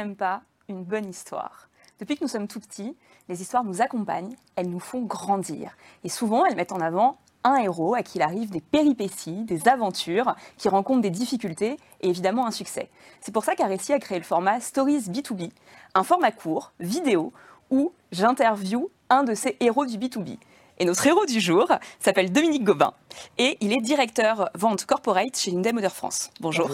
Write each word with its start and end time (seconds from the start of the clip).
n'aime 0.00 0.16
pas 0.16 0.40
une 0.68 0.82
bonne 0.82 1.08
histoire 1.08 1.68
Depuis 1.98 2.16
que 2.16 2.24
nous 2.24 2.28
sommes 2.28 2.48
tout 2.48 2.60
petits, 2.60 2.96
les 3.28 3.42
histoires 3.42 3.64
nous 3.64 3.82
accompagnent, 3.82 4.34
elles 4.56 4.70
nous 4.70 4.80
font 4.80 5.02
grandir. 5.02 5.76
Et 6.04 6.08
souvent, 6.08 6.46
elles 6.46 6.56
mettent 6.56 6.72
en 6.72 6.80
avant 6.80 7.18
un 7.44 7.56
héros 7.56 7.94
à 7.94 8.02
qui 8.02 8.16
il 8.16 8.22
arrive 8.22 8.50
des 8.50 8.62
péripéties, 8.62 9.44
des 9.44 9.68
aventures, 9.68 10.34
qui 10.56 10.70
rencontrent 10.70 11.02
des 11.02 11.10
difficultés 11.10 11.76
et 12.00 12.08
évidemment 12.08 12.46
un 12.46 12.50
succès. 12.50 12.88
C'est 13.20 13.32
pour 13.32 13.44
ça 13.44 13.54
qu'Aressi 13.54 13.92
a 13.92 13.98
créé 13.98 14.18
le 14.18 14.24
format 14.24 14.60
Stories 14.60 15.00
B2B, 15.00 15.50
un 15.94 16.02
format 16.02 16.32
court, 16.32 16.72
vidéo, 16.80 17.32
où 17.70 17.92
j'interview 18.10 18.90
un 19.10 19.22
de 19.22 19.34
ces 19.34 19.58
héros 19.60 19.84
du 19.84 19.98
B2B. 19.98 20.38
Et 20.78 20.86
notre 20.86 21.06
héros 21.06 21.26
du 21.26 21.40
jour 21.40 21.68
s'appelle 21.98 22.32
Dominique 22.32 22.64
Gobin 22.64 22.94
et 23.36 23.58
il 23.60 23.74
est 23.74 23.82
directeur 23.82 24.48
vente 24.54 24.86
corporate 24.86 25.36
chez 25.36 25.50
Hyundai 25.50 25.72
Motor 25.72 25.92
France. 25.92 26.30
Bonjour. 26.40 26.70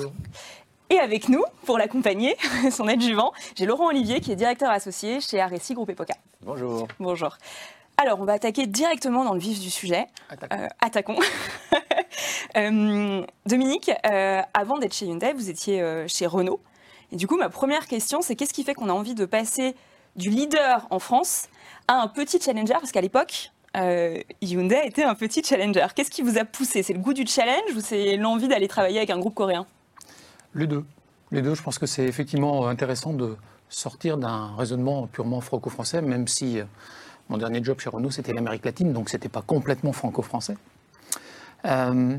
Et 0.89 0.99
avec 1.01 1.29
nous, 1.29 1.43
pour 1.65 1.79
l'accompagner, 1.79 2.37
son 2.71 2.87
adjuvant, 2.87 3.33
j'ai 3.57 3.67
Laurent 3.67 3.89
Olivier 3.89 4.21
qui 4.21 4.31
est 4.31 4.37
directeur 4.37 4.71
associé 4.71 5.21
chez 5.21 5.41
Aressi 5.41 5.75
Groupe 5.75 5.91
Epoca. 5.91 6.15
Bonjour. 6.43 6.87
Bonjour. 7.01 7.37
Alors, 7.97 8.21
on 8.21 8.25
va 8.25 8.35
attaquer 8.35 8.67
directement 8.67 9.25
dans 9.25 9.33
le 9.33 9.41
vif 9.41 9.59
du 9.59 9.71
sujet. 9.71 10.07
Attaquons. 10.81 11.19
Euh, 11.73 11.79
euh, 12.57 13.27
Dominique, 13.47 13.91
euh, 14.07 14.43
avant 14.55 14.79
d'être 14.79 14.95
chez 14.95 15.07
Hyundai, 15.07 15.33
vous 15.33 15.51
étiez 15.51 15.83
chez 16.07 16.27
Renault. 16.27 16.61
Et 17.11 17.17
du 17.17 17.27
coup, 17.27 17.37
ma 17.37 17.49
première 17.49 17.87
question, 17.87 18.21
c'est 18.21 18.37
qu'est-ce 18.37 18.53
qui 18.53 18.65
fait 18.65 18.75
qu'on 18.75 18.89
a 18.89 18.93
envie 18.93 19.15
de 19.15 19.25
passer 19.25 19.75
du 20.15 20.31
leader 20.31 20.87
en 20.91 20.99
France 20.99 21.49
à 21.89 21.95
un 21.95 22.07
petit 22.07 22.41
challenger? 22.41 22.75
Parce 22.75 22.93
qu'à 22.93 23.01
l'époque, 23.01 23.51
Hyundai 23.75 24.83
était 24.85 25.05
un 25.05 25.15
petit 25.15 25.43
challenger. 25.43 25.87
Qu'est-ce 25.97 26.11
qui 26.11 26.23
vous 26.23 26.39
a 26.39 26.45
poussé? 26.45 26.83
C'est 26.83 26.93
le 26.93 27.01
goût 27.01 27.15
du 27.15 27.27
challenge 27.27 27.75
ou 27.75 27.81
c'est 27.81 28.17
l'envie 28.17 28.49
d'aller 28.49 28.69
travailler 28.69 28.99
avec 28.99 29.11
un 29.11 29.19
groupe 29.19 29.35
coréen? 29.35 29.67
Les 30.57 30.67
deux. 30.67 30.85
Les 31.31 31.43
deux, 31.43 31.55
je 31.55 31.63
pense 31.63 31.79
que 31.79 31.87
c'est 31.87 32.05
effectivement 32.05 32.67
intéressant 32.67 33.13
de 33.13 33.37
sortir 33.69 34.17
d'un 34.17 34.55
raisonnement 34.57 35.07
purement 35.07 35.41
franco-français, 35.41 36.03
même 36.03 36.27
si 36.27 36.61
mon 37.29 37.39
dernier 37.39 37.63
job 37.63 37.79
chez 37.81 37.91
Renault, 37.91 38.11
c'était 38.11 38.33
l'Amérique 38.33 38.65
latine, 38.65 38.93
donc 38.93 39.09
ce 39.09 39.17
n'était 39.17 39.29
pas 39.29 39.43
complètement 39.43 39.93
franco-français. 39.93 40.57
Euh, 41.65 42.17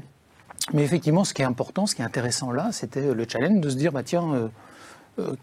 mais 0.74 0.84
effectivement, 0.84 1.24
ce 1.24 1.34
qui 1.34 1.42
est 1.42 1.46
important, 1.46 1.86
ce 1.86 1.96
qui 1.96 2.02
est 2.02 2.06
intéressant 2.06 2.52
là, 2.52 2.72
c'était 2.72 3.14
le 3.14 3.26
challenge 3.28 3.62
de 3.62 3.70
se 3.70 3.76
dire, 3.76 3.92
bah, 3.92 4.04
tiens, 4.04 4.34
euh, 4.34 4.38
euh, 4.38 4.48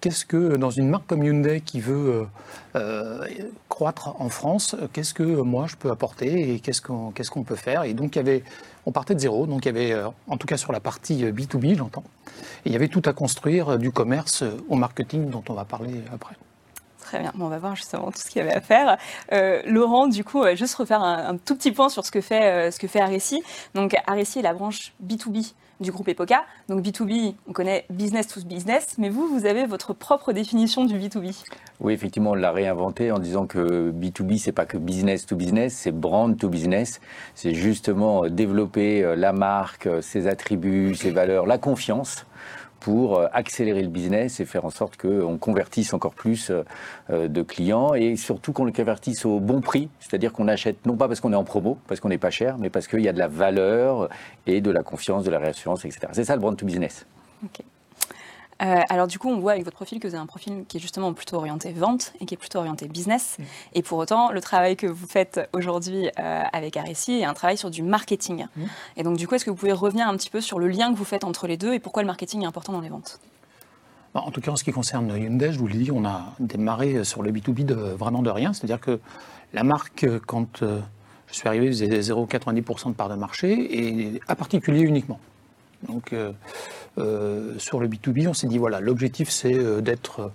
qu'est-ce 0.00 0.25
que 0.25 0.56
dans 0.56 0.70
une 0.70 0.89
marque 0.89 1.06
comme 1.06 1.25
Hyundai 1.25 1.61
qui 1.61 1.80
veut 1.80 2.27
croître 3.69 4.14
en 4.20 4.28
France, 4.28 4.77
qu'est-ce 4.92 5.14
que 5.14 5.22
moi 5.22 5.67
je 5.69 5.77
peux 5.77 5.91
apporter 5.91 6.55
et 6.55 6.61
qu'est-ce 6.61 6.80
qu'on 6.80 7.42
peut 7.44 7.56
faire? 7.56 7.84
Et 7.84 7.95
donc 7.95 8.19
on 8.86 8.92
partait 8.92 9.14
de 9.14 9.20
zéro, 9.20 9.47
donc 9.47 9.64
il 9.64 9.69
y 9.69 9.70
avait, 9.70 9.95
en 10.28 10.36
tout 10.36 10.47
cas 10.47 10.56
sur 10.56 10.72
la 10.72 10.80
partie 10.80 11.25
B2B, 11.25 11.77
j'entends, 11.77 12.05
il 12.64 12.72
y 12.72 12.77
avait 12.77 12.89
tout 12.89 13.02
à 13.05 13.12
construire 13.12 13.78
du 13.78 13.91
commerce 13.91 14.45
au 14.69 14.77
marketing 14.77 15.30
dont 15.30 15.45
on 15.48 15.55
va 15.55 15.64
parler 15.64 16.02
après. 16.12 16.36
Très 17.05 17.20
bien, 17.20 17.33
on 17.39 17.48
va 17.48 17.58
voir 17.58 17.77
justement 17.77 18.11
tout 18.11 18.19
ce 18.19 18.30
qu'il 18.30 18.41
y 18.41 18.41
avait 18.41 18.55
à 18.55 18.62
faire. 18.62 18.97
Euh, 19.33 19.61
Laurent, 19.67 20.06
du 20.06 20.25
coup, 20.25 20.42
juste 20.55 20.75
refaire 20.75 21.02
un, 21.02 21.36
tout 21.36 21.55
petit 21.55 21.70
point 21.70 21.91
sur 21.91 22.05
ce 22.05 22.11
que 22.11 22.22
fait, 22.22 22.70
euh. 22.70 23.39
Donc 23.75 23.95
Aressi 24.06 24.39
est 24.39 24.42
la 24.42 24.55
branche 24.55 24.95
B2B 25.05 25.52
du 25.80 25.91
groupe 25.91 26.08
Epoca. 26.08 26.44
Donc 26.69 26.84
B2B, 26.84 27.34
on 27.48 27.53
connaît 27.53 27.86
business 27.91 28.28
to 28.28 28.41
business, 28.44 28.97
mais 28.98 29.08
vous, 29.08 29.27
vous 29.28 29.47
avez 29.47 29.67
votre 29.67 29.92
propre 29.92 30.33
définition 30.33 30.84
du 30.84 30.98
B2B. 30.98 31.44
Oui, 31.80 31.92
effectivement, 31.92 32.30
on 32.30 32.34
l'a 32.34 32.53
réinventé 32.53 33.11
en 33.12 33.19
disant 33.19 33.47
que 33.47 33.91
B2B, 33.91 34.39
c'est 34.39 34.52
pas 34.52 34.67
que 34.67 34.78
business 34.78 35.27
to 35.27 35.36
business, 35.36 35.75
c'est 35.75 35.92
brand 35.92 36.36
to 36.36 36.48
business. 36.48 37.00
C'est 37.34 37.55
justement 37.55 38.28
développer 38.28 39.02
euh, 39.02 39.17
la 39.17 39.33
marque, 39.33 39.89
ses 40.00 40.27
attributs, 40.27 40.95
ses 40.95 41.11
valeurs, 41.11 41.47
la 41.47 41.58
confiance 41.58 42.27
pour 42.80 43.19
euh, 43.19 43.27
accélérer 43.33 43.83
le 43.83 43.89
business 43.89 44.41
et 44.41 44.44
faire 44.44 44.64
en 44.64 44.70
sorte 44.70 44.96
qu'on 44.96 45.39
convertisse 45.39 45.95
encore 45.95 46.14
plus 46.14 46.51
euh, 46.51 46.62
euh, 47.11 47.29
de 47.29 47.42
clients 47.42 47.95
et 47.95 48.17
surtout 48.17 48.52
qu'on 48.52 48.64
le 48.64 48.73
convertisse 48.73 49.24
au 49.24 49.40
bon 49.40 49.61
prix, 49.61 49.89
c'est-à-dire 50.01 50.33
qu'on 50.33 50.48
achète 50.48 50.85
non 50.86 50.96
pas 50.96 51.08
parce 51.08 51.20
qu'on 51.20 51.33
est 51.33 51.36
en 51.36 51.45
promo, 51.45 51.79
parce 51.86 52.01
qu'on 52.01 52.08
n'est 52.11 52.18
pas 52.18 52.30
cher, 52.30 52.57
mais 52.58 52.70
parce 52.70 52.86
qu'il 52.86 53.01
y 53.01 53.08
a 53.08 53.12
de 53.12 53.18
la 53.18 53.29
valeur 53.29 54.08
et 54.46 54.61
de 54.61 54.70
la 54.70 54.83
confiance, 54.83 55.24
de 55.24 55.30
la 55.30 55.39
réassurance, 55.39 55.85
etc. 55.85 56.08
C'est 56.12 56.24
ça 56.24 56.35
le 56.35 56.40
brand 56.40 56.57
to 56.57 56.67
business. 56.67 57.07
Euh, 58.63 58.81
alors 58.89 59.07
du 59.07 59.19
coup, 59.19 59.29
on 59.29 59.39
voit 59.39 59.53
avec 59.53 59.65
votre 59.65 59.77
profil 59.77 60.01
que 60.01 60.07
vous 60.07 60.15
avez 60.15 60.23
un 60.23 60.27
profil 60.27 60.65
qui 60.69 60.77
est 60.77 60.81
justement 60.81 61.13
plutôt 61.13 61.37
orienté 61.37 61.73
vente 61.73 62.13
et 62.20 62.27
qui 62.27 62.35
est 62.35 62.39
plutôt 62.39 62.59
orienté 62.59 62.89
business. 62.89 63.37
Mm. 63.39 63.42
Et 63.75 63.83
pour 63.83 63.98
autant, 63.98 64.31
le 64.31 64.41
travail 64.41 64.77
que 64.77 64.87
vous 64.87 65.07
faites 65.07 65.48
aujourd'hui 65.53 66.09
euh, 66.19 66.42
avec 66.53 66.77
Aressi 66.77 67.20
est 67.20 67.25
un 67.25 67.35
travail 67.35 67.57
sur 67.57 67.70
du 67.70 67.83
marketing. 67.83 68.47
Mm. 68.57 68.63
Et 68.97 69.03
donc 69.03 69.17
du 69.17 69.27
coup, 69.27 69.35
est-ce 69.35 69.45
que 69.45 69.51
vous 69.51 69.57
pouvez 69.57 69.73
revenir 69.73 70.09
un 70.09 70.17
petit 70.17 70.31
peu 70.31 70.41
sur 70.41 70.59
le 70.59 70.69
lien 70.69 70.92
que 70.92 70.98
vous 70.98 71.05
faites 71.05 71.25
entre 71.25 71.47
les 71.47 71.57
deux 71.57 71.75
et 71.75 71.81
pourquoi 71.81 72.03
le 72.03 72.07
marketing 72.07 72.42
est 72.42 72.47
important 72.47 72.73
dans 72.73 72.81
les 72.81 72.89
ventes? 72.89 73.20
Bah, 74.15 74.23
en 74.25 74.31
tout 74.31 74.41
cas, 74.41 74.53
en 74.53 74.57
ce 74.57 74.63
qui 74.63 74.71
concerne 74.71 75.11
Hyundai, 75.11 75.53
je 75.53 75.59
vous 75.59 75.67
l'ai 75.67 75.79
dit, 75.79 75.91
on 75.91 76.05
a 76.05 76.35
démarré 76.39 77.03
sur 77.03 77.23
le 77.23 77.33
B2B 77.33 77.65
de, 77.65 77.75
vraiment 77.75 78.23
de 78.23 78.31
rien. 78.31 78.53
C'est-à-dire 78.53 78.81
que 78.81 79.01
la 79.53 79.65
marque, 79.65 80.07
quand 80.27 80.63
euh, 80.63 80.81
je 81.27 81.35
suis 81.35 81.48
arrivé, 81.48 81.67
faisait 81.67 81.89
0,90% 81.89 82.91
de 82.91 82.92
part 82.92 83.09
de 83.09 83.17
marché, 83.17 83.51
et 83.79 84.21
à 84.29 84.36
particulier 84.36 84.83
uniquement. 84.83 85.19
Donc, 85.89 86.15
sur 86.96 87.80
le 87.80 87.88
B2B, 87.88 88.28
on 88.28 88.34
s'est 88.34 88.46
dit, 88.46 88.58
voilà, 88.58 88.80
l'objectif, 88.80 89.30
c'est 89.30 89.55
euh, 89.55 89.80
d'être 89.80 90.30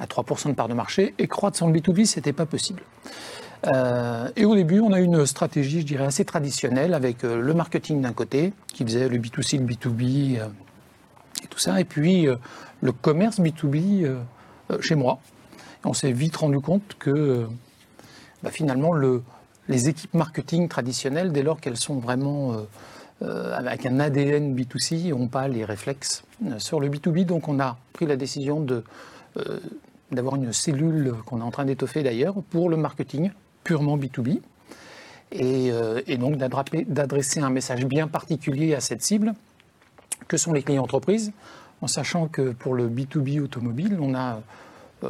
à 0.00 0.06
3% 0.06 0.48
de 0.48 0.54
part 0.54 0.68
de 0.68 0.74
marché, 0.74 1.14
et 1.18 1.28
croître 1.28 1.58
sans 1.58 1.68
le 1.68 1.78
B2B, 1.78 2.06
ce 2.06 2.16
n'était 2.16 2.32
pas 2.32 2.46
possible. 2.46 2.82
et 4.36 4.44
au 4.44 4.54
début, 4.54 4.80
on 4.80 4.92
a 4.92 5.00
eu 5.00 5.04
une 5.04 5.24
stratégie, 5.24 5.80
je 5.80 5.86
dirais, 5.86 6.04
assez 6.04 6.24
traditionnelle 6.24 6.94
avec 6.94 7.22
le 7.22 7.54
marketing 7.54 8.02
d'un 8.02 8.12
côté, 8.12 8.52
qui 8.66 8.84
faisait 8.84 9.08
le 9.08 9.18
B2C, 9.18 9.58
le 9.58 9.66
B2B 9.66 10.36
et 10.36 11.46
tout 11.48 11.58
ça, 11.58 11.80
et 11.80 11.84
puis 11.84 12.26
le 12.82 12.92
commerce 12.92 13.38
B2B 13.38 14.12
chez 14.80 14.94
moi. 14.96 15.20
on 15.84 15.94
s'est 15.94 16.12
vite 16.12 16.36
rendu 16.36 16.60
compte 16.60 16.96
que 16.98 17.46
bah, 18.42 18.50
finalement, 18.50 18.92
le, 18.92 19.22
les 19.68 19.88
équipes 19.88 20.12
marketing 20.12 20.68
traditionnelles, 20.68 21.32
dès 21.32 21.42
lors 21.42 21.60
qu'elles 21.60 21.78
sont 21.78 21.98
vraiment 21.98 22.52
euh, 22.52 22.56
avec 23.22 23.86
un 23.86 24.00
ADN 24.00 24.54
B2C, 24.56 25.10
n'ont 25.10 25.28
pas 25.28 25.48
les 25.48 25.64
réflexes 25.64 26.24
euh, 26.46 26.58
sur 26.58 26.80
le 26.80 26.88
B2B. 26.88 27.24
Donc 27.24 27.48
on 27.48 27.60
a 27.60 27.78
pris 27.92 28.06
la 28.06 28.16
décision 28.16 28.66
euh, 28.70 29.60
d'avoir 30.10 30.36
une 30.36 30.52
cellule 30.52 31.14
qu'on 31.26 31.40
est 31.40 31.44
en 31.44 31.50
train 31.50 31.64
d'étoffer 31.64 32.02
d'ailleurs 32.02 32.34
pour 32.50 32.68
le 32.68 32.76
marketing 32.76 33.30
purement 33.62 33.96
B2B. 33.96 34.40
Et, 35.32 35.70
et 36.06 36.16
donc 36.16 36.36
d'adresser 36.36 37.40
un 37.40 37.50
message 37.50 37.86
bien 37.86 38.06
particulier 38.06 38.72
à 38.74 38.80
cette 38.80 39.02
cible, 39.02 39.34
que 40.28 40.36
sont 40.36 40.52
les 40.52 40.62
clients 40.62 40.84
entreprises, 40.84 41.32
en 41.80 41.88
sachant 41.88 42.28
que 42.28 42.52
pour 42.52 42.74
le 42.74 42.88
B2B 42.88 43.40
automobile, 43.40 43.98
on 44.00 44.14
a 44.14 44.42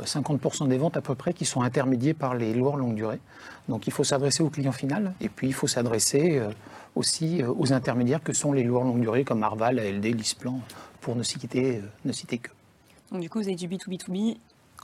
50% 0.03 0.69
des 0.69 0.79
ventes 0.79 0.97
à 0.97 1.01
peu 1.01 1.15
près 1.15 1.33
qui 1.33 1.45
sont 1.45 1.63
intermédiées 1.63 2.15
par 2.15 2.35
les 2.35 2.55
loueurs 2.55 2.77
longue 2.77 2.95
durée. 2.95 3.21
Donc 3.69 3.87
il 3.87 3.93
faut 3.93 4.05
s'adresser 4.05 4.43
au 4.43 4.51
client 4.51 4.73
final 4.73 5.15
et 5.21 5.29
puis 5.29 5.47
il 5.47 5.55
faut 5.55 5.67
s'adresser 5.67 6.43
aussi 6.95 7.43
euh, 7.43 7.53
aux 7.57 7.73
intermédiaires 7.73 8.23
que 8.23 8.33
sont 8.33 8.53
les 8.53 8.63
loueurs 8.63 8.85
longue 8.85 9.01
durée 9.01 9.25
comme 9.25 9.43
Arval, 9.43 9.79
ALD, 9.79 10.05
Lisplan, 10.05 10.61
pour 11.01 11.17
ne 11.17 11.23
citer, 11.23 11.77
euh, 11.77 11.81
ne 12.05 12.13
citer 12.13 12.39
que. 12.39 12.51
Donc 13.11 13.21
du 13.21 13.31
coup, 13.31 13.39
vous 13.39 13.49
avez 13.49 13.57
du 13.57 13.69
B2B2B. 13.69 14.37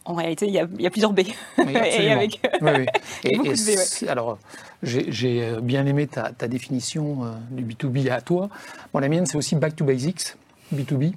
En 0.07 0.15
réalité, 0.15 0.47
il 0.47 0.55
y 0.55 0.59
a, 0.59 0.91
plusieurs 0.91 1.13
B. 1.13 1.21
Oui, 1.59 1.75
et 1.75 2.11
avec 2.11 2.41
oui, 2.63 2.71
oui. 2.79 2.87
Et, 3.25 3.37
B, 3.37 4.09
Alors, 4.09 4.39
j'ai 4.83 5.45
euh, 5.45 5.61
bien 5.61 5.85
aimé 5.85 6.07
ta, 6.07 6.33
définition 6.49 7.35
du 7.51 7.65
B2B 7.65 8.11
à 8.11 8.23
toi. 8.23 8.49
Bon, 8.95 9.01
la 9.01 9.09
mienne, 9.09 9.27
c'est 9.27 9.37
aussi 9.37 9.57
back 9.57 9.77
to 9.77 9.85
basics, 9.85 10.37
B2B 10.75 11.13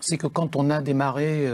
c'est 0.00 0.16
que 0.16 0.26
quand 0.26 0.56
on 0.56 0.70
a 0.70 0.80
démarré 0.80 1.46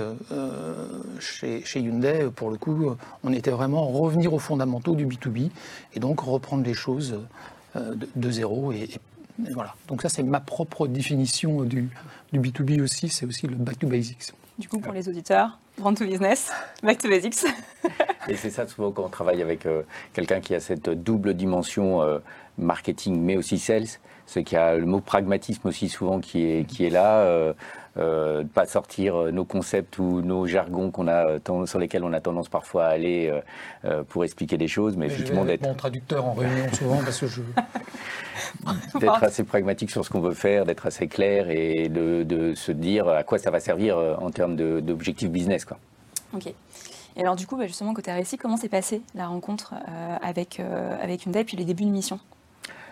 chez, 1.21 1.65
chez, 1.65 1.81
Hyundai, 1.81 2.29
pour 2.35 2.51
le 2.51 2.57
coup, 2.57 2.97
on 3.25 3.33
était 3.33 3.51
vraiment 3.51 3.87
revenir 3.89 4.33
aux 4.33 4.39
fondamentaux 4.39 4.95
du 4.95 5.07
B2B 5.07 5.51
et 5.95 6.01
donc 6.01 6.21
reprendre 6.21 6.65
les 6.65 6.75
choses 6.75 7.21
euh, 7.77 7.95
de, 8.15 8.31
zéro. 8.31 8.73
Et, 8.73 8.89
voilà. 9.53 9.75
Donc 9.89 10.03
ça, 10.03 10.09
c'est 10.09 10.23
ma 10.23 10.41
propre 10.41 10.87
définition 10.87 11.63
du, 11.63 11.89
du 12.33 12.41
B2B 12.41 12.81
aussi, 12.81 13.09
c'est 13.09 13.27
aussi 13.27 13.47
le 13.47 13.57
back 13.57 13.79
to 13.79 13.87
basics. 13.87 14.33
Du 14.59 14.69
coup, 14.69 14.79
pour 14.79 14.93
les 14.93 15.09
auditeurs, 15.09 15.59
brand 15.79 15.97
to 15.97 16.07
business, 16.07 16.51
back 16.83 16.99
to 16.99 17.09
basics. 17.09 17.45
Et 18.29 18.37
c'est 18.37 18.51
ça 18.51 18.67
souvent 18.67 18.91
quand 18.91 19.05
on 19.05 19.09
travaille 19.09 19.43
avec 19.43 19.67
euh, 19.67 19.83
quelqu'un 20.13 20.41
qui 20.41 20.55
a 20.55 20.61
cette 20.61 20.91
double 20.91 21.35
dimension 21.35 22.03
euh, 22.03 22.19
marketing 22.59 23.21
mais 23.21 23.37
aussi 23.37 23.59
sales, 23.59 23.87
ce 24.27 24.41
qui 24.41 24.57
a 24.57 24.77
le 24.77 24.87
mot 24.87 25.01
pragmatisme 25.01 25.69
aussi 25.69 25.89
souvent 25.89 26.21
qui 26.21 26.45
est, 26.45 26.65
qui 26.65 26.85
est 26.85 26.91
là 26.91 27.55
euh, 27.99 28.45
pas 28.45 28.67
sortir 28.67 29.17
euh, 29.17 29.31
nos 29.31 29.45
concepts 29.45 29.99
ou 29.99 30.21
nos 30.21 30.47
jargons 30.47 30.91
qu'on 30.91 31.09
a 31.09 31.27
euh, 31.27 31.67
sur 31.67 31.79
lesquels 31.79 32.05
on 32.05 32.13
a 32.13 32.21
tendance 32.21 32.49
parfois 32.49 32.85
à 32.85 32.89
aller 32.89 33.33
euh, 33.85 34.03
pour 34.05 34.25
expliquer 34.25 34.59
des 34.59 34.69
choses, 34.69 34.97
mais, 34.97 35.07
effectivement 35.07 35.45
d'être 35.45 35.63
mon 35.63 35.75
traducteur 35.75 36.25
en 36.25 36.35
réunion 36.35 36.67
souvent 36.73 36.99
parce 36.99 37.21
que 37.21 37.27
je 37.27 37.41
d'être 39.01 39.25
assez 39.25 39.45
pragmatique 39.45 39.91
sur 39.91 40.05
ce 40.05 40.11
qu'on 40.11 40.21
veut 40.21 40.35
faire, 40.35 40.67
d'être 40.67 40.87
assez 40.87 41.09
clair 41.09 41.49
et 41.51 41.89
de, 41.89 42.23
de, 42.23 42.55
se 42.55 42.73
dire 42.73 43.09
à 43.09 43.23
quoi 43.23 43.39
ça 43.39 43.51
va 43.51 43.61
servir 43.61 43.97
en 43.97 44.31
termes 44.31 44.57
d'objectifs 44.57 45.31
business, 45.31 45.65
quoi. 45.65 45.79
Ok. 46.35 46.53
Et 47.17 47.23
alors 47.23 47.37
du 47.37 47.47
coup, 47.47 47.57
bah, 47.57 47.67
justement, 47.67 47.95
côté 47.95 48.13
récit, 48.13 48.37
comment 48.37 48.57
s'est 48.57 48.69
passée 48.69 49.03
la 49.15 49.27
rencontre 49.27 49.75
avec, 50.23 50.61
avec 51.01 51.25
Hyundai 51.25 51.41
et 51.41 51.45
puis 51.45 51.57
les 51.57 51.65
débuts 51.65 51.85
de 51.85 51.91
mission? 51.91 52.21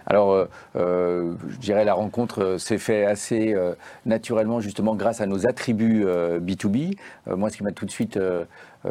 Alors, 0.06 0.49
je 0.75 1.59
dirais 1.61 1.85
la 1.85 1.94
rencontre 1.94 2.56
s'est 2.59 2.79
fait 2.79 3.05
assez 3.05 3.55
naturellement, 4.05 4.61
justement, 4.61 4.94
grâce 4.94 5.21
à 5.21 5.26
nos 5.26 5.47
attributs 5.47 6.05
B2B. 6.05 6.97
moi, 7.26 7.50
ce 7.50 7.56
qui 7.56 7.62
m'a 7.62 7.73
tout 7.73 7.87
de 7.87 7.91
suite 7.91 8.19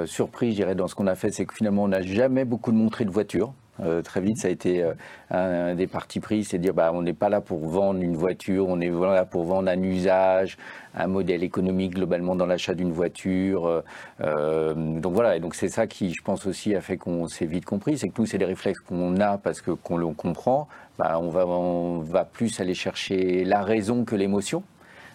surpris, 0.06 0.52
je 0.52 0.56
dirais, 0.56 0.76
dans 0.76 0.88
ce 0.88 0.96
qu'on 0.96 1.08
a 1.08 1.16
fait, 1.16 1.32
c'est 1.32 1.46
que 1.46 1.54
finalement, 1.54 1.84
on 1.84 1.88
n'a 1.88 2.02
jamais 2.02 2.46
beaucoup 2.46 2.72
montré 2.72 3.06
de 3.06 3.12
voitures. 3.12 3.54
Euh, 3.80 4.02
très 4.04 4.22
vite, 4.22 4.38
ça 4.38 4.50
a 4.50 4.52
été 4.52 4.84
euh, 4.84 4.94
un, 5.32 5.74
des 5.74 5.88
partis 5.88 6.20
pris, 6.20 6.44
c'est 6.44 6.60
dire 6.60 6.74
bah, 6.74 6.92
on 6.94 7.02
n'est 7.02 7.14
pas 7.14 7.30
là 7.30 7.42
pour 7.42 7.60
vendre 7.68 8.02
une 8.02 8.16
voiture, 8.16 8.68
on 8.70 8.80
est 8.80 8.90
là 8.90 9.26
pour 9.26 9.46
vendre 9.46 9.70
un 9.70 9.82
usage, 9.82 10.58
un 10.94 11.08
modèle 11.08 11.44
économique 11.44 11.96
globalement 11.96 12.36
dans 12.36 12.46
l'achat 12.46 12.76
d'une 12.76 12.92
voiture. 12.92 13.84
Euh, 14.22 14.74
donc 15.00 15.14
voilà, 15.14 15.36
et 15.36 15.40
donc 15.40 15.56
c'est 15.56 15.70
ça 15.70 15.88
qui, 15.88 16.14
je 16.14 16.22
pense 16.22 16.46
aussi, 16.46 16.76
a 16.76 16.82
fait 16.82 16.98
qu'on 16.98 17.28
s'est 17.28 17.48
vite 17.48 17.66
compris, 17.66 17.98
c'est 17.98 18.10
que 18.10 18.22
nous, 18.22 18.28
c'est 18.28 18.38
des 18.38 18.46
réflexes 18.46 18.82
qu'on 18.82 19.20
a 19.20 19.38
parce 19.38 19.62
que 19.62 19.72
qu'on 19.72 19.98
le 19.98 20.08
comprend. 20.08 20.68
Bah, 21.00 21.18
on, 21.20 21.30
va, 21.30 21.48
on 21.48 22.00
va 22.02 22.26
plus 22.26 22.60
aller 22.60 22.76
chercher 22.76 23.44
la 23.44 23.64
raison 23.64 24.06
que 24.06 24.16
l'émotion 24.16 24.64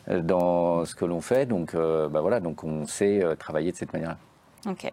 dans 0.08 0.84
ce 0.84 0.94
que 0.96 1.04
l'on 1.04 1.20
fait. 1.20 1.46
Donc, 1.46 1.76
bah, 1.76 2.20
voilà, 2.20 2.40
donc 2.40 2.64
on 2.64 2.86
sait 2.86 3.22
travailler 3.38 3.70
de 3.70 3.76
cette 3.76 3.92
manière-là. 3.92 4.18
Ok. 4.68 4.92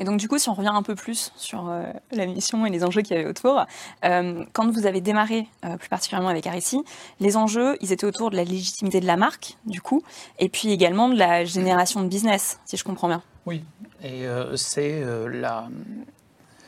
Et 0.00 0.04
donc 0.04 0.18
du 0.18 0.26
coup, 0.26 0.38
si 0.38 0.48
on 0.48 0.54
revient 0.54 0.72
un 0.72 0.82
peu 0.82 0.96
plus 0.96 1.32
sur 1.36 1.68
euh, 1.68 1.84
la 2.10 2.26
mission 2.26 2.66
et 2.66 2.70
les 2.70 2.82
enjeux 2.82 3.02
qu'il 3.02 3.16
y 3.16 3.20
avait 3.20 3.28
autour, 3.28 3.64
euh, 4.04 4.44
quand 4.52 4.68
vous 4.68 4.86
avez 4.86 5.00
démarré 5.00 5.46
euh, 5.64 5.76
plus 5.76 5.88
particulièrement 5.88 6.28
avec 6.28 6.46
Arissi, 6.46 6.82
les 7.20 7.36
enjeux, 7.36 7.76
ils 7.80 7.92
étaient 7.92 8.06
autour 8.06 8.30
de 8.30 8.36
la 8.36 8.42
légitimité 8.42 9.00
de 9.00 9.06
la 9.06 9.16
marque, 9.16 9.56
du 9.64 9.80
coup, 9.80 10.02
et 10.40 10.48
puis 10.48 10.72
également 10.72 11.08
de 11.08 11.16
la 11.16 11.44
génération 11.44 12.02
de 12.02 12.08
business, 12.08 12.58
si 12.64 12.76
je 12.76 12.82
comprends 12.82 13.08
bien. 13.08 13.22
Oui, 13.46 13.64
et 14.02 14.24
c'est 14.56 15.04
la... 15.28 15.68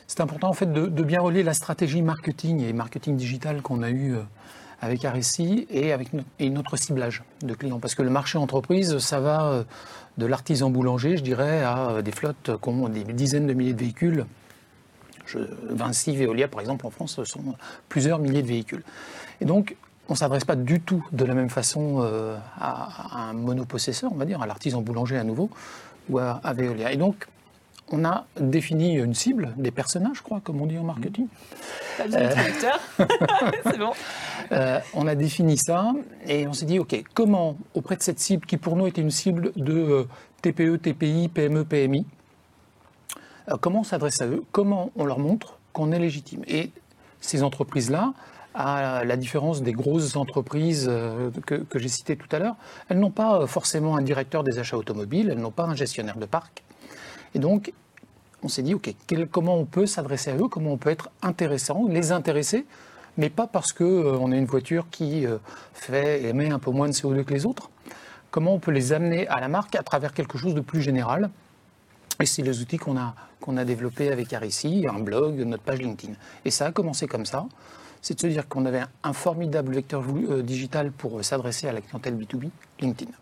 C'est 0.07 0.21
important 0.21 0.49
en 0.49 0.53
fait 0.53 0.71
de, 0.73 1.03
bien 1.03 1.21
relier 1.21 1.43
la 1.43 1.55
stratégie 1.55 2.03
marketing 2.03 2.61
et 2.61 2.73
marketing 2.73 3.17
digital 3.17 3.63
qu'on 3.63 3.83
a 3.83 3.91
eu 3.91 4.17
avec 4.85 5.05
Arissi 5.05 5.67
et 5.71 5.93
avec 5.93 6.11
et 6.39 6.51
notre 6.51 6.77
ciblage 6.77 7.23
de 7.43 7.55
clients. 7.55 7.79
Parce 7.79 7.95
que 7.95 8.03
le 8.03 8.11
marché 8.11 8.39
entreprise, 8.39 8.99
ça 8.99 9.19
va 9.21 9.65
de 10.19 10.27
l'artisan 10.27 10.71
boulanger, 10.71 11.17
je 11.17 11.23
dirais, 11.23 11.63
à 11.63 11.91
euh, 11.91 12.03
des 12.03 12.13
flottes 12.13 12.51
qui 12.63 12.69
ont 12.69 12.89
des 12.89 13.05
dizaines 13.05 13.47
de 13.47 13.53
milliers 13.53 13.73
de 13.73 13.81
véhicules. 13.81 14.27
Je, 15.27 15.39
Vinci, 15.71 16.17
Veolia, 16.17 16.49
par 16.49 16.61
exemple, 16.61 16.87
en 16.87 16.91
France, 16.91 17.17
ce 17.17 17.25
sont 17.25 17.43
plusieurs 17.89 18.19
milliers 18.19 18.43
de 18.43 18.47
véhicules. 18.47 18.83
Et 19.41 19.45
donc, 19.45 19.77
on 20.09 20.13
ne 20.13 20.19
s'adresse 20.19 20.45
pas 20.45 20.57
du 20.57 20.81
tout 20.81 21.05
de 21.13 21.25
la 21.25 21.35
même 21.35 21.49
façon 21.49 22.01
euh, 22.03 22.37
à, 22.61 23.29
un 23.29 23.33
monopossesseur, 23.33 24.13
on 24.13 24.17
va 24.17 24.27
dire, 24.27 24.43
à 24.43 24.47
l'artisan 24.47 24.83
boulanger 24.83 25.17
à 25.17 25.25
nouveau, 25.25 25.51
ou 26.11 26.19
à, 26.19 26.41
à 26.45 26.53
Veolia. 26.53 26.93
Et 26.93 26.97
donc, 26.97 27.27
on 27.91 28.05
a 28.05 28.27
défini 28.41 28.95
une 28.95 29.15
cible, 29.15 29.53
des 29.57 29.71
personnages, 29.71 30.17
je 30.19 30.23
crois, 30.23 30.41
comme 30.41 30.61
on 30.61 30.67
dit 30.67 30.79
en 30.79 30.85
marketing. 30.85 31.29
Euh, 32.01 32.35
c'est 33.65 33.79
bon. 33.79 33.93
Euh, 34.53 34.81
on 34.95 35.07
a 35.07 35.15
défini 35.15 35.59
ça 35.59 35.93
et 36.27 36.47
on 36.47 36.53
s'est 36.53 36.67
dit, 36.67 36.79
OK, 36.79 37.03
comment, 37.13 37.57
auprès 37.75 37.97
de 37.97 38.03
cette 38.03 38.21
cible 38.21 38.47
qui 38.47 38.57
pour 38.57 38.77
nous 38.77 38.87
était 38.87 39.03
une 39.03 39.11
cible 39.11 39.53
de 39.57 39.75
euh, 39.75 40.09
TPE, 40.43 40.79
TPI, 40.79 41.29
PME, 41.29 41.65
PMI, 41.65 42.07
comment 43.61 43.81
on 43.81 43.85
s'adresse 43.85 44.21
à 44.23 44.27
eux? 44.27 44.43
Comment 44.51 44.91
on 44.97 45.05
leur 45.05 45.19
montre 45.19 45.59
qu'on 45.73 45.93
est 45.93 45.99
légitime? 45.99 46.43
Et 46.47 46.71
ces 47.21 47.43
entreprises-là, 47.43 48.15
à 48.55 49.05
la 49.05 49.17
différence 49.17 49.63
des 49.63 49.73
grosses 49.73 50.17
entreprises 50.17 50.91
que, 51.45 51.57
que 51.57 51.79
j'ai 51.79 51.89
citées 51.89 52.17
tout 52.17 52.29
à 52.35 52.39
l'heure, 52.39 52.57
elles 52.89 53.01
n'ont 53.01 53.11
pas 53.11 53.47
forcément 53.47 53.97
un 53.97 54.03
directeur 54.03 54.45
des 54.45 54.59
achats 54.59 54.77
automobiles, 54.77 55.29
elles 55.31 55.41
n'ont 55.41 55.51
pas 55.51 55.65
un 55.65 55.75
gestionnaire 55.75 56.17
de 56.19 56.27
parc, 56.27 56.63
et 57.35 57.39
donc, 57.39 57.73
on 58.43 58.49
s'est 58.49 58.63
dit, 58.63 58.75
OK, 58.75 58.95
comment 59.31 59.57
on 59.57 59.65
peut 59.65 59.87
s'adresser 59.87 60.31
à 60.31 60.37
eux, 60.37 60.49
comment 60.49 60.73
on 60.73 60.77
peut 60.77 60.91
être 60.91 61.11
intéressant, 61.23 61.87
les 61.89 62.13
intéresser, 62.13 62.67
mais 63.17 63.31
pas 63.31 63.47
parce 63.47 63.73
qu'on 63.73 63.85
euh, 63.85 64.33
a 64.33 64.37
une 64.37 64.45
voiture 64.45 64.87
qui 64.91 65.27
euh, 65.27 65.39
fait 65.73 66.23
émet 66.23 66.51
un 66.51 66.59
peu 66.59 66.71
moins 66.71 66.89
de 66.89 66.93
CO2 66.93 67.25
que 67.25 67.33
les 67.33 67.47
autres. 67.47 67.71
Comment 68.31 68.55
on 68.55 68.59
peut 68.59 68.73
les 68.73 68.93
amener 68.93 69.27
à 69.29 69.41
la 69.41 69.49
marque 69.49 69.77
à 69.77 69.83
travers 69.83 70.13
quelque 70.13 70.37
chose 70.37 70.55
de 70.55 70.61
plus 70.61 70.83
général 70.83 71.31
Et 72.21 72.27
c'est 72.27 72.43
les 72.43 72.61
outils 72.61 72.77
qu'on 72.77 72.97
a, 72.97 73.15
qu'on 73.41 73.57
a 73.57 73.65
développés 73.65 74.11
avec 74.11 74.33
Arici, 74.33 74.85
un 74.89 74.99
blog, 74.99 75.37
notre 75.37 75.63
page 75.63 75.81
LinkedIn. 75.81 76.15
Et 76.45 76.51
ça 76.51 76.67
a 76.67 76.73
commencé 76.73 77.07
comme 77.07 77.27
ça. 77.27 77.47
C'est 78.03 78.15
de 78.15 78.21
se 78.21 78.27
dire 78.27 78.49
qu'on 78.49 78.67
avait 78.67 78.83
un 79.05 79.13
formidable 79.13 79.75
vecteur 79.75 80.05
euh, 80.11 80.43
digital 80.43 80.91
pour 80.91 81.25
s'adresser 81.25 81.69
à 81.69 81.73
la 81.73 81.81
clientèle 81.81 82.17
B2B, 82.17 82.51
LinkedIn. 82.81 83.13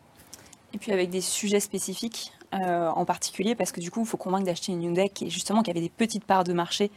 Et 0.75 0.79
puis 0.79 0.91
avec 0.91 1.11
des 1.11 1.21
sujets 1.21 1.61
spécifiques 1.61 2.33
euh, 2.55 2.89
en 2.91 3.07
particulier, 3.07 3.55
parce 3.55 3.73
que 3.73 3.81
du 3.81 3.91
coup, 3.91 4.01
il 4.01 4.07
faut 4.07 4.19
convaincre 4.19 4.45
d'acheter 4.45 4.73
une 4.73 4.83
Hyundai 4.83 5.09
qui, 5.09 5.31
justement, 5.31 5.63
qui 5.63 5.71
avait 5.71 5.81
des 5.81 5.89
petites 5.89 6.25
parts 6.25 6.45
de 6.45 6.53
marché 6.53 6.91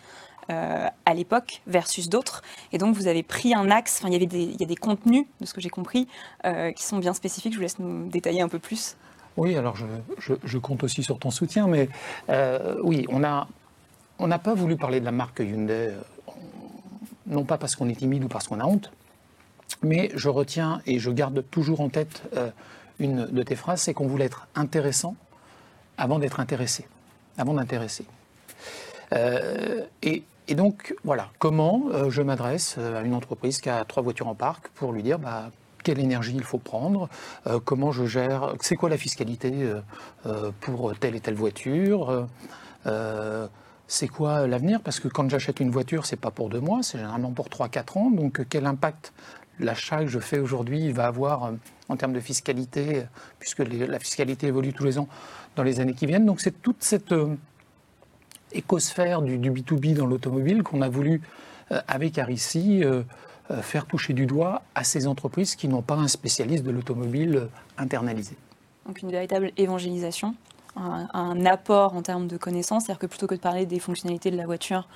euh, 0.50 0.88
à 1.06 1.14
l'époque 1.14 1.62
versus 1.66 2.10
d'autres. 2.10 2.42
Et 2.74 2.78
donc, 2.78 2.94
vous 2.94 3.08
avez 3.08 3.24
pris 3.24 3.54
un 3.54 3.72
axe, 3.72 4.02
enfin, 4.02 4.14
il 4.14 4.22
y, 4.22 4.56
y 4.60 4.64
a 4.64 4.68
des 4.68 4.76
contenus, 4.76 5.26
de 5.40 5.46
ce 5.46 5.54
que 5.54 5.62
j'ai 5.62 5.70
compris, 5.70 6.10
euh, 6.44 6.74
qui 6.74 6.84
sont 6.84 6.98
bien 6.98 7.14
spécifiques. 7.14 7.54
Je 7.54 7.58
vous 7.58 7.64
laisse 7.64 7.80
nous 7.80 8.10
détailler 8.10 8.42
un 8.42 8.50
peu 8.50 8.60
plus. 8.60 8.98
Oui, 9.38 9.56
alors 9.56 9.78
je, 9.78 10.34
je, 10.44 10.58
compte 10.58 10.84
aussi 10.84 11.04
sur 11.04 11.20
ton 11.20 11.32
soutien, 11.32 11.68
mais 11.68 11.90
oui, 12.84 13.06
on 13.10 13.24
a 13.24 13.48
on 14.18 14.28
n'a 14.28 14.40
pas 14.40 14.54
voulu 14.54 14.78
parler 14.78 15.02
de 15.02 15.06
la 15.06 15.12
marque 15.12 15.40
Hyundai, 15.40 15.92
non 17.28 17.44
pas 17.44 17.58
parce 17.58 17.76
qu'on 17.76 17.90
est 17.90 17.96
timide 17.96 18.24
ou 18.24 18.28
parce 18.30 18.48
qu'on 18.48 18.62
a 18.62 18.66
honte, 18.66 18.94
mais 19.84 20.10
je 20.16 20.30
retiens 20.30 20.82
et 20.86 21.00
je 21.00 21.12
garde 21.12 21.44
toujours 21.52 21.82
en 21.82 21.90
tête 21.90 22.24
une 22.98 23.26
de 23.26 23.44
tes 23.44 23.58
phrases, 23.58 23.82
c'est 23.82 23.94
qu'on 23.94 24.08
voulait 24.08 24.26
être 24.26 24.48
intéressant 24.56 25.18
avant 25.98 26.20
d'être 26.20 26.40
intéressé, 26.40 26.88
avant 27.38 27.54
d'intéresser. 27.54 28.06
Euh, 29.14 29.82
et, 30.02 30.24
donc, 30.56 30.96
voilà, 31.04 31.30
comment 31.40 31.84
euh, 31.92 32.10
je 32.10 32.22
m'adresse 32.22 32.76
euh, 32.78 33.00
à 33.00 33.02
une 33.02 33.14
entreprise 33.14 33.62
qui 33.62 33.70
a 33.70 33.84
trois 33.86 34.04
voitures 34.04 34.28
en 34.28 34.36
parc 34.36 34.70
pour 34.70 34.92
lui 34.92 35.04
dire 35.04 35.20
bah, 35.20 35.50
quelle 35.84 36.00
énergie 36.00 36.34
il 36.36 36.44
faut 36.44 36.58
prendre, 36.58 37.10
comment 37.64 37.92
je 37.92 38.08
gère, 38.08 38.56
c'est 38.60 38.76
quoi 38.76 38.90
la 38.90 38.98
fiscalité 38.98 39.72
pour 40.60 40.98
telle 40.98 41.16
et 41.16 41.20
telle 41.20 41.36
voiture, 41.36 42.26
c'est 43.88 44.08
quoi 44.08 44.48
l'avenir? 44.48 44.82
Parce 44.82 45.00
que 45.00 45.08
quand 45.08 45.30
j'achète 45.30 45.60
une 45.60 45.70
voiture, 45.70 46.08
c'est 46.08 46.16
pas 46.16 46.32
pour 46.32 46.50
deux 46.50 46.60
mois, 46.60 46.82
c'est 46.82 46.98
généralement 46.98 47.30
pour 47.30 47.50
3-4 47.50 48.00
ans. 48.00 48.10
Donc 48.10 48.48
quel 48.50 48.66
impact 48.66 49.14
l'achat 49.60 50.00
que 50.00 50.08
je 50.08 50.20
fais 50.20 50.40
aujourd'hui 50.40 50.92
va 50.92 51.08
avoir 51.08 51.52
en 51.90 51.96
termes 51.98 52.14
de 52.14 52.20
fiscalité, 52.20 53.04
puisque 53.40 53.60
la 53.60 54.00
fiscalité 54.00 54.48
évolue 54.48 54.74
tous 54.74 54.84
les 54.84 54.98
ans 54.98 55.08
dans 55.56 55.64
les 55.64 55.80
années 55.80 55.94
qui 55.94 56.06
viennent. 56.06 56.26
Donc 56.26 56.42
c'est 56.42 56.62
toute 56.62 56.84
cette 56.84 57.12
euh, 57.12 57.36
écosphère 58.52 59.22
du, 59.22 59.38
B2B 59.38 59.96
dans 59.96 60.06
l'automobile 60.06 60.64
qu'on 60.64 60.82
a 60.82 60.90
voulu, 60.90 61.22
euh, 61.72 61.82
avec 61.88 62.18
Arissi, 62.18 62.84
euh, 62.84 63.04
faire 63.62 63.86
toucher 63.86 64.14
du 64.14 64.26
doigt 64.26 64.64
à 64.74 64.84
ces 64.84 65.06
entreprises 65.06 65.56
qui 65.56 65.68
n'ont 65.68 65.84
pas 65.84 65.96
un 65.96 66.08
spécialiste 66.08 66.64
de 66.64 66.72
l'automobile 66.72 67.48
internalisé. 67.78 68.36
Donc 68.88 69.02
une 69.04 69.12
véritable 69.12 69.52
évangélisation, 69.58 70.36
un, 70.76 71.46
apport 71.46 71.96
en 71.96 72.02
termes 72.02 72.28
de 72.28 72.38
connaissances, 72.38 72.86
c'est-à-dire 72.86 73.00
que 73.00 73.06
plutôt 73.06 73.28
que 73.28 73.36
de 73.36 73.40
parler 73.40 73.68
des 73.68 73.80
fonctionnalités 73.80 74.32
de 74.32 74.38
la 74.38 74.46
voiture, 74.46 74.88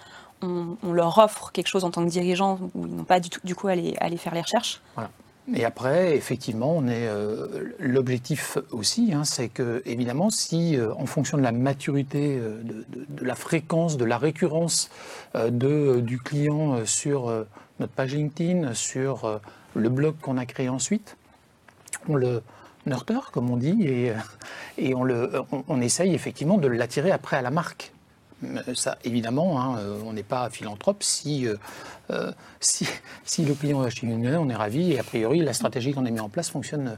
on, 0.42 0.94
leur 0.94 1.18
offre 1.18 1.52
quelque 1.52 1.68
chose 1.68 1.84
en 1.84 1.92
tant 1.92 2.04
que 2.04 2.10
dirigeant 2.10 2.60
où 2.76 2.86
ils 2.86 2.96
n'ont 2.96 3.04
pas 3.04 3.20
du, 3.20 3.30
tout, 3.30 3.40
du 3.44 3.56
coup 3.56 3.68
à 3.68 3.72
aller, 3.72 4.18
faire 4.18 4.34
les 4.34 4.42
recherches. 4.42 4.82
Voilà. 4.96 5.10
Et 5.56 5.66
après, 5.66 6.16
effectivement, 6.16 6.76
on 6.76 6.88
est 6.88 7.08
euh, 7.08 7.74
l'objectif 7.80 8.60
aussi, 8.72 9.14
hein, 9.14 9.24
c'est 9.24 9.50
que 9.50 9.82
évidemment, 9.86 10.30
si 10.30 10.78
euh, 10.78 10.94
en 10.94 11.08
fonction 11.08 11.40
de 11.40 11.44
la 11.44 11.52
maturité, 11.52 12.38
euh, 12.38 12.62
de, 12.64 13.26
la 13.26 13.34
fréquence, 13.34 13.98
de 13.98 14.06
la 14.06 14.20
récurrence 14.20 14.90
de, 15.34 16.02
du 16.02 16.20
client 16.20 16.86
sur 16.86 17.34
notre 17.80 17.94
page 17.94 18.14
LinkedIn, 18.14 18.74
sur 18.74 19.40
le 19.76 19.90
blog 19.90 20.16
qu'on 20.22 20.38
a 20.38 20.46
créé 20.46 20.70
ensuite, 20.70 21.18
on 22.08 22.16
le 22.16 22.42
nurture, 22.86 23.32
comme 23.32 23.50
on 23.50 23.58
dit, 23.58 23.88
et, 24.78 24.96
on, 24.96 25.08
on 25.68 25.82
essaye 25.82 26.14
effectivement 26.14 26.58
de 26.58 26.68
l'attirer 26.68 27.12
après 27.12 27.38
à 27.38 27.42
la 27.42 27.52
marque. 27.52 27.92
Euh, 28.44 28.74
ça, 28.74 28.98
évidemment, 29.04 29.62
hein, 29.62 29.78
euh, 29.80 30.02
on 30.06 30.14
n'est 30.14 30.24
pas 30.24 30.50
philanthrope. 30.50 31.04
Euh, 31.26 32.32
si, 32.60 32.88
si, 33.24 33.46
le 33.46 33.54
client 33.54 33.82
achète 33.82 34.04
une 34.04 34.36
on 34.36 34.50
est 34.50 34.56
ravi. 34.56 34.94
Et 34.94 35.00
a 35.00 35.04
priori, 35.04 35.40
la 35.40 35.54
stratégie 35.54 35.94
qu'on 35.94 36.06
a 36.06 36.10
mise 36.10 36.22
en 36.22 36.30
place 36.30 36.50
fonctionne, 36.50 36.98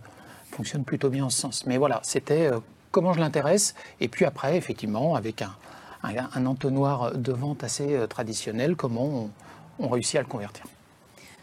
fonctionne 0.51 0.83
plutôt 0.83 1.09
bien 1.09 1.25
en 1.25 1.29
ce 1.29 1.41
sens. 1.41 1.65
Mais 1.65 1.77
voilà, 1.77 1.99
c'était 2.03 2.49
comment 2.91 3.13
je 3.13 3.19
l'intéresse. 3.19 3.75
Et 3.99 4.07
puis 4.07 4.25
après, 4.25 4.57
effectivement, 4.57 5.15
avec 5.15 5.41
un, 5.41 5.53
un, 6.03 6.45
entonnoir 6.45 7.17
de 7.17 7.31
vente 7.31 7.63
assez 7.63 7.97
traditionnel, 8.09 8.75
comment 8.75 9.29
on, 9.79 9.87
réussit 9.87 10.17
à 10.17 10.21
le 10.21 10.27
convertir. 10.27 10.63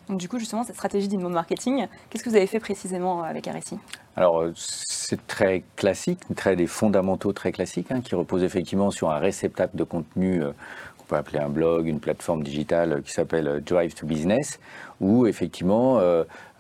Donc 0.09 0.19
du 0.19 0.29
coup, 0.29 0.39
justement, 0.39 0.65
cette 0.65 0.77
stratégie 0.77 1.09
d'inbound 1.09 1.35
marketing, 1.35 1.87
qu'est-ce 2.09 2.25
que 2.25 2.31
vous 2.31 2.37
avez 2.37 2.47
fait 2.47 2.61
précisément 2.61 3.23
avec 3.23 3.47
RSI 3.47 3.79
Alors, 4.17 4.45
c'est 4.55 5.27
très 5.27 5.63
classique, 5.77 6.21
très 6.35 6.57
des 6.57 6.67
fondamentaux 6.67 7.33
très 7.33 7.53
classiques, 7.53 7.91
hein, 7.91 8.01
qui 8.01 8.15
reposent 8.15 8.45
effectivement 8.45 8.91
sur 8.91 9.11
un 9.11 9.19
réceptacle 9.19 9.77
de 9.77 9.85
contenu 9.85 10.43
euh, 10.43 10.53
qu'on 10.99 11.05
peut 11.05 11.17
appeler 11.17 11.39
un 11.39 11.49
blog, 11.49 11.87
une 11.87 12.01
plateforme 12.01 12.43
digitale 12.43 12.93
euh, 12.93 13.01
qui 13.01 13.13
s'appelle 13.13 13.49
euh, 13.49 13.61
Drive 13.61 13.95
to 13.95 14.07
Business, 14.07 14.61
où 15.01 15.27
effectivement 15.27 16.01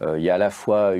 il 0.00 0.22
y 0.22 0.30
a 0.30 0.34
à 0.34 0.38
la 0.38 0.50
fois 0.50 0.92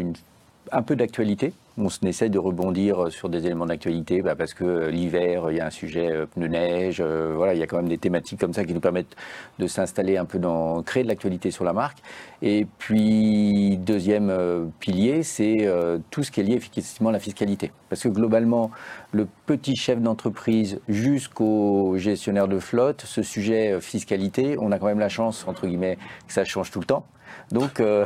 un 0.73 0.83
peu 0.83 0.97
d'actualité, 0.97 1.53
on 1.79 2.07
essaie 2.07 2.29
de 2.29 2.39
rebondir 2.39 3.11
sur 3.11 3.29
des 3.29 3.47
éléments 3.47 3.67
d'actualité 3.67 4.23
bah, 4.23 4.35
parce 4.37 4.55
que 4.55 4.89
l'hiver, 4.89 5.51
il 5.51 5.57
y 5.57 5.61
a 5.61 5.67
un 5.67 5.71
sujet 5.71 6.27
pneu 6.35 6.49
neige. 6.49 7.01
voilà, 7.01 7.55
il 7.55 7.61
y 7.61 7.63
a 7.63 7.67
quand 7.67 7.77
même 7.77 7.89
des 7.89 7.99
thématiques 7.99 8.41
comme 8.41 8.53
ça 8.53 8.65
qui 8.65 8.75
nous 8.75 8.81
permettent 8.81 9.17
de 9.59 9.67
s'installer 9.67 10.17
un 10.17 10.25
peu 10.25 10.39
dans, 10.39 10.83
créer 10.83 11.03
de 11.03 11.09
l'actualité 11.09 11.51
sur 11.51 11.65
la 11.65 11.73
marque. 11.73 11.99
Et 12.43 12.67
puis, 12.79 13.77
deuxième 13.79 14.71
pilier, 14.81 15.23
c'est 15.23 15.69
tout 16.11 16.23
ce 16.23 16.31
qui 16.31 16.41
est 16.41 16.45
lié 16.45 16.55
effectivement 16.55 17.11
à 17.11 17.13
la 17.13 17.19
fiscalité. 17.19 17.73
Parce 17.89 18.03
que 18.03 18.09
globalement, 18.09 18.71
le 19.13 19.27
petit 19.47 19.77
chef 19.77 20.01
d'entreprise 20.01 20.81
jusqu'au 20.89 21.97
gestionnaire 21.97 22.49
de 22.49 22.59
flotte, 22.59 23.03
ce 23.03 23.23
sujet 23.23 23.81
fiscalité, 23.81 24.57
on 24.59 24.73
a 24.73 24.79
quand 24.79 24.87
même 24.87 24.99
la 24.99 25.09
chance, 25.09 25.47
entre 25.47 25.67
guillemets, 25.67 25.99
que 26.27 26.33
ça 26.33 26.45
change 26.45 26.71
tout 26.71 26.81
le 26.81 26.87
temps. 26.87 27.05
Donc, 27.53 27.81
euh, 27.81 28.05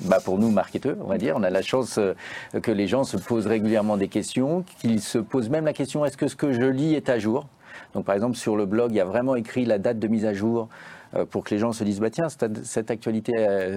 bah 0.00 0.18
pour 0.24 0.38
nous, 0.38 0.50
marketeurs, 0.50 0.96
on 1.00 1.06
va 1.06 1.18
dire, 1.18 1.34
on 1.36 1.42
a 1.42 1.50
la 1.50 1.62
chance 1.62 1.98
euh, 1.98 2.14
que 2.60 2.70
les 2.70 2.86
gens 2.86 3.04
se 3.04 3.16
posent 3.16 3.46
régulièrement 3.46 3.96
des 3.96 4.08
questions, 4.08 4.64
qu'ils 4.80 5.00
se 5.00 5.18
posent 5.18 5.48
même 5.48 5.64
la 5.64 5.72
question 5.72 6.04
est-ce 6.04 6.16
que 6.16 6.28
ce 6.28 6.36
que 6.36 6.52
je 6.52 6.62
lis 6.62 6.94
est 6.94 7.08
à 7.08 7.18
jour? 7.18 7.46
Donc, 7.94 8.04
par 8.04 8.14
exemple, 8.14 8.36
sur 8.36 8.56
le 8.56 8.66
blog, 8.66 8.90
il 8.92 8.96
y 8.96 9.00
a 9.00 9.04
vraiment 9.04 9.36
écrit 9.36 9.64
la 9.64 9.78
date 9.78 9.98
de 9.98 10.08
mise 10.08 10.24
à 10.24 10.34
jour 10.34 10.68
euh, 11.14 11.24
pour 11.24 11.44
que 11.44 11.54
les 11.54 11.58
gens 11.58 11.72
se 11.72 11.84
disent 11.84 12.00
bah, 12.00 12.10
tiens, 12.10 12.26
cette 12.64 12.90
actualité, 12.90 13.32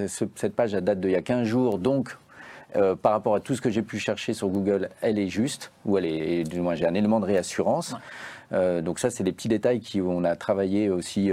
cette 0.08 0.56
page, 0.56 0.72
date 0.72 1.00
d'il 1.00 1.12
y 1.12 1.16
a 1.16 1.22
15 1.22 1.48
jours, 1.48 1.78
donc 1.78 2.18
par 3.04 3.12
rapport 3.12 3.36
à 3.36 3.40
tout 3.40 3.54
ce 3.54 3.62
que 3.62 3.70
j'ai 3.70 3.84
pu 3.84 4.00
chercher 4.00 4.34
sur 4.34 4.48
Google, 4.48 4.90
elle 5.02 5.20
est 5.20 5.28
juste, 5.28 5.72
ou 5.86 5.96
elle 6.00 6.08
est, 6.08 6.44
du 6.44 6.60
moins 6.60 6.74
j'ai 6.74 6.88
un 6.88 6.96
élément 6.96 7.20
de 7.20 7.26
réassurance. 7.26 7.96
donc 8.52 8.98
ça, 8.98 9.12
c'est 9.12 9.24
des 9.24 9.32
petits 9.32 9.48
détails 9.48 9.80
qui 9.80 10.02
on 10.02 10.24
a 10.24 10.36
travaillé 10.36 10.90
aussi, 10.90 11.32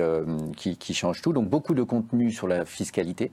qui, 0.58 0.76
qui, 0.76 0.92
changent 0.92 1.22
tout. 1.22 1.32
Donc 1.32 1.48
beaucoup 1.48 1.72
de 1.72 1.82
contenu 1.82 2.30
sur 2.30 2.46
la 2.46 2.66
fiscalité 2.66 3.30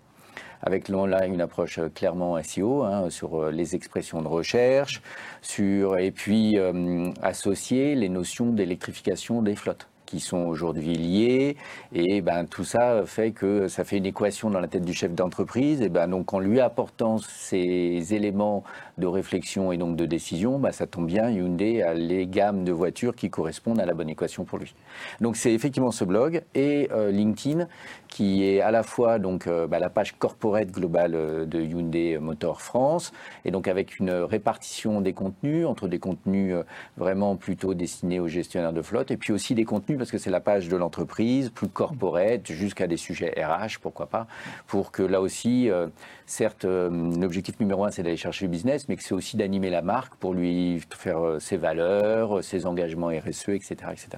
avec 0.62 0.90
là 0.90 1.26
une 1.26 1.42
approche 1.42 1.80
euh, 1.80 1.90
clairement 1.90 2.42
SEO 2.42 2.84
hein, 2.84 3.10
sur 3.10 3.42
euh, 3.42 3.52
les 3.52 3.76
expressions 3.76 4.22
de 4.22 4.28
recherche, 4.28 5.02
sur 5.42 5.98
et 5.98 6.12
puis 6.12 6.58
euh, 6.58 7.12
associer 7.22 7.96
les 7.96 8.10
notions 8.10 8.48
d'électrification 8.48 9.42
des 9.42 9.56
flottes 9.56 9.88
qui 10.08 10.20
sont 10.20 10.46
aujourd'hui 10.46 10.96
liés. 10.96 11.58
Et 11.94 12.22
ben, 12.22 12.46
tout 12.46 12.64
ça 12.64 13.04
fait 13.06 13.32
que 13.32 13.68
ça 13.68 13.84
fait 13.84 13.98
une 13.98 14.08
équation 14.08 14.50
dans 14.50 14.60
la 14.60 14.68
tête 14.68 14.86
du 14.86 14.94
chef 14.94 15.14
d'entreprise. 15.14 15.82
Et 15.82 15.90
ben, 15.90 16.08
donc, 16.08 16.34
en 16.34 16.40
lui 16.40 16.60
apportant 16.60 17.20
ces 17.20 18.14
éléments 18.16 18.64
de 18.98 19.06
réflexion 19.06 19.72
et 19.72 19.78
donc 19.78 19.96
de 19.96 20.06
décision, 20.06 20.58
ben, 20.58 20.72
ça 20.72 20.88
tombe 20.88 21.06
bien, 21.06 21.30
Hyundai 21.30 21.84
a 21.84 21.94
les 21.94 22.26
gammes 22.26 22.64
de 22.64 22.72
voitures 22.72 23.16
qui 23.16 23.30
correspondent 23.30 23.80
à 23.80 23.86
la 23.86 23.94
bonne 23.94 24.10
équation 24.10 24.46
pour 24.46 24.58
lui. 24.58 24.74
Donc, 25.22 25.36
c'est 25.36 25.54
effectivement 25.54 25.92
ce 25.92 26.06
blog 26.06 26.42
et 26.56 26.90
euh, 26.92 27.12
LinkedIn 27.12 27.68
qui 28.08 28.46
est 28.46 28.62
à 28.62 28.72
la 28.72 28.84
fois 28.84 29.20
donc, 29.20 29.46
euh, 29.46 29.68
ben, 29.68 29.80
la 29.80 29.90
page 29.90 30.18
corporate 30.18 30.72
globale 30.72 31.14
euh, 31.14 31.46
de 31.46 31.62
Hyundai 31.62 32.18
Motor 32.18 32.62
France 32.62 33.12
et 33.44 33.52
donc 33.52 33.68
avec 33.68 34.00
une 34.00 34.12
répartition 34.12 35.02
des 35.02 35.14
contenus 35.14 35.66
entre 35.66 35.90
des 35.90 36.00
contenus 36.00 36.56
vraiment 36.96 37.36
plutôt 37.36 37.74
destinés 37.74 38.20
aux 38.20 38.28
gestionnaires 38.28 38.74
de 38.74 38.82
flotte 38.82 39.12
et 39.12 39.18
puis 39.18 39.34
aussi 39.34 39.54
des 39.54 39.66
contenus 39.66 39.97
parce 39.98 40.12
que 40.12 40.18
c'est 40.18 40.30
la 40.30 40.40
page 40.40 40.70
de 40.70 40.76
l'entreprise, 40.76 41.50
plus 41.50 41.68
corporate, 41.68 42.52
jusqu'à 42.52 42.88
des 42.88 42.98
sujets 42.98 43.34
RH, 43.38 43.80
pourquoi 43.82 44.08
pas, 44.08 44.28
pour 44.68 44.92
que 44.92 45.04
là 45.04 45.22
aussi, 45.22 45.70
euh, 45.70 45.88
certes, 46.26 46.66
euh, 46.66 46.90
l'objectif 47.20 47.60
numéro 47.60 47.84
un, 47.86 47.92
c'est 47.92 48.04
d'aller 48.04 48.18
chercher 48.18 48.46
le 48.46 48.52
business, 48.52 48.88
mais 48.90 48.96
que 48.96 49.04
c'est 49.04 49.14
aussi 49.14 49.38
d'animer 49.38 49.70
la 49.70 49.82
marque 49.82 50.16
pour 50.16 50.34
lui 50.34 50.82
faire 50.90 51.20
euh, 51.20 51.40
ses 51.40 51.58
valeurs, 51.58 52.44
ses 52.44 52.66
engagements 52.66 53.08
RSE, 53.08 53.50
etc. 53.50 53.76
etc. 53.92 54.10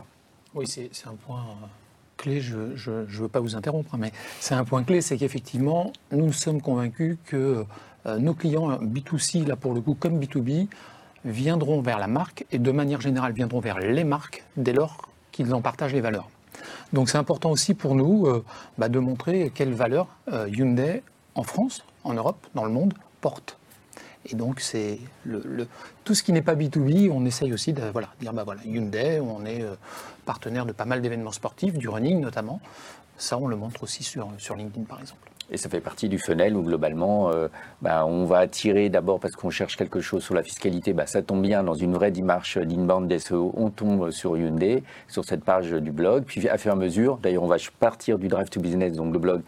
Oui, 0.54 0.68
c'est 0.68 0.90
un 1.06 1.16
point 1.16 1.44
clé, 2.18 2.42
je 2.42 2.58
ne 2.58 3.06
veux 3.06 3.28
pas 3.28 3.40
vous 3.40 3.56
interrompre, 3.56 3.96
mais 3.98 4.12
c'est 4.40 4.56
un 4.56 4.66
point 4.66 4.84
clé, 4.84 5.02
c'est 5.02 5.18
qu'effectivement, 5.18 5.94
nous 6.12 6.34
sommes 6.34 6.62
convaincus 6.62 7.18
que 7.26 7.64
nos 8.18 8.34
clients 8.34 8.78
B2C, 8.80 9.46
là 9.46 9.56
pour 9.56 9.74
le 9.74 9.82
coup, 9.82 9.94
comme 9.94 10.20
B2B, 10.20 10.68
viendront 11.26 11.82
vers 11.82 12.00
la 12.00 12.08
marque 12.08 12.46
et 12.52 12.60
de 12.60 12.72
manière 12.72 13.02
générale 13.02 13.34
viendront 13.34 13.60
vers 13.60 13.80
les 13.80 14.04
marques 14.04 14.44
dès 14.58 14.74
lors 14.74 15.10
qu'ils 15.39 15.53
en 15.53 15.62
partagent 15.62 15.93
les 15.93 16.01
valeurs. 16.01 16.29
Donc 16.91 17.10
c'est 17.10 17.17
important 17.17 17.50
aussi 17.50 17.74
pour 17.74 17.96
nous 17.96 18.25
euh, 18.25 18.43
bah, 18.77 18.89
de 18.89 19.00
montrer 19.00 19.51
quelles 19.55 19.74
valeurs 19.74 20.08
euh, 20.34 20.50
Hyundai 20.50 21.01
en 21.34 21.43
France, 21.43 21.86
en 22.03 22.13
Europe, 22.13 22.46
dans 22.55 22.65
le 22.65 22.72
monde 22.72 22.93
porte. 23.22 23.58
Et 24.25 24.36
donc 24.36 24.60
c'est 24.60 25.00
le, 25.24 25.65
tout 26.03 26.13
ce 26.13 26.24
qui 26.24 26.34
n'est 26.34 26.41
pas 26.41 26.55
B2B, 26.55 27.10
on 27.10 27.24
essaye 27.24 27.53
aussi 27.53 27.72
de 27.72 27.84
voilà, 27.84 28.10
dire 28.19 28.34
bah 28.34 28.43
voilà, 28.43 28.60
Hyundai, 28.65 29.22
on 29.22 29.46
est 29.46 29.62
euh, 29.62 29.75
partenaire 30.25 30.65
de 30.65 30.74
pas 30.74 30.84
mal 30.84 31.01
d'événements 31.01 31.31
sportifs, 31.31 31.77
du 31.77 31.88
running 31.88 32.19
notamment. 32.19 32.60
Ça, 33.17 33.38
on 33.38 33.48
le 33.48 33.55
montre 33.55 33.84
aussi 33.84 34.03
sur, 34.03 34.29
sur 34.39 34.58
LinkedIn 34.58 34.84
par 34.84 35.00
exemple. 35.00 35.29
Et 35.51 35.58
ça 35.58 35.70
fait 35.70 35.82
partie 35.82 36.10
du 36.10 36.20
funnel 36.20 36.56
où 36.56 36.62
globalement, 36.62 37.32
euh, 37.32 37.48
bah, 37.82 38.06
on 38.06 38.25
va 38.25 38.38
attirer 38.38 38.89
d'abord 38.89 39.20
parce 39.20 39.36
qu'on 39.36 39.50
cherche 39.50 39.77
quelque 39.77 40.00
chose 40.00 40.24
sur 40.24 40.36
la 40.36 40.44
fiscalité. 40.44 40.94
Bah, 40.94 41.08
ça 41.08 41.22
tombe 41.22 41.41
bien 41.41 41.63
dans 41.63 41.74
une 41.74 41.94
vraie 41.94 42.12
démarche 42.12 42.58
d'inbound 42.58 43.18
SEO. 43.18 43.53
On 43.58 43.70
tombe 43.70 44.12
sur 44.12 44.38
Hyundai, 44.38 44.84
sur 45.08 45.25
cette 45.25 45.44
page 45.44 45.72
du 45.72 45.91
blog. 45.91 46.24
Puis 46.25 46.48
à 46.48 46.58
à 46.70 46.75
mesure, 46.75 47.18
d'ailleurs, 47.18 47.44
on 47.44 47.48
va 47.48 47.58
partir 47.79 48.20
du 48.20 48.27
drive 48.27 48.50
to 48.50 48.60
business, 48.60 48.94
donc 48.94 49.12
le 49.12 49.20
blog, 49.20 49.41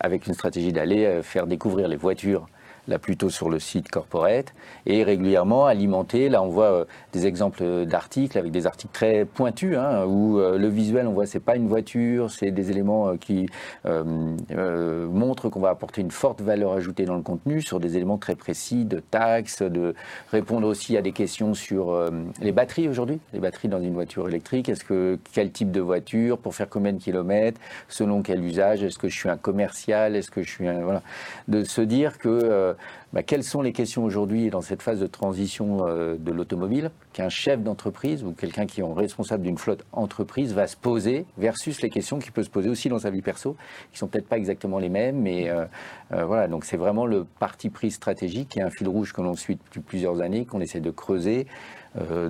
avec 0.00 0.26
une 0.26 0.34
stratégie 0.34 0.72
d'aller 0.72 1.04
euh, 1.04 1.22
faire 1.22 1.46
découvrir 1.46 1.86
les 1.86 1.96
voitures 1.96 2.48
là 2.88 2.98
plutôt 2.98 3.30
sur 3.30 3.50
le 3.50 3.58
site 3.58 3.90
corporate, 3.90 4.54
et 4.86 5.02
régulièrement 5.02 5.66
alimenter. 5.66 6.28
Là, 6.28 6.42
on 6.42 6.48
voit 6.48 6.72
euh, 6.72 6.84
des 7.12 7.26
exemples 7.26 7.84
d'articles 7.86 8.38
avec 8.38 8.52
des 8.52 8.66
articles 8.66 8.92
très 8.92 9.24
pointus, 9.24 9.76
hein, 9.76 10.04
où 10.06 10.38
euh, 10.38 10.58
le 10.58 10.68
visuel, 10.68 11.06
on 11.06 11.12
voit, 11.12 11.26
c'est 11.26 11.40
pas 11.40 11.56
une 11.56 11.68
voiture, 11.68 12.30
c'est 12.30 12.50
des 12.50 12.70
éléments 12.70 13.08
euh, 13.08 13.16
qui 13.16 13.48
montrent 13.84 15.48
qu'on 15.48 15.60
va 15.60 15.70
apporter 15.70 16.00
une 16.00 16.10
forte 16.10 16.40
valeur 16.40 16.72
ajoutée 16.72 17.04
dans 17.04 17.16
le 17.16 17.22
contenu 17.22 17.62
sur 17.62 17.80
des 17.80 17.96
éléments 17.96 18.18
très 18.18 18.34
précis 18.34 18.84
de 18.84 19.00
taxes, 19.00 19.62
de 19.62 19.94
répondre 20.30 20.66
aussi 20.66 20.96
à 20.96 21.02
des 21.02 21.12
questions 21.12 21.54
sur 21.54 22.10
les 22.40 22.52
batteries 22.52 22.88
aujourd'hui, 22.88 23.20
les 23.32 23.40
batteries 23.40 23.68
dans 23.68 23.80
une 23.80 23.94
voiture 23.94 24.28
électrique. 24.28 24.68
Est-ce 24.68 24.84
que 24.84 25.18
quel 25.32 25.50
type 25.50 25.70
de 25.70 25.80
voiture, 25.80 26.38
pour 26.38 26.54
faire 26.54 26.68
combien 26.68 26.92
de 26.92 26.98
kilomètres, 26.98 27.60
selon 27.88 28.22
quel 28.22 28.44
usage, 28.44 28.82
est-ce 28.82 28.98
que 28.98 29.08
je 29.08 29.16
suis 29.16 29.28
un 29.28 29.36
commercial, 29.36 30.16
est-ce 30.16 30.30
que 30.30 30.42
je 30.42 30.50
suis 30.50 30.68
un 30.68 30.80
voilà, 30.80 31.02
de 31.48 31.64
se 31.64 31.80
dire 31.80 32.18
que 32.18 32.75
bah, 33.12 33.22
quelles 33.22 33.44
sont 33.44 33.62
les 33.62 33.72
questions 33.72 34.04
aujourd'hui 34.04 34.50
dans 34.50 34.60
cette 34.60 34.82
phase 34.82 35.00
de 35.00 35.06
transition 35.06 35.86
euh, 35.86 36.16
de 36.18 36.32
l'automobile 36.32 36.90
qu'un 37.12 37.28
chef 37.28 37.62
d'entreprise 37.62 38.24
ou 38.24 38.32
quelqu'un 38.32 38.66
qui 38.66 38.80
est 38.80 38.84
responsable 38.84 39.42
d'une 39.42 39.58
flotte 39.58 39.84
entreprise 39.92 40.52
va 40.54 40.66
se 40.66 40.76
poser 40.76 41.26
versus 41.38 41.80
les 41.82 41.90
questions 41.90 42.18
qu'il 42.18 42.32
peut 42.32 42.42
se 42.42 42.50
poser 42.50 42.68
aussi 42.68 42.88
dans 42.88 42.98
sa 42.98 43.10
vie 43.10 43.22
perso, 43.22 43.56
qui 43.92 43.98
sont 43.98 44.06
peut-être 44.06 44.28
pas 44.28 44.36
exactement 44.36 44.78
les 44.78 44.88
mêmes, 44.88 45.20
mais 45.20 45.48
euh, 45.48 45.64
euh, 46.12 46.24
voilà, 46.24 46.48
donc 46.48 46.64
c'est 46.64 46.76
vraiment 46.76 47.06
le 47.06 47.24
parti 47.24 47.70
pris 47.70 47.90
stratégique 47.90 48.56
et 48.56 48.62
un 48.62 48.70
fil 48.70 48.88
rouge 48.88 49.12
que 49.12 49.20
l'on 49.20 49.34
suit 49.34 49.56
depuis 49.56 49.80
plusieurs 49.80 50.20
années, 50.20 50.44
qu'on 50.44 50.60
essaie 50.60 50.80
de 50.80 50.90
creuser 50.90 51.46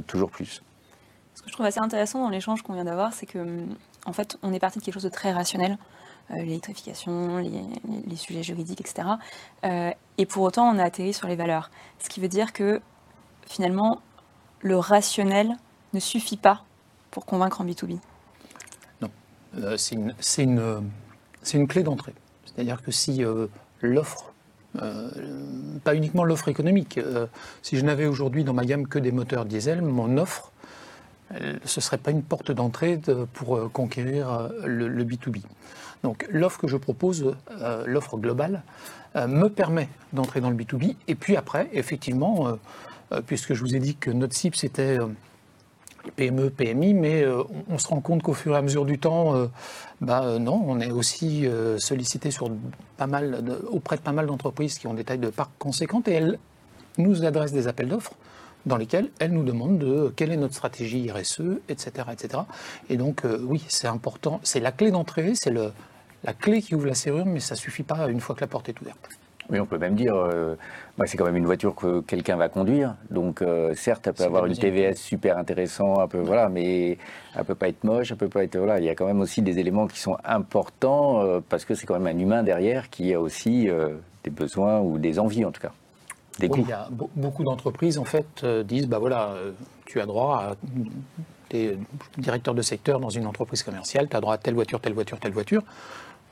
toujours 0.06 0.30
plus. 0.30 0.62
Ce 1.34 1.42
que 1.42 1.48
je 1.48 1.52
trouve 1.52 1.66
assez 1.66 1.80
intéressant 1.80 2.22
dans 2.22 2.30
l'échange 2.30 2.62
qu'on 2.62 2.74
vient 2.74 2.84
d'avoir, 2.84 3.12
c'est 3.12 3.26
que 3.26 3.38
en 4.06 4.12
fait, 4.12 4.38
on 4.42 4.52
est 4.52 4.60
parti 4.60 4.78
de 4.78 4.84
quelque 4.84 4.94
chose 4.94 5.02
de 5.02 5.08
très 5.08 5.32
rationnel. 5.32 5.76
Euh, 6.32 6.38
l'électrification, 6.38 7.38
les, 7.38 8.16
sujets 8.16 8.42
juridiques, 8.42 8.80
etc. 8.80 9.08
Euh, 9.64 9.92
et 10.18 10.26
pour 10.26 10.42
autant, 10.42 10.68
on 10.68 10.78
a 10.78 10.82
atterri 10.82 11.12
sur 11.12 11.28
les 11.28 11.36
valeurs. 11.36 11.70
Ce 12.00 12.08
qui 12.08 12.18
veut 12.18 12.28
dire 12.28 12.52
que 12.52 12.80
finalement, 13.46 14.00
le 14.60 14.76
rationnel 14.76 15.52
ne 15.94 16.00
suffit 16.00 16.36
pas 16.36 16.64
pour 17.12 17.26
convaincre 17.26 17.60
en 17.60 17.64
B2B. 17.64 18.00
Non, 19.00 19.10
euh, 19.58 19.76
c'est 19.76 19.94
une, 20.42 20.90
une, 21.54 21.68
clé 21.68 21.84
d'entrée. 21.84 22.14
C'est-à-dire 22.44 22.82
que 22.82 22.90
si 22.90 23.22
l'offre 23.80 24.32
pas 25.84 25.94
uniquement 25.94 26.24
l'offre 26.24 26.48
économique. 26.48 27.00
si 27.62 27.78
je 27.78 27.84
n'avais 27.84 28.04
aujourd'hui 28.04 28.44
dans 28.44 28.52
ma 28.52 28.66
gamme 28.66 28.86
que 28.86 28.98
des 28.98 29.10
moteurs 29.10 29.46
diesel, 29.46 29.80
mon 29.80 30.18
offre, 30.18 30.52
ce 31.30 31.80
ne 31.80 31.82
serait 31.82 31.98
pas 31.98 32.10
une 32.10 32.22
porte 32.22 32.52
d'entrée 32.52 33.00
pour 33.32 33.72
conquérir 33.72 34.50
le, 34.64 35.04
B2B. 35.04 35.42
Donc 36.02 36.26
l'offre 36.30 36.60
que 36.60 36.68
je 36.68 36.76
propose, 36.76 37.34
euh, 37.50 37.84
l'offre 37.86 38.16
globale, 38.16 38.62
euh, 39.16 39.26
me 39.26 39.48
permet 39.48 39.88
d'entrer 40.12 40.40
dans 40.40 40.50
le 40.50 40.56
B2B. 40.56 40.96
Et 41.08 41.14
puis 41.14 41.36
après, 41.36 41.68
effectivement, 41.72 42.58
euh, 43.12 43.20
puisque 43.26 43.54
je 43.54 43.60
vous 43.60 43.74
ai 43.74 43.80
dit 43.80 43.96
que 43.96 44.10
notre 44.10 44.34
cible 44.34 44.56
c'était 44.56 44.98
PME, 46.14 46.50
PMI, 46.50 46.94
mais 46.94 47.24
on, 47.68 47.78
se 47.78 47.88
rend 47.88 48.00
compte 48.00 48.22
qu'au 48.22 48.34
fur 48.34 48.54
et 48.54 48.58
à 48.58 48.62
mesure 48.62 48.84
du 48.84 49.00
temps, 49.00 49.34
bah, 50.00 50.38
non, 50.38 50.62
on 50.64 50.78
est 50.78 50.92
aussi 50.92 51.48
sollicité 51.78 52.30
auprès 53.68 53.96
de 53.96 54.02
pas 54.02 54.12
mal 54.12 54.26
d'entreprises 54.26 54.78
qui 54.78 54.86
ont 54.86 54.94
des 54.94 55.02
tailles 55.02 55.18
de 55.18 55.30
parc 55.30 55.50
conséquentes 55.58 56.06
et 56.06 56.12
elles 56.12 56.38
nous 56.98 57.24
adressent 57.24 57.52
des 57.52 57.66
appels 57.66 57.88
d'offres 57.88 58.14
dans 58.66 58.76
lesquels 58.76 59.10
elles 59.18 59.32
nous 59.32 59.44
demandent 59.44 59.78
de 59.78 60.12
quelle 60.14 60.32
est 60.32 60.36
notre 60.36 60.54
stratégie 60.54 61.10
RSE, 61.10 61.60
etc. 61.68 62.08
etc. 62.12 62.42
Et 62.90 62.96
donc, 62.96 63.22
oui, 63.42 63.64
c'est 63.68 63.88
important, 63.88 64.40
c'est 64.42 64.60
la 64.60 64.72
clé 64.72 64.90
d'entrée, 64.90 65.32
c'est 65.34 65.52
la 65.52 66.32
clé 66.34 66.60
qui 66.60 66.74
ouvre 66.74 66.86
la 66.86 66.94
serrure, 66.94 67.26
mais 67.26 67.40
ça 67.40 67.54
suffit 67.54 67.84
pas 67.84 68.08
une 68.08 68.20
fois 68.20 68.34
que 68.34 68.40
la 68.40 68.48
porte 68.48 68.68
est 68.68 68.80
ouverte. 68.80 69.08
Oui, 69.48 69.60
on 69.60 69.66
peut 69.66 69.78
même 69.78 69.94
dire, 69.94 70.16
euh, 70.16 70.56
bah, 70.98 71.04
c'est 71.06 71.16
quand 71.16 71.24
même 71.24 71.36
une 71.36 71.46
voiture 71.46 71.74
que 71.74 72.00
quelqu'un 72.00 72.36
va 72.36 72.48
conduire. 72.48 72.96
Donc, 73.10 73.42
euh, 73.42 73.74
certes, 73.74 74.06
elle 74.08 74.14
peut 74.14 74.24
avoir 74.24 74.46
une 74.46 74.56
TVS 74.56 74.96
super 74.96 75.38
intéressant, 75.38 76.00
un 76.00 76.08
peu, 76.08 76.18
voilà, 76.18 76.48
mais 76.48 76.98
elle 77.36 77.44
peut 77.44 77.54
pas 77.54 77.68
être 77.68 77.84
moche, 77.84 78.10
elle 78.10 78.16
peut 78.16 78.28
pas 78.28 78.42
être, 78.42 78.56
voilà. 78.56 78.78
Il 78.80 78.84
y 78.84 78.88
a 78.88 78.94
quand 78.96 79.06
même 79.06 79.20
aussi 79.20 79.42
des 79.42 79.58
éléments 79.60 79.86
qui 79.86 80.00
sont 80.00 80.16
importants 80.24 81.22
euh, 81.22 81.40
parce 81.48 81.64
que 81.64 81.74
c'est 81.74 81.86
quand 81.86 81.98
même 81.98 82.16
un 82.16 82.18
humain 82.18 82.42
derrière 82.42 82.90
qui 82.90 83.14
a 83.14 83.20
aussi 83.20 83.68
des 84.24 84.30
besoins 84.30 84.80
ou 84.80 84.98
des 84.98 85.20
envies, 85.20 85.44
en 85.44 85.52
tout 85.52 85.60
cas. 85.60 85.72
Des 86.38 86.48
Oui, 86.48 86.52
coûts. 86.60 86.64
il 86.66 86.70
y 86.70 86.72
a 86.72 86.88
be- 86.90 87.08
beaucoup 87.16 87.44
d'entreprises 87.44 87.98
en 87.98 88.04
fait 88.04 88.26
euh, 88.44 88.62
disent 88.62 88.86
bah 88.88 88.98
voilà, 88.98 89.28
euh, 89.30 89.52
tu 89.86 90.00
as 90.00 90.06
droit 90.06 90.36
à 90.38 90.54
des 91.50 91.78
directeurs 92.18 92.54
de 92.54 92.62
secteur 92.62 92.98
dans 93.00 93.08
une 93.10 93.26
entreprise 93.26 93.62
commerciale, 93.62 94.08
tu 94.08 94.16
as 94.16 94.20
droit 94.20 94.34
à 94.34 94.38
telle 94.38 94.54
voiture, 94.54 94.80
telle 94.80 94.94
voiture, 94.94 95.18
telle 95.18 95.32
voiture. 95.32 95.62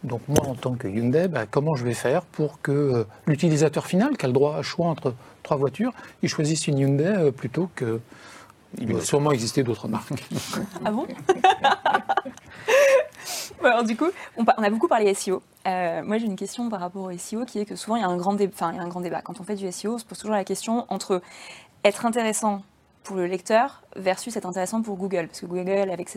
Donc 0.03 0.21
moi 0.29 0.45
en 0.47 0.55
tant 0.55 0.75
que 0.75 0.87
Hyundai, 0.89 1.29
bah, 1.29 1.47
comment 1.51 1.75
je 1.77 1.85
vais 1.85 1.95
faire 1.95 2.23
pour 2.23 2.61
que 2.61 2.73
euh, 2.73 3.05
l'utilisateur 3.27 3.87
final, 3.87 4.17
qui 4.19 4.27
a 4.27 4.29
le 4.29 4.35
droit 4.35 4.57
à 4.57 4.63
choix 4.63 4.87
entre 4.89 5.15
trois 5.43 5.57
voitures, 5.57 5.93
il 6.23 6.29
choisisse 6.29 6.67
une 6.67 6.79
Hyundai 6.79 7.05
euh, 7.07 7.31
plutôt 7.31 7.71
que 7.75 8.01
il 8.79 8.89
doit 8.89 9.01
sûrement 9.03 9.31
exister 9.31 9.63
d'autres 9.63 9.87
marques. 9.87 10.11
Ah 10.85 10.91
bon? 10.91 11.07
Alors 13.63 13.85
du 13.85 13.97
coup, 13.97 14.11
on, 14.37 14.45
a 14.45 14.71
beaucoup 14.71 14.89
parlé 14.89 15.13
SEO. 15.15 15.43
Euh, 15.67 16.03
moi, 16.05 16.19
j'ai 16.19 16.27
une 16.27 16.37
question 16.37 16.69
par 16.69 16.81
rapport 16.81 17.05
au 17.05 17.17
SEO 17.17 17.45
qui 17.45 17.59
est 17.59 17.65
que 17.65 17.77
souvent, 17.77 17.97
il 17.97 18.03
y, 18.03 18.05
a 18.05 18.09
un 18.09 18.17
grand 18.17 18.35
débat. 18.35 19.23
Quand 19.23 19.41
on 19.41 19.45
fait 19.45 19.57
du 19.57 19.71
SEO, 19.71 19.95
on 19.95 19.99
se 19.99 20.05
pose 20.05 20.19
toujours 20.19 20.37
la 20.37 20.45
question 20.45 20.87
entre 20.89 21.23
être 21.85 22.07
intéressant 22.07 22.63
pour 23.03 23.17
le 23.17 23.27
lecteur 23.27 23.83
versus 23.97 24.35
être 24.37 24.47
intéressant 24.47 24.83
pour 24.83 24.97
Google. 24.97 25.27
Parce 25.27 25.41
que 25.41 25.47
Google, 25.47 25.91
avec 25.91 26.09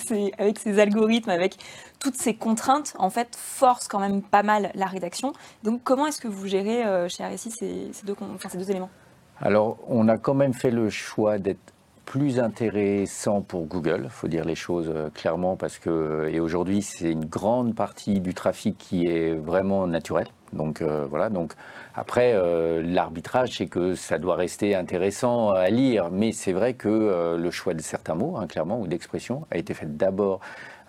ses, 0.00 0.80
algorithmes, 0.80 1.30
avec 1.30 1.56
toutes 2.00 2.16
ces 2.16 2.34
contraintes, 2.34 2.94
en 2.98 3.08
fait, 3.08 3.36
force 3.36 3.88
quand 3.88 4.00
même 4.00 4.20
pas 4.20 4.42
mal 4.42 4.70
la 4.74 4.86
rédaction. 4.86 5.32
Donc, 5.62 5.82
comment 5.84 6.06
est-ce 6.06 6.20
que 6.20 6.28
vous 6.28 6.46
gérez 6.46 6.84
euh, 6.84 7.08
chez 7.08 7.24
RSI 7.24 7.50
ces, 7.50 7.90
deux, 8.04 8.16
ces 8.48 8.58
deux 8.58 8.70
éléments? 8.70 8.90
Alors, 9.40 9.78
on 9.88 10.08
a 10.08 10.18
quand 10.18 10.34
même 10.34 10.52
fait 10.52 10.70
le 10.70 10.90
choix 10.90 11.38
d'être 11.38 11.72
plus 12.10 12.40
intéressant 12.40 13.40
pour 13.40 13.66
Google, 13.66 14.00
il 14.02 14.10
faut 14.10 14.26
dire 14.26 14.44
les 14.44 14.56
choses 14.56 14.90
euh, 14.92 15.10
clairement, 15.10 15.54
parce 15.54 15.78
que, 15.78 16.28
et 16.28 16.40
aujourd'hui, 16.40 16.82
c'est 16.82 17.12
une 17.12 17.24
grande 17.24 17.76
partie 17.76 18.18
du 18.18 18.34
trafic 18.34 18.76
qui 18.76 19.06
est 19.06 19.34
vraiment 19.34 19.86
naturel. 19.86 20.26
Donc 20.52 20.82
euh, 20.82 21.06
voilà, 21.08 21.28
donc 21.28 21.52
après, 21.94 22.32
euh, 22.34 22.82
l'arbitrage, 22.82 23.58
c'est 23.58 23.68
que 23.68 23.94
ça 23.94 24.18
doit 24.18 24.34
rester 24.34 24.74
intéressant 24.74 25.50
à 25.50 25.70
lire, 25.70 26.10
mais 26.10 26.32
c'est 26.32 26.52
vrai 26.52 26.74
que 26.74 26.88
euh, 26.88 27.38
le 27.38 27.52
choix 27.52 27.74
de 27.74 27.80
certains 27.80 28.16
mots, 28.16 28.36
hein, 28.36 28.48
clairement, 28.48 28.80
ou 28.80 28.88
d'expressions, 28.88 29.46
a 29.52 29.58
été 29.58 29.72
fait 29.72 29.96
d'abord 29.96 30.40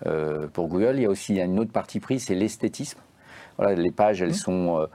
euh, 0.06 0.48
pour 0.52 0.66
Google. 0.66 0.94
Il 0.96 1.02
y 1.02 1.06
a 1.06 1.08
aussi 1.08 1.40
une 1.40 1.60
autre 1.60 1.70
partie 1.70 2.00
prise, 2.00 2.24
c'est 2.24 2.34
l'esthétisme. 2.34 2.98
Voilà, 3.58 3.76
les 3.76 3.92
pages, 3.92 4.22
elles 4.22 4.34
sont, 4.34 4.88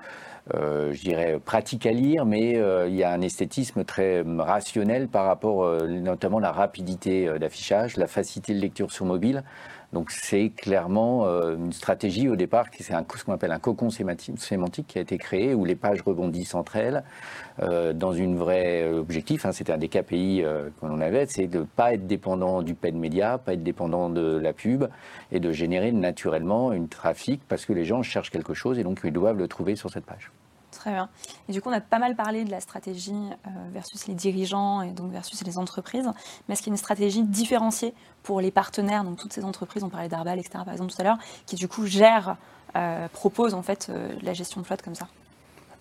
euh, 0.53 0.93
je 0.93 1.01
dirais, 1.01 1.39
pratiques 1.43 1.85
à 1.85 1.91
lire, 1.91 2.25
mais 2.25 2.57
euh, 2.57 2.87
il 2.87 2.95
y 2.95 3.03
a 3.03 3.11
un 3.11 3.21
esthétisme 3.21 3.83
très 3.83 4.23
rationnel 4.37 5.07
par 5.07 5.25
rapport, 5.25 5.63
euh, 5.63 5.87
notamment 5.87 6.39
la 6.39 6.51
rapidité 6.51 7.29
d'affichage, 7.39 7.97
la 7.97 8.07
facilité 8.07 8.53
de 8.53 8.59
lecture 8.59 8.91
sur 8.91 9.05
mobile. 9.05 9.43
Donc 9.93 10.11
c'est 10.11 10.49
clairement 10.49 11.25
une 11.25 11.71
stratégie 11.71 12.27
au 12.27 12.35
départ, 12.35 12.65
c'est 12.77 12.93
un, 12.93 13.05
ce 13.15 13.23
qu'on 13.23 13.31
appelle 13.31 13.53
un 13.53 13.59
cocon 13.59 13.89
sémantique, 13.89 14.85
qui 14.87 14.97
a 14.97 15.01
été 15.01 15.17
créé, 15.17 15.53
où 15.53 15.63
les 15.63 15.77
pages 15.77 16.01
rebondissent 16.01 16.55
entre 16.55 16.75
elles, 16.75 17.03
dans 17.95 18.11
une 18.11 18.35
vraie 18.35 18.83
euh, 18.83 18.99
objectif, 18.99 19.45
hein, 19.45 19.53
c'était 19.53 19.71
un 19.71 19.77
des 19.77 19.87
KPI 19.87 20.43
qu'on 20.81 20.99
avait, 20.99 21.25
c'est 21.27 21.47
de 21.47 21.59
ne 21.59 21.63
pas 21.63 21.93
être 21.93 22.05
dépendant 22.05 22.61
du 22.63 22.75
paid 22.75 22.95
média, 22.95 23.37
pas 23.37 23.53
être 23.53 23.63
dépendant 23.63 24.09
de 24.09 24.37
la 24.37 24.51
pub, 24.51 24.87
et 25.31 25.39
de 25.39 25.51
générer 25.53 25.93
naturellement 25.93 26.73
une 26.73 26.89
trafic, 26.89 27.41
parce 27.47 27.65
que 27.65 27.71
les 27.71 27.85
gens 27.85 28.03
cherchent 28.03 28.31
quelque 28.31 28.53
chose, 28.53 28.79
et 28.79 28.83
donc 28.83 28.99
ils 29.05 29.13
doivent 29.13 29.37
le 29.37 29.47
trouver 29.47 29.77
sur 29.77 29.89
cette 29.89 30.05
page. 30.05 30.31
Très 30.77 30.91
bien. 30.91 31.09
Et 31.49 31.53
du 31.53 31.61
coup, 31.61 31.69
on 31.69 31.73
a 31.73 31.81
pas 31.81 31.97
mal 31.97 32.15
parlé 32.15 32.43
de 32.43 32.51
la 32.51 32.61
stratégie 32.61 33.11
euh, 33.11 33.49
versus 33.73 34.05
les 34.05 34.13
dirigeants 34.13 34.83
et 34.83 34.91
donc 34.91 35.11
versus 35.11 35.43
les 35.43 35.57
entreprises. 35.57 36.07
Mais 36.47 36.53
est-ce 36.53 36.61
qu'il 36.61 36.69
y 36.69 36.73
a 36.73 36.75
une 36.75 36.77
stratégie 36.77 37.23
différenciée 37.23 37.95
pour 38.21 38.41
les 38.41 38.51
partenaires, 38.51 39.03
donc 39.03 39.17
toutes 39.17 39.33
ces 39.33 39.43
entreprises, 39.43 39.83
on 39.83 39.89
parlait 39.89 40.07
d'Arbal, 40.07 40.37
etc. 40.37 40.59
par 40.63 40.73
exemple 40.73 40.93
tout 40.93 41.01
à 41.01 41.03
l'heure, 41.03 41.17
qui 41.47 41.55
du 41.55 41.67
coup 41.67 41.87
gèrent, 41.87 42.37
euh, 42.75 43.07
proposent 43.07 43.55
en 43.55 43.63
fait 43.63 43.87
euh, 43.89 44.13
la 44.21 44.33
gestion 44.33 44.61
de 44.61 44.67
flotte 44.67 44.83
comme 44.83 44.93
ça 44.93 45.07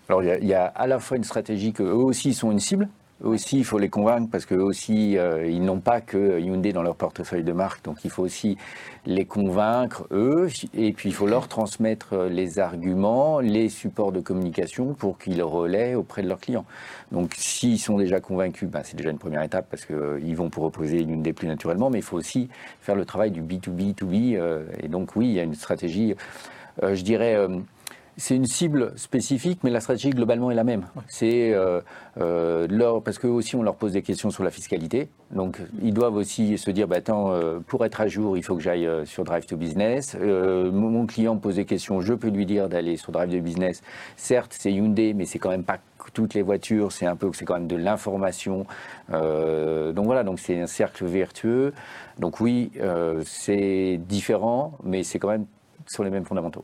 Alors 0.09 0.23
il 0.23 0.43
y, 0.43 0.47
y 0.47 0.53
a 0.55 0.65
à 0.65 0.87
la 0.87 0.97
fois 0.97 1.15
une 1.15 1.23
stratégie 1.23 1.73
que 1.73 1.83
eux 1.83 1.93
aussi 1.93 2.33
sont 2.33 2.51
une 2.51 2.59
cible, 2.59 2.89
aussi 3.23 3.57
il 3.57 3.65
faut 3.65 3.79
les 3.79 3.89
convaincre 3.89 4.29
parce 4.31 4.45
qu'eux 4.45 4.61
aussi 4.61 5.17
euh, 5.17 5.47
ils 5.47 5.63
n'ont 5.63 5.79
pas 5.79 6.01
que 6.01 6.39
Hyundai 6.39 6.73
dans 6.73 6.83
leur 6.83 6.95
portefeuille 6.95 7.43
de 7.43 7.51
marque, 7.51 7.83
donc 7.83 8.05
il 8.05 8.11
faut 8.11 8.23
aussi 8.23 8.57
les 9.05 9.25
convaincre 9.25 10.07
eux 10.11 10.47
et 10.73 10.93
puis 10.93 11.09
il 11.09 11.13
faut 11.13 11.27
leur 11.27 11.47
transmettre 11.47 12.13
euh, 12.13 12.29
les 12.29 12.59
arguments, 12.59 13.39
les 13.39 13.69
supports 13.69 14.11
de 14.11 14.19
communication 14.19 14.93
pour 14.93 15.17
qu'ils 15.17 15.41
relaient 15.41 15.95
auprès 15.95 16.21
de 16.21 16.27
leurs 16.27 16.39
clients. 16.39 16.65
Donc 17.11 17.33
s'ils 17.35 17.79
sont 17.79 17.97
déjà 17.97 18.19
convaincus, 18.19 18.69
ben, 18.69 18.81
c'est 18.83 18.97
déjà 18.97 19.09
une 19.09 19.17
première 19.17 19.41
étape 19.41 19.67
parce 19.69 19.85
qu'ils 19.85 20.35
vont 20.35 20.49
pour 20.49 20.63
opposer 20.63 21.01
Hyundai 21.01 21.33
plus 21.33 21.47
naturellement, 21.47 21.89
mais 21.89 21.99
il 21.99 22.03
faut 22.03 22.17
aussi 22.17 22.49
faire 22.81 22.95
le 22.95 23.05
travail 23.05 23.31
du 23.31 23.41
B2B2B 23.41 24.37
euh, 24.37 24.65
et 24.81 24.87
donc 24.87 25.15
oui 25.15 25.27
il 25.27 25.33
y 25.33 25.39
a 25.39 25.43
une 25.43 25.55
stratégie, 25.55 26.15
euh, 26.83 26.95
je 26.95 27.03
dirais 27.03 27.35
euh, 27.35 27.47
c'est 28.17 28.35
une 28.35 28.45
cible 28.45 28.93
spécifique, 28.95 29.59
mais 29.63 29.69
la 29.69 29.79
stratégie 29.79 30.09
globalement 30.09 30.51
est 30.51 30.55
la 30.55 30.63
même. 30.63 30.85
C'est 31.07 31.53
euh, 31.53 31.81
euh, 32.19 32.67
leur, 32.69 33.03
parce 33.03 33.19
que 33.19 33.27
aussi 33.27 33.55
on 33.55 33.63
leur 33.63 33.75
pose 33.75 33.93
des 33.93 34.01
questions 34.01 34.31
sur 34.31 34.43
la 34.43 34.49
fiscalité, 34.49 35.09
donc 35.31 35.59
ils 35.81 35.93
doivent 35.93 36.15
aussi 36.15 36.57
se 36.57 36.71
dire, 36.71 36.87
bah, 36.87 36.97
attends, 36.97 37.31
euh, 37.31 37.59
pour 37.59 37.85
être 37.85 38.01
à 38.01 38.07
jour, 38.07 38.37
il 38.37 38.43
faut 38.43 38.55
que 38.55 38.61
j'aille 38.61 38.87
euh, 38.87 39.05
sur 39.05 39.23
Drive 39.23 39.45
to 39.45 39.55
Business. 39.55 40.17
Euh, 40.19 40.71
mon 40.71 40.89
mon 40.89 41.05
client 41.05 41.35
me 41.35 41.39
pose 41.39 41.55
des 41.55 41.65
questions, 41.65 42.01
je 42.01 42.13
peux 42.13 42.29
lui 42.29 42.45
dire 42.45 42.69
d'aller 42.69 42.97
sur 42.97 43.11
Drive 43.11 43.31
to 43.31 43.41
Business. 43.41 43.81
Certes, 44.15 44.55
c'est 44.57 44.71
Hyundai, 44.73 45.13
mais 45.13 45.25
c'est 45.25 45.39
quand 45.39 45.49
même 45.49 45.63
pas 45.63 45.77
toutes 46.13 46.33
les 46.33 46.41
voitures, 46.41 46.91
c'est 46.91 47.05
un 47.05 47.15
peu, 47.15 47.29
c'est 47.33 47.45
quand 47.45 47.55
même 47.55 47.67
de 47.67 47.75
l'information. 47.75 48.65
Euh, 49.11 49.91
donc 49.91 50.05
voilà, 50.05 50.23
donc 50.23 50.39
c'est 50.39 50.59
un 50.59 50.67
cercle 50.67 51.05
vertueux. 51.05 51.73
Donc 52.17 52.39
oui, 52.39 52.71
euh, 52.79 53.21
c'est 53.25 53.99
différent, 54.07 54.77
mais 54.83 55.03
c'est 55.03 55.19
quand 55.19 55.29
même 55.29 55.45
sur 55.85 56.03
les 56.03 56.09
mêmes 56.09 56.25
fondamentaux. 56.25 56.63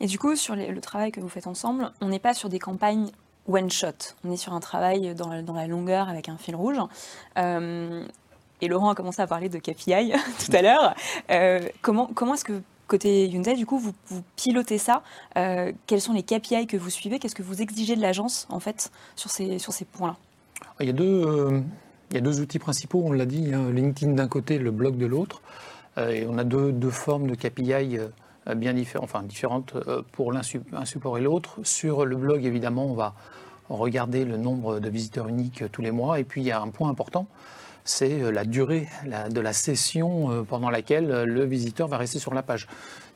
Et 0.00 0.06
du 0.06 0.18
coup, 0.18 0.36
sur 0.36 0.54
le 0.54 0.80
travail 0.80 1.10
que 1.10 1.20
vous 1.20 1.28
faites 1.28 1.46
ensemble, 1.46 1.90
on 2.00 2.08
n'est 2.08 2.18
pas 2.18 2.34
sur 2.34 2.48
des 2.48 2.58
campagnes 2.58 3.10
one 3.48 3.70
shot. 3.70 4.14
On 4.24 4.32
est 4.32 4.36
sur 4.36 4.52
un 4.52 4.60
travail 4.60 5.14
dans 5.14 5.28
la, 5.28 5.66
longueur 5.66 6.08
avec 6.08 6.28
un 6.28 6.36
fil 6.36 6.56
rouge. 6.56 6.78
Euh, 7.38 8.04
et 8.60 8.68
Laurent 8.68 8.90
a 8.90 8.94
commencé 8.94 9.20
à 9.20 9.26
parler 9.26 9.48
de 9.48 9.58
KPI 9.58 10.12
tout 10.44 10.56
à 10.56 10.62
l'heure. 10.62 10.94
Euh, 11.30 11.60
comment 11.82 12.06
comment 12.14 12.34
est-ce 12.34 12.44
que 12.44 12.60
côté 12.86 13.26
Hyundai, 13.26 13.54
du 13.54 13.66
coup, 13.66 13.78
vous, 13.78 14.22
pilotez 14.36 14.78
ça 14.78 15.02
Euh, 15.36 15.72
Quels 15.86 16.00
sont 16.00 16.12
les 16.12 16.22
KPI 16.22 16.66
que 16.66 16.76
vous 16.76 16.90
suivez 16.90 17.18
Qu'est-ce 17.18 17.34
que 17.34 17.42
vous 17.42 17.60
exigez 17.60 17.96
de 17.96 18.00
l'agence 18.00 18.46
en 18.48 18.60
fait 18.60 18.90
sur 19.16 19.30
ces 19.30 19.58
sur 19.58 19.72
ces 19.72 19.84
points-là? 19.84 20.16
Il 20.80 20.86
y 20.86 20.90
a 20.90 20.92
deux, 20.92 21.62
il 22.10 22.14
y 22.14 22.18
a 22.18 22.20
deux 22.20 22.40
outils 22.40 22.58
principaux, 22.58 23.02
on 23.04 23.12
l'a 23.12 23.26
dit, 23.26 23.52
hein, 23.52 23.70
LinkedIn 23.70 24.12
d'un 24.12 24.28
côté, 24.28 24.58
le 24.58 24.70
blog 24.70 24.96
de 24.98 25.06
l'autre. 25.06 25.40
Et 25.98 26.26
on 26.28 26.36
a 26.36 26.44
deux, 26.44 26.72
deux 26.72 26.90
formes 26.90 27.26
de 27.26 27.34
KPI 27.34 27.98
bien 28.54 28.72
différentes, 28.74 29.04
enfin 29.10 29.24
euh, 29.88 30.02
pour 30.12 30.32
l'un 30.32 30.42
su- 30.42 30.60
un 30.72 30.84
support 30.84 31.18
et 31.18 31.20
l'autre. 31.20 31.58
Sur 31.64 32.04
le 32.04 32.16
blog, 32.16 32.44
évidemment, 32.44 32.86
on 32.86 32.94
va 32.94 33.14
regarder 33.68 34.24
le 34.24 34.36
nombre 34.36 34.78
de 34.78 34.88
visiteurs 34.88 35.28
uniques 35.28 35.62
euh, 35.62 35.68
tous 35.70 35.82
les 35.82 35.90
mois. 35.90 36.20
Et 36.20 36.24
puis, 36.24 36.40
il 36.42 36.46
y 36.46 36.52
a 36.52 36.60
un 36.60 36.68
point 36.68 36.88
important, 36.88 37.26
c'est 37.84 38.22
euh, 38.22 38.30
la 38.30 38.44
durée 38.44 38.88
de 39.30 39.40
la 39.40 39.52
session 39.52 40.30
euh, 40.30 40.42
pendant 40.42 40.70
laquelle 40.70 41.10
euh, 41.10 41.24
le 41.26 41.44
visiteur 41.44 41.88
va 41.88 41.96
rester 41.98 42.18
sur 42.18 42.34
la 42.34 42.42
page. 42.42 42.66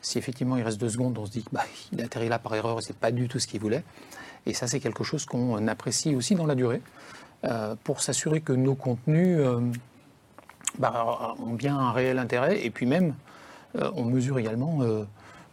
Si 0.03 0.17
effectivement 0.19 0.57
il 0.57 0.63
reste 0.63 0.81
deux 0.81 0.89
secondes, 0.89 1.19
on 1.19 1.27
se 1.27 1.31
dit 1.31 1.43
qu'il 1.43 1.53
bah, 1.53 1.65
atterrit 2.05 2.29
là 2.29 2.39
par 2.39 2.55
erreur 2.55 2.79
et 2.79 2.83
c'est 2.83 2.97
pas 2.97 3.11
du 3.13 3.29
tout 3.29 3.39
ce 3.39 3.47
qu'il 3.47 3.61
voulait. 3.61 3.85
Et 4.47 4.55
ça, 4.55 4.67
c'est 4.67 4.81
quelque 4.81 5.05
chose 5.05 5.27
qu'on 5.27 5.57
euh, 5.57 5.69
apprécie 5.69 6.15
aussi 6.17 6.35
dans 6.35 6.47
la 6.47 6.55
durée 6.55 6.81
euh, 7.45 7.75
pour 7.85 8.01
s'assurer 8.01 8.41
que 8.41 8.53
nos 8.53 8.75
contenus 8.75 9.39
euh, 9.39 9.61
bah, 10.79 11.35
ont 11.39 11.53
bien 11.55 11.77
un 11.79 11.93
réel 11.93 12.19
intérêt. 12.19 12.65
Et 12.65 12.71
puis 12.71 12.87
même, 12.87 13.15
euh, 13.79 13.91
on 13.95 14.05
mesure 14.05 14.39
également, 14.39 14.79
euh, 14.83 14.87
euh, 14.87 15.05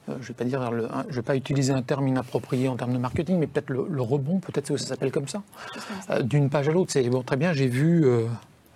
je 0.08 0.13
ne 0.13 0.20
vais, 0.28 0.34
pas 0.34 0.43
dire 0.46 0.72
le- 0.72 0.86
un- 0.91 1.06
je 1.10 1.15
vais 1.15 1.22
pas 1.22 1.36
utiliser 1.36 1.74
un 1.74 1.82
terme 1.82 2.08
inapproprié 2.08 2.67
en 2.70 2.76
termes 2.76 2.93
de 2.93 2.98
marketing, 2.98 3.38
mais 3.39 3.48
peut-être 3.48 3.70
le, 3.70 3.86
le 3.89 4.02
rebond, 4.02 4.39
peut-être 4.39 4.70
que 4.70 4.78
ça 4.78 4.88
s'appelle 4.88 5.12
comme 5.12 5.28
ça, 5.28 5.43
euh, 6.10 6.22
d'une 6.22 6.50
page 6.50 6.70
à 6.70 6.72
l'autre. 6.72 6.91
C'est 6.91 7.08
bon, 7.10 7.24
très 7.24 7.38
bien, 7.38 7.54
j'ai 7.54 7.67
vu 7.67 8.06
euh, 8.06 8.26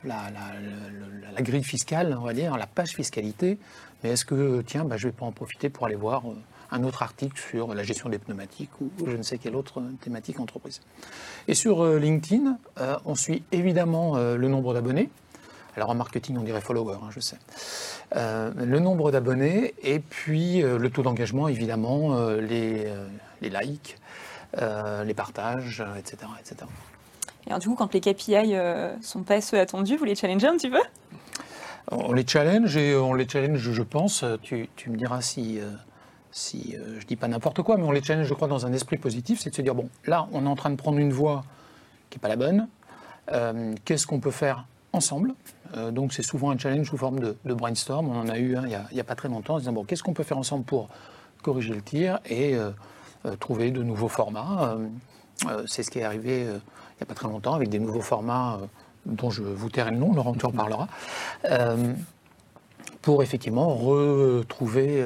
la, 0.04 0.16
la- 0.32 0.60
le- 0.60 1.22
la- 1.22 1.32
la 1.32 1.42
grille 1.42 1.64
fiscale, 1.64 2.18
on 2.20 2.26
va 2.26 2.34
dire, 2.34 2.58
la 2.58 2.68
page 2.68 2.90
fiscalité, 2.92 3.58
mais 4.04 4.12
est-ce 4.12 4.26
que, 4.26 4.62
tiens, 4.66 4.84
bah, 4.86 4.98
je 4.98 5.08
ne 5.08 5.12
vais 5.12 5.18
pas 5.18 5.26
en 5.26 5.32
profiter 5.32 5.70
pour 5.70 5.86
aller 5.86 5.96
voir 5.96 6.24
euh, 6.28 6.34
un 6.74 6.84
autre 6.84 7.04
article 7.04 7.38
sur 7.50 7.74
la 7.74 7.84
gestion 7.84 8.10
des 8.10 8.18
pneumatiques 8.18 8.70
ou 8.82 8.90
je 9.06 9.16
ne 9.18 9.24
sais 9.24 9.38
quelle 9.38 9.56
autre 9.56 9.80
euh, 9.80 9.92
thématique 10.02 10.40
entreprise. 10.40 10.82
Et 11.48 11.54
sur 11.54 11.84
euh, 11.84 12.00
LinkedIn, 12.00 12.58
euh, 12.80 12.96
on 13.06 13.16
suit 13.16 13.44
évidemment 13.52 14.16
euh, 14.18 14.38
le 14.38 14.48
nombre 14.48 14.74
d'abonnés. 14.74 15.10
Alors 15.76 15.90
en 15.90 15.96
marketing, 15.96 16.38
on 16.38 16.44
dirait 16.44 16.62
follower, 16.62 16.96
hein, 17.02 17.10
je 17.12 17.20
sais. 17.20 17.38
Euh, 18.16 18.52
le 18.56 18.80
nombre 18.80 19.12
d'abonnés 19.12 19.74
et 19.84 20.00
puis 20.00 20.62
euh, 20.62 20.78
le 20.78 20.90
taux 20.90 21.02
d'engagement, 21.02 21.48
évidemment, 21.48 22.16
euh, 22.16 22.42
les, 22.42 22.92
les 23.42 23.50
likes, 23.50 23.98
les 24.58 25.14
partages, 25.14 25.84
etc., 25.98 26.18
etc. 26.40 26.56
Et 27.46 27.50
alors, 27.50 27.60
du 27.60 27.70
coup, 27.70 27.76
quand 27.76 27.94
les 27.94 28.02
KPI 28.02 28.56
sont 29.02 29.24
pas 29.24 29.42
ceux 29.42 29.60
attendus, 29.60 29.96
vous 29.96 30.04
les 30.04 30.16
challengez 30.16 30.48
un 30.48 30.58
petit 30.58 30.70
peu? 30.70 30.82
On 31.92 32.14
les 32.14 32.28
challenge 32.28 32.78
et 32.78 32.96
on 32.96 33.14
les 33.14 33.28
challenge, 33.28 33.60
je 33.60 33.82
pense. 33.82 34.24
Tu, 34.44 34.70
tu 34.76 34.90
me 34.90 34.98
diras 34.98 35.22
si, 35.22 35.60
si 36.32 36.76
euh, 36.76 37.00
je 37.00 37.06
dis 37.06 37.16
pas 37.16 37.28
n'importe 37.28 37.62
quoi, 37.62 37.78
mais 37.78 37.84
on 37.84 37.92
les 37.92 38.02
challenge, 38.02 38.28
je 38.28 38.34
crois, 38.34 38.48
dans 38.48 38.66
un 38.66 38.74
esprit 38.74 38.98
positif. 38.98 39.40
C'est 39.42 39.50
de 39.50 39.56
se 39.56 39.62
dire 39.62 39.76
bon, 39.76 39.90
là, 40.06 40.28
on 40.32 40.46
est 40.46 40.50
en 40.50 40.56
train 40.56 40.70
de 40.70 40.76
prendre 40.76 40.98
une 40.98 41.14
voie 41.14 41.44
qui 42.10 42.18
n'est 42.18 42.22
pas 42.22 42.30
la 42.30 42.36
bonne. 42.38 42.68
Euh, 43.32 43.76
Qu'est-ce 43.86 44.08
qu'on 44.08 44.20
peut 44.20 44.32
faire 44.32 44.66
ensemble? 44.94 45.34
Euh, 45.76 45.92
Donc, 45.92 46.14
c'est 46.14 46.24
souvent 46.24 46.52
un 46.52 46.58
challenge 46.58 46.90
sous 46.90 46.98
forme 46.98 47.20
de, 47.20 47.54
brainstorm. 47.54 48.10
On 48.10 48.20
en 48.20 48.30
a 48.30 48.38
eu 48.38 48.56
un 48.56 48.66
il 48.68 48.80
n'y 48.94 49.00
a, 49.00 49.04
pas 49.04 49.16
très 49.16 49.30
longtemps 49.30 49.56
en 49.56 49.58
se 49.58 49.62
disant 49.62 49.74
bon, 49.74 49.84
qu'est-ce 49.84 50.04
qu'on 50.04 50.14
peut 50.14 50.24
faire 50.24 50.38
ensemble 50.38 50.66
pour 50.66 50.90
corriger 51.44 51.74
le 51.74 51.82
tir 51.82 52.20
et 52.26 52.56
euh, 52.56 52.72
trouver 53.40 53.72
de 53.72 53.84
nouveaux 53.84 54.08
formats. 54.08 54.78
C'est 55.66 55.82
ce 55.82 55.90
qui 55.90 56.00
est 56.00 56.04
arrivé 56.04 56.42
il 56.42 56.48
n'y 56.48 57.04
a 57.04 57.06
pas 57.06 57.16
très 57.16 57.28
longtemps 57.28 57.56
avec 57.56 57.70
des 57.70 57.80
nouveaux 57.80 58.02
formats 58.02 58.60
dont 59.08 59.32
je 59.32 59.42
vous 59.42 59.70
tairai 59.70 59.90
le 59.90 59.98
nom, 59.98 60.14
Laurent 60.14 60.34
tu 60.34 60.46
en 60.46 60.52
parlera 60.52 60.88
pour 63.02 63.24
effectivement 63.24 63.74
retrouver 63.74 65.04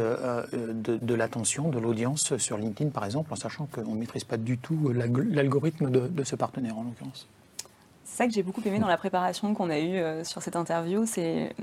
de, 0.51 1.13
l'attention, 1.13 1.69
de 1.69 1.79
l'audience 1.79 2.35
sur 2.37 2.57
LinkedIn, 2.57 2.89
par 2.89 3.05
exemple, 3.05 3.31
en 3.31 3.37
sachant 3.37 3.67
qu'on 3.67 3.93
ne 3.93 3.99
maîtrise 3.99 4.25
pas 4.25 4.35
du 4.35 4.57
tout 4.57 4.91
l'algorithme 4.91 5.89
de, 5.89 6.23
ce 6.25 6.35
partenaire, 6.35 6.77
en 6.77 6.83
l'occurrence. 6.83 7.29
C'est 8.05 8.17
ça 8.17 8.27
que 8.27 8.33
j'ai 8.33 8.43
beaucoup 8.43 8.61
aimé 8.65 8.79
dans 8.79 8.87
la 8.87 8.97
préparation 8.97 9.53
qu'on 9.53 9.69
a 9.69 9.79
eue 9.79 10.23
sur 10.23 10.41
cette 10.41 10.55
interview, 10.55 11.05
c'est 11.05 11.53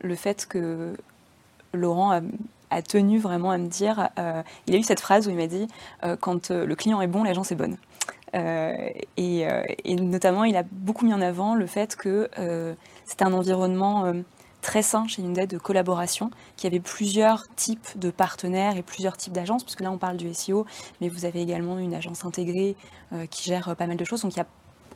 le 0.00 0.14
fait 0.14 0.46
que 0.46 0.96
Laurent 1.72 2.20
a, 2.70 2.82
tenu 2.82 3.18
vraiment 3.18 3.50
à 3.50 3.58
me 3.58 3.68
dire, 3.68 4.08
euh, 4.18 4.42
il 4.66 4.74
a 4.74 4.78
eu 4.78 4.82
cette 4.82 5.00
phrase 5.00 5.26
où 5.26 5.30
il 5.30 5.36
m'a 5.36 5.46
dit, 5.46 5.68
euh, 6.04 6.16
quand 6.16 6.50
euh, 6.50 6.66
le 6.66 6.74
client 6.74 7.00
est 7.00 7.06
bon, 7.06 7.22
l'agence 7.22 7.52
est 7.52 7.56
bonne. 7.56 7.76
Et, 9.16 9.46
notamment, 9.98 10.44
il 10.44 10.56
a 10.56 10.62
beaucoup 10.70 11.06
mis 11.06 11.14
en 11.14 11.22
avant 11.22 11.54
le 11.54 11.66
fait 11.66 11.96
que 11.96 12.28
c'était 13.06 13.24
un 13.24 13.32
environnement 13.32 14.12
très 14.60 14.82
sain 14.82 15.06
chez 15.06 15.22
Hyundai 15.22 15.46
de 15.46 15.56
collaboration, 15.56 16.30
qu'il 16.56 16.70
y 16.70 16.74
avait 16.74 16.82
plusieurs 16.82 17.48
types 17.54 17.98
de 17.98 18.10
partenaires 18.10 18.76
et 18.76 18.82
plusieurs 18.82 19.16
types 19.16 19.32
d'agences, 19.32 19.64
puisque 19.64 19.80
là 19.80 19.90
on 19.90 19.96
parle 19.96 20.18
du 20.18 20.34
SEO, 20.34 20.66
mais 21.00 21.08
vous 21.08 21.24
avez 21.24 21.40
également 21.40 21.78
une 21.78 21.94
agence 21.94 22.26
intégrée 22.26 22.76
qui 23.30 23.44
gère 23.44 23.74
pas 23.74 23.86
mal 23.86 23.96
de 23.96 24.04
choses. 24.04 24.20
Donc 24.20 24.34
il 24.34 24.38
y 24.38 24.42
a 24.42 24.46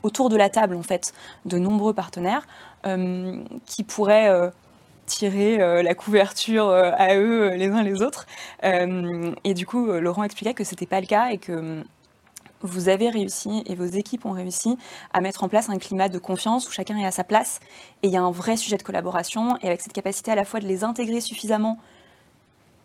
autour 0.02 0.28
de 0.28 0.36
la 0.36 0.48
table 0.48 0.76
en 0.76 0.82
fait 0.82 1.12
de 1.44 1.58
nombreux 1.58 1.94
partenaires 1.94 2.46
qui 3.66 3.84
pourraient 3.84 4.50
tirer 5.10 5.60
euh, 5.60 5.82
la 5.82 5.94
couverture 5.94 6.68
euh, 6.68 6.92
à 6.96 7.16
eux 7.16 7.50
euh, 7.52 7.56
les 7.56 7.68
uns 7.68 7.82
les 7.82 8.00
autres. 8.00 8.26
et 8.62 9.54
du 9.54 9.66
coup, 9.66 9.86
Laurent 9.92 10.22
expliquait 10.22 10.54
que 10.54 10.64
ce 10.64 10.70
n'était 10.70 10.86
pas 10.86 11.00
le 11.00 11.06
cas 11.06 11.30
et 11.30 11.38
que 11.38 11.52
hum, 11.52 11.84
vous 12.62 12.88
avez 12.88 13.08
réussi 13.08 13.62
et 13.66 13.74
vos 13.74 13.86
équipes 13.86 14.26
ont 14.26 14.32
réussi 14.32 14.76
à 15.12 15.20
mettre 15.20 15.44
en 15.44 15.48
place 15.48 15.70
un 15.70 15.78
climat 15.78 16.08
de 16.08 16.18
confiance 16.18 16.68
où 16.68 16.72
chacun 16.72 16.96
est 16.98 17.06
à 17.06 17.10
sa 17.10 17.24
place 17.24 17.60
et 18.02 18.08
il 18.08 18.12
y 18.12 18.16
a 18.16 18.22
un 18.22 18.30
vrai 18.30 18.56
sujet 18.56 18.76
de 18.76 18.82
collaboration 18.82 19.56
et 19.62 19.66
avec 19.66 19.80
cette 19.80 19.94
capacité 19.94 20.30
à 20.30 20.34
la 20.34 20.44
fois 20.44 20.60
de 20.60 20.66
les 20.66 20.84
intégrer 20.84 21.22
suffisamment 21.22 21.78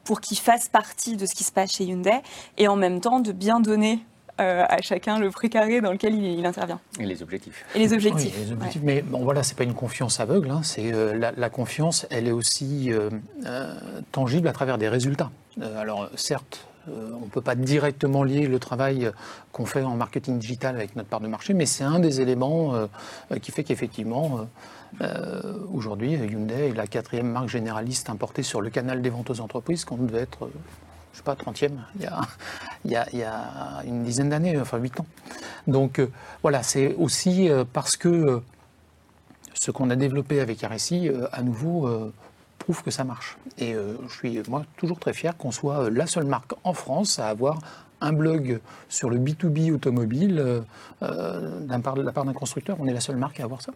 pour 0.06 0.22
qu'ils 0.22 0.40
fassent 0.40 0.70
partie 0.70 1.18
de 1.18 1.26
ce 1.26 1.36
qui 1.36 1.44
se 1.44 1.52
passe 1.52 1.74
chez 1.74 1.84
Hyundai 1.84 2.22
et 2.58 2.70
en 2.70 2.78
même 2.78 3.02
temps 3.02 3.20
de 3.20 3.34
bien 3.34 3.60
donner 3.60 4.00
euh, 4.42 4.66
à 4.68 4.82
chacun 4.82 5.18
le 5.18 5.32
précaré 5.32 5.80
dans 5.80 5.94
lequel 5.94 6.14
il, 6.14 6.46
intervient. 6.46 6.82
Et 7.00 7.06
les 7.06 7.24
objectifs. 7.24 7.66
Et 7.74 7.80
les 7.80 7.94
objectifs. 7.94 8.36
Mais 8.84 9.02
bon, 9.02 9.24
voilà, 9.24 9.44
c'est 9.44 9.56
pas 9.56 9.64
une 9.64 9.74
confiance 9.74 10.20
aveugle. 10.20 10.52
Hein, 10.52 10.60
c'est 10.62 10.94
euh, 10.94 11.32
la, 11.38 11.50
confiance, 11.50 12.06
elle 12.10 12.28
est 12.28 12.34
aussi 12.34 12.92
euh, 12.92 13.10
tangible 14.12 14.50
à 14.50 14.52
travers 14.52 14.78
des 14.78 14.90
résultats. 14.90 15.32
alors 15.78 16.10
certes, 16.16 16.68
on 16.88 17.22
ne 17.22 17.30
peut 17.32 17.42
pas 17.42 17.56
directement 17.56 18.24
lier 18.24 18.48
le 18.48 18.60
travail 18.60 19.10
qu'on 19.54 19.66
fait 19.66 19.84
en 19.84 19.96
marketing 19.96 20.38
digital 20.38 20.76
avec 20.76 20.98
notre 20.98 21.10
part 21.10 21.22
de 21.22 21.28
marché, 21.28 21.54
mais 21.54 21.66
c'est 21.66 21.86
un 21.86 22.00
des 22.00 22.20
éléments 22.22 22.74
qui 23.42 23.52
fait 23.52 23.64
qu'effectivement, 23.64 24.48
aujourd'hui, 25.74 26.12
Hyundai 26.12 26.70
est 26.70 26.76
la 26.76 26.86
quatrième 26.86 27.32
marque 27.32 27.50
généraliste 27.50 28.12
importée 28.12 28.44
sur 28.44 28.62
le 28.62 28.70
canal 28.70 29.02
des 29.02 29.10
ventes 29.10 29.32
aux 29.32 29.40
entreprises, 29.40 29.84
qu'on 29.84 29.98
devait 29.98 30.22
être 30.22 30.50
je 31.16 31.20
sais 31.20 31.24
pas, 31.24 31.36
30e, 31.36 31.72
il 32.84 32.92
y 32.92 33.24
a, 33.24 33.84
une 33.86 34.04
dizaine 34.04 34.30
d'années, 34.30 34.60
enfin 34.60 34.78
8 34.78 35.00
ans. 35.00 35.06
Donc 35.66 36.00
euh, 36.00 36.12
voilà, 36.42 36.62
c'est 36.62 36.94
aussi 36.96 37.50
euh, 37.50 37.64
parce 37.72 37.96
que 37.96 38.10
euh, 38.10 38.40
ce 39.54 39.72
qu'on 39.72 39.90
a 39.90 39.96
développé 39.96 40.42
avec 40.42 40.62
RSI, 40.62 41.10
à 41.32 41.42
nouveau, 41.42 41.90
prouve 42.60 42.84
que 42.84 42.92
ça 42.92 43.06
marche. 43.06 43.38
Et 43.58 43.74
je 43.74 44.14
suis, 44.14 44.44
moi, 44.50 44.64
toujours 44.76 45.00
très 45.00 45.14
fier 45.14 45.36
qu'on 45.38 45.52
soit 45.52 45.90
la 45.90 46.06
seule 46.06 46.26
marque 46.26 46.52
en 46.64 46.74
France 46.74 47.18
à 47.20 47.30
avoir 47.30 47.60
un 48.02 48.12
blog 48.12 48.60
sur 48.90 49.10
le 49.10 49.18
B2B 49.18 49.72
automobile 49.72 50.64
de 51.02 51.68
la 51.70 52.12
part 52.12 52.26
d'un 52.26 52.34
constructeur. 52.34 52.76
On 52.80 52.86
est 52.86 52.94
la 52.94 53.00
seule 53.00 53.16
marque 53.16 53.40
à 53.40 53.46
avoir 53.46 53.62
ça 53.62 53.72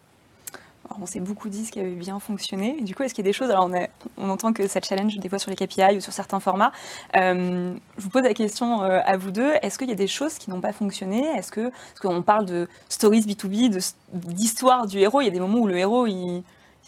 on 1.01 1.05
s'est 1.05 1.19
beaucoup 1.19 1.49
dit 1.49 1.65
ce 1.65 1.71
qui 1.71 1.79
avait 1.79 1.91
bien 1.91 2.19
fonctionné. 2.19 2.81
du 2.81 2.95
coup, 2.95 3.03
est-ce 3.03 3.13
qu'il 3.13 3.23
y 3.23 3.27
a 3.27 3.29
des 3.29 3.33
choses, 3.33 3.49
alors 3.49 3.69
on, 4.17 4.29
entend 4.29 4.53
que 4.53 4.67
ça 4.67 4.79
challenge 4.81 5.17
des 5.17 5.29
fois 5.29 5.39
sur 5.39 5.49
les 5.49 5.55
KPI 5.55 5.97
ou 5.97 5.99
sur 5.99 6.13
certains 6.13 6.39
formats. 6.39 6.71
Euh, 7.15 7.73
je 7.97 8.03
vous 8.03 8.09
pose 8.09 8.23
la 8.23 8.33
question 8.33 8.83
euh, 8.83 8.99
à 9.05 9.17
vous 9.17 9.31
deux, 9.31 9.51
est-ce 9.61 9.77
qu'il 9.77 9.89
y 9.89 9.93
a 9.93 9.95
des 9.95 10.07
choses 10.07 10.35
qui 10.35 10.49
n'ont 10.49 10.61
pas 10.61 10.73
fonctionné? 10.73 11.25
Est-ce 11.37 11.51
que, 11.51 11.69
parce 11.69 11.99
qu'on 12.01 12.21
parle 12.21 12.45
de 12.45 12.67
stories 12.89 13.21
B2B, 13.21 13.93
d'histoire 14.13 14.87
du 14.87 14.99
héros, 14.99 15.21
il 15.21 15.25
y 15.25 15.29
a 15.29 15.31
des 15.31 15.39
moments 15.39 15.59
où 15.59 15.67
le 15.67 15.77
héros, 15.77 16.07
il, 16.07 16.43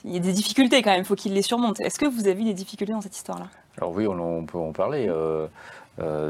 y 0.05 0.17
a 0.17 0.19
des 0.19 0.33
difficultés 0.33 0.81
quand 0.81 0.91
même, 0.91 1.01
il 1.01 1.05
faut 1.05 1.15
qu'il 1.15 1.33
les 1.33 1.41
surmonte. 1.41 1.79
Est-ce 1.81 1.99
que 1.99 2.07
vous 2.07 2.27
avez 2.27 2.41
eu 2.41 2.45
des 2.45 2.53
difficultés 2.53 2.93
dans 2.93 3.01
cette 3.01 3.15
histoire-là? 3.15 3.47
Alors 3.77 3.91
oui, 3.91 4.07
on, 4.07 4.45
peut 4.45 4.57
en 4.57 4.71
parler. 4.71 5.07
Euh, 5.09 5.47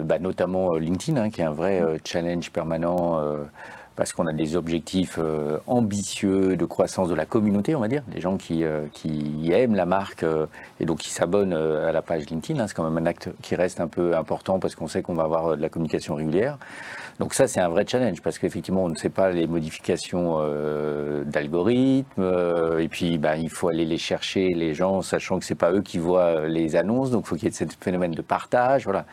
bah, 0.03 0.19
notamment 0.19 0.75
LinkedIn, 0.75 1.21
hein, 1.21 1.29
qui 1.29 1.41
est 1.41 1.45
un 1.45 1.51
vrai 1.51 1.81
challenge 2.03 2.51
permanent 2.51 3.21
parce 3.95 4.13
qu'on 4.13 4.25
a 4.25 4.33
des 4.33 4.55
objectifs 4.55 5.17
euh, 5.19 5.57
ambitieux 5.67 6.55
de 6.55 6.65
croissance 6.65 7.09
de 7.09 7.15
la 7.15 7.25
communauté, 7.25 7.75
on 7.75 7.81
va 7.81 7.87
dire, 7.87 8.03
des 8.07 8.21
gens 8.21 8.37
qui, 8.37 8.63
euh, 8.63 8.85
qui 8.93 9.51
aiment 9.51 9.75
la 9.75 9.85
marque 9.85 10.23
euh, 10.23 10.45
et 10.79 10.85
donc 10.85 10.99
qui 10.99 11.09
s'abonnent 11.09 11.53
à 11.53 11.91
la 11.91 12.01
page 12.01 12.29
LinkedIn. 12.29 12.59
Hein. 12.59 12.67
c'est 12.67 12.73
quand 12.73 12.89
même 12.89 12.97
un 13.03 13.05
acte 13.05 13.29
qui 13.41 13.55
reste 13.55 13.81
un 13.81 13.87
peu 13.87 14.15
important 14.15 14.59
parce 14.59 14.75
qu'on 14.75 14.87
sait 14.87 15.01
qu'on 15.01 15.13
va 15.13 15.23
avoir 15.23 15.57
de 15.57 15.61
la 15.61 15.69
communication 15.69 16.15
régulière. 16.15 16.57
Donc 17.19 17.33
ça, 17.33 17.47
c'est 17.47 17.59
un 17.59 17.69
vrai 17.69 17.85
challenge 17.85 18.21
parce 18.21 18.39
qu'effectivement, 18.39 18.85
on 18.85 18.89
ne 18.89 18.95
sait 18.95 19.09
pas 19.09 19.29
les 19.31 19.45
modifications 19.45 20.39
d'algorithmes 21.25 22.79
et 22.79 22.87
puis 22.87 23.17
bah, 23.17 23.35
il 23.37 23.49
faut 23.49 23.69
aller 23.69 23.85
les 23.85 23.97
chercher, 23.97 24.47
les 24.47 24.73
gens, 24.73 25.01
sachant 25.01 25.37
que 25.37 25.45
c'est 25.45 25.53
pas 25.53 25.71
eux 25.71 25.81
qui 25.81 25.99
voient 25.99 26.47
les 26.47 26.75
annonces, 26.75 27.11
donc 27.11 27.25
il 27.25 27.27
faut 27.27 27.35
qu'il 27.35 27.45
y 27.45 27.47
ait 27.49 27.51
ce 27.51 27.65
phénomène 27.79 28.11
de 28.11 28.21
partage, 28.21 28.85
voilà. 28.85 29.05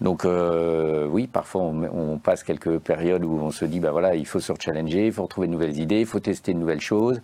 Donc 0.00 0.24
oui, 0.24 1.26
parfois 1.26 1.62
on, 1.62 2.18
passe 2.18 2.42
quelques 2.42 2.78
périodes 2.78 3.24
où 3.24 3.38
on 3.42 3.50
se 3.50 3.64
dit, 3.64 3.80
bah 3.80 3.90
voilà, 3.90 4.11
il 4.14 4.26
faut 4.26 4.40
se 4.40 4.52
challenger, 4.58 5.06
il 5.06 5.12
faut 5.12 5.22
retrouver 5.22 5.46
de 5.46 5.52
nouvelles 5.52 5.78
idées, 5.78 6.00
il 6.00 6.06
faut 6.06 6.20
tester 6.20 6.52
de 6.52 6.58
nouvelles 6.58 6.80
choses. 6.80 7.20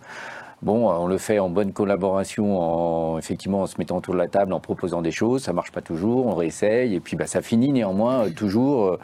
Bon, 0.61 0.89
on 0.89 1.07
le 1.07 1.17
fait 1.17 1.39
en 1.39 1.49
bonne 1.49 1.71
collaboration, 1.71 2.59
en, 2.59 3.17
effectivement 3.17 3.61
en 3.61 3.65
se 3.65 3.75
mettant 3.77 3.95
autour 3.95 4.13
de 4.13 4.19
la 4.19 4.27
table, 4.27 4.51
en 4.51 4.59
proposant 4.59 5.01
des 5.01 5.11
choses. 5.11 5.43
Ça 5.43 5.53
marche 5.53 5.71
pas 5.71 5.81
toujours, 5.81 6.25
on 6.25 6.35
réessaye, 6.35 6.95
et 6.95 6.99
puis 6.99 7.15
bah, 7.15 7.27
ça 7.27 7.41
finit 7.41 7.71
néanmoins 7.71 8.25
euh, 8.25 8.29
toujours. 8.29 8.97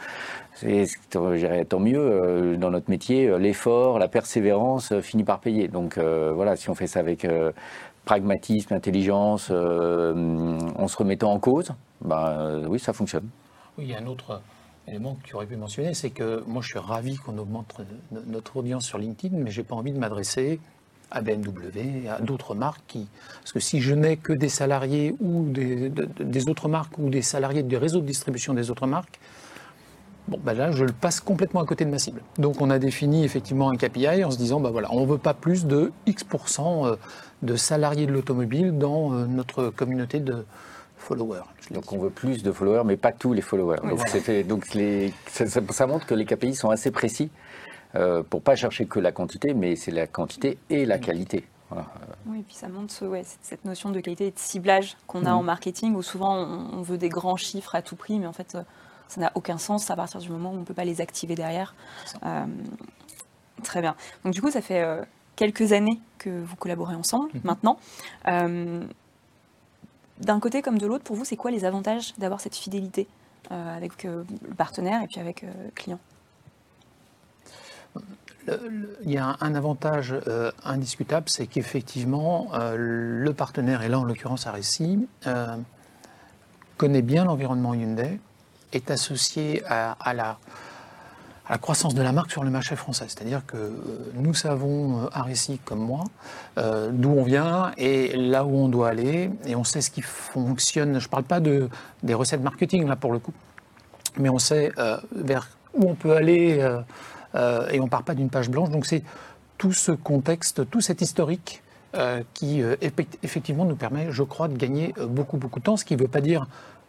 Euh, 0.64 0.84
tant 1.08 1.80
mieux 1.80 1.98
euh, 1.98 2.56
dans 2.56 2.70
notre 2.70 2.90
métier, 2.90 3.38
l'effort, 3.38 3.98
la 3.98 4.08
persévérance 4.08 4.98
finit 5.00 5.24
par 5.24 5.40
payer. 5.40 5.68
Donc 5.68 5.98
voilà, 5.98 6.56
si 6.56 6.70
on 6.70 6.74
fait 6.74 6.86
ça 6.86 7.00
avec 7.00 7.26
pragmatisme, 8.04 8.72
intelligence, 8.74 9.50
en 9.50 10.88
se 10.88 10.96
remettant 10.96 11.32
en 11.32 11.38
cause, 11.38 11.72
bah, 12.02 12.52
oui, 12.68 12.78
ça 12.78 12.92
fonctionne. 12.92 13.28
Oui, 13.76 13.84
il 13.84 13.90
y 13.90 13.94
a 13.94 13.98
un 13.98 14.06
autre 14.06 14.40
élément 14.88 15.14
que 15.14 15.26
tu 15.26 15.34
aurais 15.34 15.46
pu 15.46 15.56
mentionner, 15.56 15.94
c'est 15.94 16.10
que 16.10 16.42
moi 16.46 16.62
je 16.62 16.68
suis 16.68 16.78
ravi 16.78 17.16
qu'on 17.16 17.38
augmente 17.38 17.74
notre 18.26 18.56
audience 18.56 18.84
sur 18.84 18.98
LinkedIn, 18.98 19.36
mais 19.36 19.50
j'ai 19.50 19.64
pas 19.64 19.74
envie 19.74 19.92
de 19.92 19.98
m'adresser 19.98 20.60
à 21.10 21.20
BMW, 21.20 22.08
à 22.08 22.20
d'autres 22.20 22.54
marques 22.54 22.82
qui. 22.86 23.06
Parce 23.40 23.52
que 23.52 23.60
si 23.60 23.80
je 23.80 23.94
n'ai 23.94 24.16
que 24.16 24.32
des 24.32 24.48
salariés 24.48 25.14
ou 25.20 25.48
des, 25.48 25.90
des, 25.90 26.48
autres 26.48 26.68
marques 26.68 26.98
ou 26.98 27.10
des 27.10 27.22
salariés 27.22 27.62
des 27.62 27.76
réseaux 27.76 28.00
de 28.00 28.06
distribution 28.06 28.54
des 28.54 28.70
autres 28.70 28.86
marques, 28.86 29.20
bon, 30.28 30.38
ben 30.42 30.54
là, 30.54 30.72
je 30.72 30.84
le 30.84 30.92
passe 30.92 31.20
complètement 31.20 31.60
à 31.60 31.64
côté 31.64 31.84
de 31.84 31.90
ma 31.90 31.98
cible. 31.98 32.22
Donc 32.38 32.60
on 32.60 32.70
a 32.70 32.78
défini 32.78 33.24
effectivement 33.24 33.70
un 33.70 33.76
KPI 33.76 34.24
en 34.24 34.30
se 34.30 34.38
disant, 34.38 34.60
ben 34.60 34.70
voilà, 34.70 34.92
on 34.92 35.02
ne 35.02 35.06
veut 35.06 35.18
pas 35.18 35.34
plus 35.34 35.66
de 35.66 35.92
X% 36.06 36.86
euh, 36.86 36.96
de 37.42 37.56
salariés 37.56 38.06
de 38.06 38.12
l'automobile 38.12 38.76
dans 38.76 39.12
euh, 39.12 39.26
notre 39.26 39.68
communauté 39.70 40.18
de, 40.18 40.44
followers. 41.06 41.44
Donc 41.70 41.92
on 41.92 41.98
veut 41.98 42.10
plus 42.10 42.42
de 42.42 42.50
followers, 42.50 42.82
mais 42.84 42.96
pas 42.96 43.12
tous 43.12 43.32
les 43.32 43.42
followers. 43.42 43.78
donc, 44.44 44.74
les, 44.74 45.12
ça, 45.26 45.86
montre 45.86 46.06
que 46.06 46.14
les 46.14 46.24
KPI 46.24 46.54
sont 46.54 46.70
assez 46.70 46.90
précis 46.90 47.30
euh, 47.94 48.22
pour 48.22 48.42
pas 48.42 48.56
chercher 48.56 48.86
que 48.86 48.98
la 48.98 49.12
quantité, 49.12 49.54
mais 49.54 49.76
c'est 49.76 49.92
la 49.92 50.06
quantité 50.06 50.58
et 50.68 50.84
la 50.84 50.98
qualité. 50.98 51.44
Oui, 52.26 52.40
et 52.40 52.42
puis 52.42 52.54
ça 52.54 52.68
montre 52.68 52.92
cette 53.42 53.64
notion 53.64 53.90
de 53.90 54.00
qualité 54.00 54.28
et 54.28 54.30
de 54.30 54.38
ciblage 54.38 54.96
qu'on 55.06 55.24
a 55.24 55.30
mm. 55.30 55.38
en 55.38 55.42
marketing, 55.42 55.94
où 55.94 56.02
souvent 56.02 56.36
on, 56.36 56.82
veut 56.82 56.98
des 56.98 57.08
grands 57.08 57.36
chiffres 57.36 57.74
à 57.74 57.82
tout 57.82 57.96
prix, 57.96 58.18
mais 58.18 58.26
en 58.26 58.32
fait 58.32 58.54
euh, 58.54 58.62
ça 59.08 59.20
n'a 59.20 59.32
aucun 59.34 59.58
sens 59.58 59.90
à 59.90 59.96
partir 59.96 60.20
du 60.20 60.30
moment 60.30 60.50
où 60.50 60.54
on 60.54 60.60
ne 60.60 60.64
peut 60.64 60.74
pas 60.74 60.84
les 60.84 61.00
activer 61.00 61.34
derrière. 61.34 61.74
Euh, 62.24 62.46
très 63.62 63.80
bien. 63.80 63.96
Donc 64.24 64.32
du 64.32 64.40
coup, 64.40 64.50
ça 64.50 64.60
fait 64.60 64.82
euh, 64.82 65.02
quelques 65.34 65.72
années 65.72 66.00
que 66.18 66.30
vous 66.30 66.56
collaborez 66.56 66.94
ensemble 66.94 67.30
mm-hmm. 67.30 67.44
maintenant 67.44 67.78
d'un 70.20 70.40
côté 70.40 70.62
comme 70.62 70.78
de 70.78 70.86
l'autre, 70.86 71.04
pour 71.04 71.16
vous, 71.16 71.24
c'est 71.24 71.36
quoi 71.36 71.50
les 71.50 71.64
avantages 71.64 72.14
d'avoir 72.18 72.40
cette 72.40 72.54
fidélité 72.54 73.06
euh, 73.52 73.76
avec 73.76 74.04
euh, 74.04 74.24
le 74.48 74.54
partenaire 74.54 75.02
et 75.02 75.06
puis 75.06 75.20
avec 75.20 75.42
le 75.42 75.48
euh, 75.48 75.70
client 75.74 75.98
il 79.02 79.10
y 79.10 79.18
a 79.18 79.36
un, 79.40 79.54
avantage 79.56 80.14
indiscutable, 80.62 81.28
c'est 81.28 81.48
qu'effectivement, 81.48 82.52
le 82.76 83.32
partenaire, 83.32 83.82
et 83.82 83.88
là 83.88 83.98
en 83.98 84.04
l'occurrence 84.04 84.46
RSI, 84.46 85.08
connaît 86.76 87.02
bien 87.02 87.24
l'environnement 87.24 87.74
Hyundai, 87.74 88.20
est 88.72 88.92
associé 88.92 89.64
à 89.66 90.14
la 90.14 90.38
à 91.48 91.52
la 91.52 91.58
croissance 91.58 91.94
de 91.94 92.02
la 92.02 92.12
marque 92.12 92.30
sur 92.30 92.42
le 92.42 92.50
marché 92.50 92.74
français. 92.74 93.06
C'est-à-dire 93.08 93.44
que 93.46 93.56
euh, 93.56 93.70
nous 94.14 94.34
savons, 94.34 95.04
euh, 95.04 95.08
Arécy 95.12 95.60
comme 95.64 95.78
moi, 95.78 96.04
euh, 96.58 96.90
d'où 96.92 97.10
on 97.10 97.22
vient 97.22 97.72
et 97.76 98.16
là 98.16 98.44
où 98.44 98.56
on 98.56 98.68
doit 98.68 98.88
aller, 98.88 99.30
et 99.46 99.54
on 99.54 99.62
sait 99.62 99.80
ce 99.80 99.90
qui 99.90 100.02
fonctionne. 100.02 100.98
Je 100.98 101.06
ne 101.06 101.10
parle 101.10 101.24
pas 101.24 101.40
de, 101.40 101.68
des 102.02 102.14
recettes 102.14 102.42
marketing, 102.42 102.86
là, 102.88 102.96
pour 102.96 103.12
le 103.12 103.20
coup. 103.20 103.32
mais 104.18 104.28
on 104.28 104.38
sait 104.38 104.72
vers 105.14 105.48
où 105.74 105.88
on 105.88 105.94
peut 105.94 106.16
aller 106.16 106.58
et 107.34 107.80
on 107.80 107.84
ne 107.84 107.88
part 107.88 108.02
pas 108.02 108.14
d'une 108.14 108.30
page 108.30 108.48
blanche. 108.48 108.70
Donc 108.70 108.86
c'est 108.86 109.02
tout 109.58 109.72
ce 109.72 109.92
contexte, 109.92 110.68
tout 110.70 110.80
cet 110.80 111.00
historique 111.00 111.62
qui 112.34 112.62
effectivement 113.22 113.64
nous 113.64 113.76
permet, 113.76 114.08
je 114.10 114.22
crois, 114.22 114.48
de 114.48 114.56
gagner 114.56 114.94
beaucoup, 115.06 115.36
beaucoup 115.36 115.58
de 115.58 115.64
temps, 115.64 115.76
ce 115.76 115.84
qui 115.84 115.94
ne 115.96 116.00
veut 116.00 116.08
pas 116.08 116.22
dire 116.22 116.46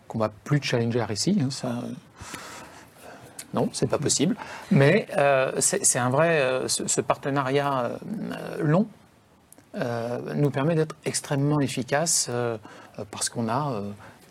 qu'on 0.08 0.20
va 0.20 0.30
plus 0.30 0.62
challenger 0.62 1.04
RSI. 1.04 1.40
Hein, 1.42 1.50
ça, 1.50 1.84
non, 3.54 3.70
c'est 3.74 3.88
pas 3.88 3.98
possible. 3.98 4.36
Mais 4.72 5.08
euh, 5.18 5.54
c'est 5.60 6.00
un 6.00 6.10
vrai. 6.10 6.42
Euh, 6.42 6.68
ce, 6.68 7.02
partenariat 7.02 7.98
euh, 8.24 8.64
long 8.64 8.88
nous 10.36 10.50
permet 10.50 10.74
d'être 10.74 10.96
extrêmement 11.06 11.60
efficace 11.60 12.32
parce 13.12 13.30
qu'on 13.30 13.48
a 13.48 13.80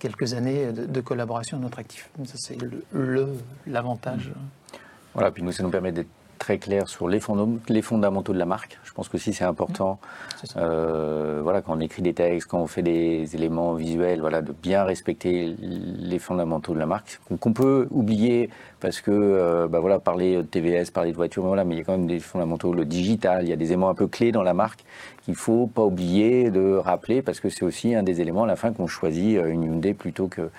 quelques 0.00 0.34
années 0.34 0.72
de, 0.72 1.00
collaboration 1.00 1.56
à 1.58 1.60
notre 1.60 1.78
actif. 1.78 2.10
C'est 2.34 2.58
l'avantage. 3.64 4.32
Voilà, 5.14 5.30
puis 5.30 5.44
nous, 5.44 5.52
ça 5.52 5.62
nous 5.62 5.70
permet 5.70 5.92
d'être 5.92 6.08
très 6.38 6.58
clair 6.58 6.88
sur 6.88 7.08
les, 7.08 7.20
les, 7.68 7.82
fondamentaux 7.82 8.32
de 8.32 8.38
la 8.38 8.46
marque. 8.46 8.78
Je 8.84 8.92
pense 8.92 9.08
que 9.08 9.18
si 9.18 9.32
c'est 9.32 9.44
important, 9.44 9.98
euh, 10.56 11.40
voilà, 11.42 11.62
quand 11.62 11.76
on 11.76 11.80
écrit 11.80 12.02
des 12.02 12.14
textes, 12.14 12.48
quand 12.48 12.60
on 12.60 12.66
fait 12.66 12.82
des 12.82 13.34
éléments 13.34 13.74
visuels, 13.74 14.20
voilà, 14.20 14.42
de 14.42 14.52
bien 14.52 14.84
respecter 14.84 15.54
les 15.60 16.18
fondamentaux 16.18 16.74
de 16.74 16.78
la 16.78 16.86
marque, 16.86 17.20
qu'on 17.40 17.52
peut 17.52 17.88
oublier 17.90 18.50
parce 18.80 19.00
que, 19.00 19.10
euh, 19.10 19.68
bah 19.68 19.80
voilà, 19.80 19.98
parler 19.98 20.36
de 20.36 20.42
TVS, 20.42 20.90
parler 20.90 21.10
de 21.10 21.16
voiture, 21.16 21.44
voilà, 21.44 21.64
mais 21.64 21.74
il 21.74 21.78
y 21.78 21.80
a 21.80 21.84
quand 21.84 21.96
même 21.96 22.06
des 22.06 22.20
fondamentaux, 22.20 22.72
le 22.72 22.84
digital, 22.84 23.44
il 23.44 23.48
y 23.48 23.52
a 23.52 23.56
des 23.56 23.66
éléments 23.66 23.88
un 23.88 23.94
peu 23.94 24.06
clés 24.06 24.32
dans 24.32 24.42
la 24.42 24.54
marque 24.54 24.84
qu'il 25.24 25.34
faut 25.34 25.66
pas 25.66 25.82
oublier 25.82 26.50
de 26.50 26.76
rappeler 26.76 27.20
parce 27.20 27.40
que 27.40 27.48
c'est 27.48 27.64
aussi 27.64 27.94
un 27.94 28.04
des 28.04 28.20
éléments 28.20 28.44
à 28.44 28.46
la 28.46 28.54
fin 28.54 28.72
qu'on 28.72 28.86
choisit 28.86 29.38
euh, 29.38 29.48
une 29.48 29.64
Hyundai 29.64 29.92
plutôt 29.92 30.28
que 30.28 30.50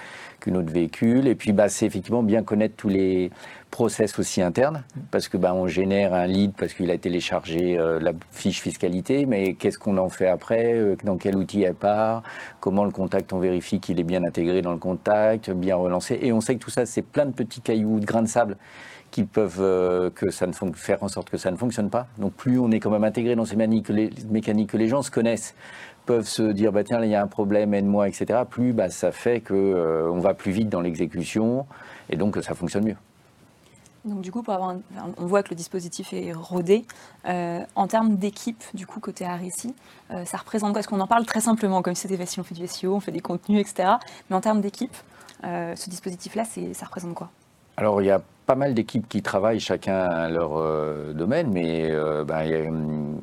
qu'une 0.48 0.58
autre 0.58 0.72
véhicule. 0.72 1.28
Et 1.28 1.36
puis, 1.36 1.52
bah, 1.52 1.68
c'est 1.68 1.86
effectivement 1.86 2.24
bien 2.24 2.42
connaître 2.42 2.76
tous 2.78 2.88
les 2.88 3.32
process 3.70 4.18
aussi 4.18 4.42
internes, 4.42 4.84
parce 5.12 5.28
que 5.28 5.36
bah, 5.36 5.54
on 5.54 5.68
génère 5.68 6.14
un 6.14 6.26
lead 6.26 6.54
parce 6.58 6.74
qu'il 6.74 6.90
a 6.90 6.98
téléchargé 6.98 7.78
euh, 7.78 8.00
la 8.00 8.14
fiche 8.32 8.62
fiscalité, 8.62 9.26
mais 9.26 9.56
qu'est-ce 9.56 9.78
qu'on 9.78 9.98
en 9.98 10.08
fait 10.08 10.28
après? 10.28 10.74
Euh, 10.74 10.96
Dans 11.04 11.18
quel 11.18 11.36
outil 11.36 11.64
elle 11.64 11.74
part? 11.74 12.24
Comment 12.62 12.86
le 12.86 12.92
contact, 12.92 13.34
on 13.34 13.40
vérifie 13.40 13.82
qu'il 13.82 14.00
est 14.00 14.06
bien 14.06 14.24
intégré 14.24 14.62
dans 14.62 14.72
le 14.72 14.78
contact, 14.78 15.52
bien 15.52 15.76
relancé 15.76 16.18
Et 16.22 16.32
on 16.32 16.40
sait 16.40 16.56
que 16.56 16.64
tout 16.64 16.70
ça, 16.70 16.86
c'est 16.86 17.02
plein 17.02 17.26
de 17.26 17.34
petits 17.34 17.62
cailloux, 17.62 18.00
de 18.00 18.06
grains 18.06 18.24
de 18.24 18.28
sable 18.28 18.56
qui 19.12 19.24
peuvent 19.24 19.62
euh, 19.62 20.10
que 20.10 20.32
ça 20.32 20.48
ne 20.48 20.54
faire 20.74 21.02
en 21.04 21.08
sorte 21.08 21.30
que 21.30 21.38
ça 21.38 21.52
ne 21.52 21.56
fonctionne 21.56 21.90
pas. 21.90 22.08
Donc 22.18 22.34
plus 22.34 22.60
on 22.60 22.72
est 22.72 22.80
quand 22.80 22.90
même 22.90 23.04
intégré 23.04 23.36
dans 23.36 23.46
ces 23.46 23.56
mécaniques, 23.56 23.90
les, 23.90 24.10
mécaniques 24.30 24.72
que 24.72 24.78
les 24.78 24.88
gens 24.88 25.02
se 25.02 25.12
connaissent, 25.12 25.56
peuvent 26.08 26.28
se 26.28 26.42
dire 26.42 26.72
bah 26.72 26.84
tiens 26.84 27.04
il 27.04 27.12
y 27.12 27.16
a 27.16 27.22
un 27.22 27.28
problème 27.28 27.74
aide-moi 27.76 28.08
etc. 28.08 28.40
Plus 28.50 28.74
bah, 28.74 28.90
ça 28.90 29.12
fait 29.12 29.42
que 29.42 30.10
on 30.12 30.20
va 30.20 30.34
plus 30.34 30.52
vite 30.52 30.70
dans 30.70 30.82
l'exécution 30.82 31.68
et 32.10 32.16
donc 32.16 32.38
ça 32.42 32.56
fonctionne 32.56 32.86
mieux. 32.86 32.96
Donc 34.08 34.22
du 34.22 34.32
coup, 34.32 34.42
pour 34.42 34.54
avoir 34.54 34.76
on 35.18 35.26
voit 35.26 35.44
que 35.44 35.50
le 35.50 35.56
dispositif 35.56 36.14
est 36.14 36.32
rodé. 36.34 36.86
Euh, 37.26 37.60
en 37.76 37.88
termes 37.88 38.16
d'équipe, 38.16 38.64
du 38.74 38.88
coup, 38.88 39.00
côté 39.00 39.28
RSI, 39.28 39.76
euh, 40.12 40.26
ça 40.26 40.38
représente 40.38 40.72
quoi? 40.72 40.80
Est-ce 40.80 40.88
qu'on 40.88 41.00
en 41.00 41.08
parle 41.08 41.26
très 41.26 41.42
simplement, 41.42 41.82
comme 41.82 41.96
si 41.96 42.04
c'était 42.04 42.18
facile, 42.18 42.42
on 42.42 42.44
fait 42.44 42.56
du 42.56 42.66
SEO, 42.68 42.96
on 42.96 43.00
fait 43.00 43.12
des 43.12 43.20
contenus, 43.20 43.60
etc. 43.60 43.96
Mais 44.30 44.36
en 44.36 44.42
termes 44.42 44.62
d'équipe, 44.62 44.96
euh, 45.44 45.76
ce 45.76 45.90
dispositif-là, 45.90 46.44
ça 46.46 46.86
représente 46.86 47.14
quoi? 47.14 47.30
Alors, 47.76 48.02
il 48.02 48.06
y 48.06 48.12
a 48.12 48.22
pas 48.48 48.56
mal 48.56 48.74
d'équipes 48.74 49.08
qui 49.10 49.22
travaillent 49.22 49.60
chacun 49.60 50.06
à 50.06 50.30
leur 50.30 50.58
euh, 50.58 51.12
domaine, 51.12 51.52
mais 51.52 51.92
euh, 51.92 52.24
ben, 52.24 52.44
il 52.46 52.52
y 52.52 52.54
a 52.54 52.60
une 52.60 53.20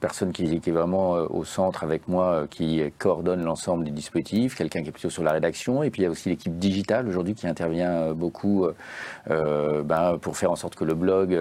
personne 0.00 0.32
qui, 0.32 0.44
est 0.44 0.70
vraiment 0.70 1.16
euh, 1.16 1.26
au 1.30 1.44
centre 1.44 1.82
avec 1.82 2.08
moi 2.08 2.46
qui 2.50 2.82
coordonne 2.98 3.42
l'ensemble 3.42 3.84
des 3.84 3.90
dispositifs, 3.90 4.54
quelqu'un 4.54 4.82
qui 4.82 4.90
est 4.90 4.92
plutôt 4.92 5.08
sur 5.08 5.22
la 5.22 5.32
rédaction, 5.32 5.82
et 5.82 5.90
puis 5.90 6.02
il 6.02 6.04
y 6.04 6.08
a 6.08 6.10
aussi 6.10 6.28
l'équipe 6.28 6.58
digitale 6.58 7.08
aujourd'hui 7.08 7.34
qui 7.34 7.48
intervient 7.48 8.12
beaucoup 8.12 8.66
ben, 9.26 10.18
pour 10.20 10.36
faire 10.36 10.50
en 10.50 10.56
sorte 10.56 10.74
que 10.74 10.84
le 10.84 10.94
blog 10.94 11.40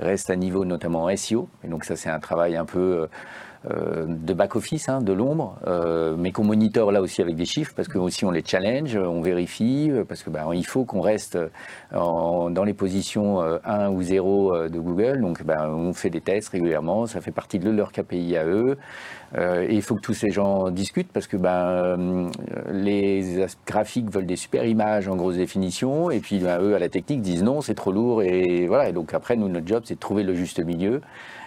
reste 0.00 0.30
à 0.30 0.36
niveau 0.36 0.64
notamment 0.64 1.14
SEO. 1.16 1.48
Et 1.62 1.68
donc 1.68 1.84
ça 1.84 1.94
c'est 1.94 2.10
un 2.10 2.18
travail 2.18 2.56
un 2.56 2.64
peu 2.64 3.06
de 3.68 4.34
back-office, 4.34 4.88
hein, 4.88 5.00
de 5.00 5.12
l'ombre, 5.12 5.58
euh, 5.66 6.16
mais 6.18 6.32
qu'on 6.32 6.44
monitore 6.44 6.90
là 6.90 7.00
aussi 7.00 7.22
avec 7.22 7.36
des 7.36 7.44
chiffres, 7.44 7.72
parce 7.76 7.88
que 7.88 7.98
aussi 7.98 8.24
on 8.24 8.30
les 8.30 8.42
challenge, 8.44 8.96
on 8.96 9.20
vérifie, 9.20 9.88
euh, 9.90 10.04
parce 10.04 10.22
que 10.22 10.30
ben, 10.30 10.52
il 10.52 10.66
faut 10.66 10.84
qu'on 10.84 11.00
reste 11.00 11.38
dans 11.92 12.64
les 12.64 12.74
positions 12.74 13.40
1 13.40 13.90
ou 13.90 14.02
0 14.02 14.68
de 14.68 14.78
Google. 14.78 15.20
Donc 15.20 15.44
ben, 15.44 15.68
on 15.68 15.92
fait 15.92 16.10
des 16.10 16.20
tests 16.20 16.48
régulièrement, 16.50 17.06
ça 17.06 17.20
fait 17.20 17.30
partie 17.30 17.58
de 17.58 17.70
leur 17.70 17.92
KPI 17.92 18.36
à 18.36 18.46
eux. 18.46 18.76
et 19.36 19.74
il 19.74 19.82
faut 19.82 19.94
que 19.94 20.00
tous 20.00 20.14
ces 20.14 20.30
gens 20.30 20.70
discutent 20.70 21.12
parce 21.12 21.26
que 21.26 21.36
ben, 21.36 22.30
les 22.70 23.46
graphiques 23.66 24.10
veulent 24.10 24.26
des 24.26 24.36
super 24.36 24.64
images 24.64 25.08
en 25.08 25.16
grosse 25.16 25.36
définition 25.36 26.10
et 26.10 26.20
puis 26.20 26.38
ben, 26.38 26.60
eux 26.60 26.74
à 26.74 26.78
la 26.78 26.88
technique 26.88 27.22
disent 27.22 27.42
non, 27.42 27.60
c'est 27.60 27.74
trop 27.74 27.92
lourd 27.92 28.22
et 28.22 28.66
voilà. 28.66 28.88
Et 28.88 28.92
donc 28.92 29.14
après, 29.14 29.36
nous, 29.36 29.48
notre 29.48 29.66
job, 29.66 29.82
c'est 29.84 29.94
de 29.94 30.00
trouver 30.00 30.22
le 30.22 30.34
juste 30.34 30.64
milieu 30.64 31.00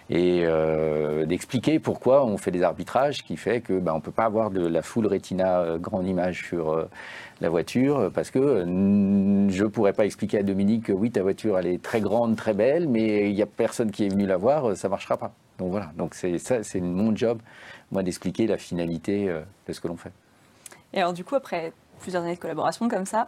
et 0.10 0.41
euh, 0.44 1.26
d'expliquer 1.26 1.80
pourquoi 1.80 2.26
on 2.26 2.38
fait 2.38 2.52
des 2.52 2.62
arbitrages 2.62 3.24
qui 3.24 3.38
fait 3.38 3.62
que 3.62 3.80
ben, 3.80 3.94
on 3.94 4.02
peut 4.02 4.12
pas 4.12 4.26
avoir 4.26 4.52
de 4.52 4.65
la 4.65 4.84
full 4.84 5.08
retina 5.08 5.62
euh, 5.62 5.78
grande 5.80 6.06
image 6.08 6.48
sur 6.48 6.72
euh, 6.72 6.88
la 7.41 7.50
voiture 7.50 8.12
parce 8.13 8.30
que 8.30 8.63
je 9.50 9.65
pourrais 9.65 9.94
pas 9.94 10.06
expliquer 10.06 10.39
à 10.39 10.44
Dominique 10.44 10.86
que 10.86 10.91
oui 10.91 11.10
ta 11.10 11.24
voiture 11.24 11.58
elle 11.58 11.65
est 11.65 11.82
très 11.82 12.02
grande 12.02 12.36
très 12.36 12.54
belle 12.54 12.88
mais 12.88 13.30
il 13.30 13.36
y 13.36 13.41
a 13.41 13.48
personne 13.48 13.89
qui 13.89 14.06
est 14.06 14.10
venu 14.10 14.28
la 14.28 14.38
voir 14.38 14.78
ça 14.78 14.89
marchera 14.89 15.18
pas. 15.18 15.34
Donc 15.58 15.72
voilà. 15.72 15.91
Donc 15.98 16.13
c'est 16.13 16.38
ça 16.38 16.62
c'est 16.63 16.82
mon 16.82 17.15
job 17.15 17.39
moi 17.91 18.04
d'expliquer 18.04 18.46
la 18.46 18.58
finalité 18.58 19.28
de 19.68 19.74
ce 19.74 19.82
que 19.82 19.88
l'on 19.88 19.98
fait. 19.98 20.12
Et 20.94 21.00
alors 21.00 21.13
du 21.13 21.24
coup 21.24 21.36
après 21.36 21.74
plusieurs 22.00 22.24
années 22.24 22.36
de 22.36 22.39
collaboration 22.39 22.88
comme 22.88 23.06
ça 23.06 23.28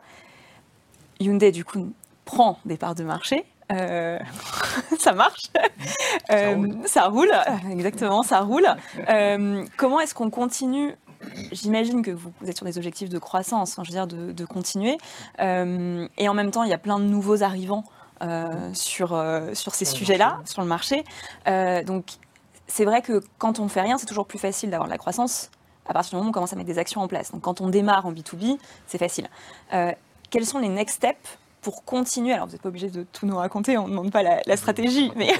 Hyundai 1.20 1.52
du 1.52 1.66
coup 1.66 1.92
prend 2.24 2.60
des 2.66 2.78
parts 2.78 2.96
de 2.96 3.04
marché 3.04 3.46
euh, 3.72 4.20
ça 5.00 5.14
marche, 5.14 5.50
euh, 6.32 6.72
ça, 6.86 7.08
roule. 7.08 7.32
exactement, 7.72 8.24
ça 8.24 8.42
roule. 8.42 8.68
Euh, 9.10 9.66
comment 9.76 10.00
est-ce 10.00 10.14
qu'on 10.14 10.30
continue? 10.30 10.96
J'imagine 11.52 12.02
que 12.04 12.12
vous, 12.12 12.32
êtes 12.46 12.56
sur 12.56 12.66
des 12.66 12.78
objectifs 12.78 13.10
de 13.10 13.20
croissance, 13.20 13.76
je 13.78 13.82
veux 13.82 13.98
dire 13.98 14.08
de, 14.08 14.46
continuer, 14.46 14.98
et 15.40 16.30
en 16.30 16.34
même 16.34 16.52
temps 16.52 16.64
il 16.64 16.70
y 16.70 16.74
a 16.74 16.78
plein 16.78 17.00
de 17.00 17.06
nouveaux 17.06 17.42
arrivants 17.42 17.84
sur, 18.74 19.20
sur 19.54 19.76
ces 19.76 19.86
sujets-là, 19.86 20.42
sur 20.46 20.62
le 20.62 20.68
marché. 20.68 21.04
donc 21.86 22.06
c'est 22.68 22.86
vrai 22.86 23.02
que 23.02 23.24
quand 23.40 23.60
on 23.60 23.64
ne 23.64 23.70
fait 23.70 23.82
rien, 23.82 23.98
c'est 23.98 24.06
toujours 24.06 24.28
plus 24.28 24.38
facile 24.38 24.70
d'avoir 24.70 24.88
de 24.88 24.92
la 24.92 25.00
croissance 25.00 25.50
à 25.88 25.94
partir 25.94 26.12
du 26.12 26.16
moment 26.18 26.28
où 26.28 26.30
on 26.30 26.34
commence 26.34 26.54
à 26.54 26.56
mettre 26.56 26.68
des 26.68 26.80
actions 26.80 27.02
en 27.02 27.08
place. 27.08 27.32
Donc 27.32 27.42
quand 27.42 27.62
on 27.62 27.70
démarre 27.70 28.06
en 28.06 28.14
B2B, 28.14 28.60
c'est 28.86 29.00
facile. 29.00 29.28
quels 30.30 30.46
sont 30.46 30.60
les 30.60 30.70
next 30.70 30.98
steps 30.98 31.40
pour 31.68 31.84
continuer, 31.84 32.32
alors 32.32 32.46
vous 32.46 32.54
n'êtes 32.54 32.62
pas 32.62 32.70
obligé 32.70 32.90
de 32.90 33.06
tout 33.12 33.26
nous 33.26 33.36
raconter, 33.36 33.78
on 33.78 33.88
ne 33.88 33.90
demande 33.90 34.10
pas 34.10 34.24
la, 34.24 34.56
stratégie, 34.56 35.12
mais, 35.18 35.34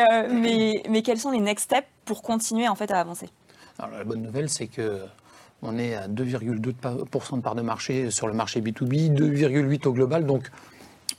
euh, 0.00 0.28
mais, 0.28 0.82
mais, 0.90 1.02
quels 1.02 1.20
sont 1.20 1.30
les 1.30 1.38
next 1.38 1.66
steps 1.66 1.86
pour 2.04 2.20
continuer 2.20 2.66
en 2.66 2.74
fait 2.74 2.90
à 2.90 2.98
avancer? 2.98 3.28
Alors, 3.78 3.96
La 3.96 4.02
bonne 4.02 4.22
nouvelle, 4.22 4.48
c'est 4.48 4.66
que 4.66 5.02
on 5.62 5.78
est 5.78 5.94
à 5.94 6.08
2,2% 6.08 7.36
de 7.36 7.40
part 7.42 7.54
de 7.54 7.62
marché 7.62 8.10
sur 8.10 8.26
le 8.26 8.34
marché 8.34 8.60
B2B, 8.60 9.14
2,8% 9.14 9.86
au 9.86 9.92
global, 9.92 10.26
donc 10.26 10.50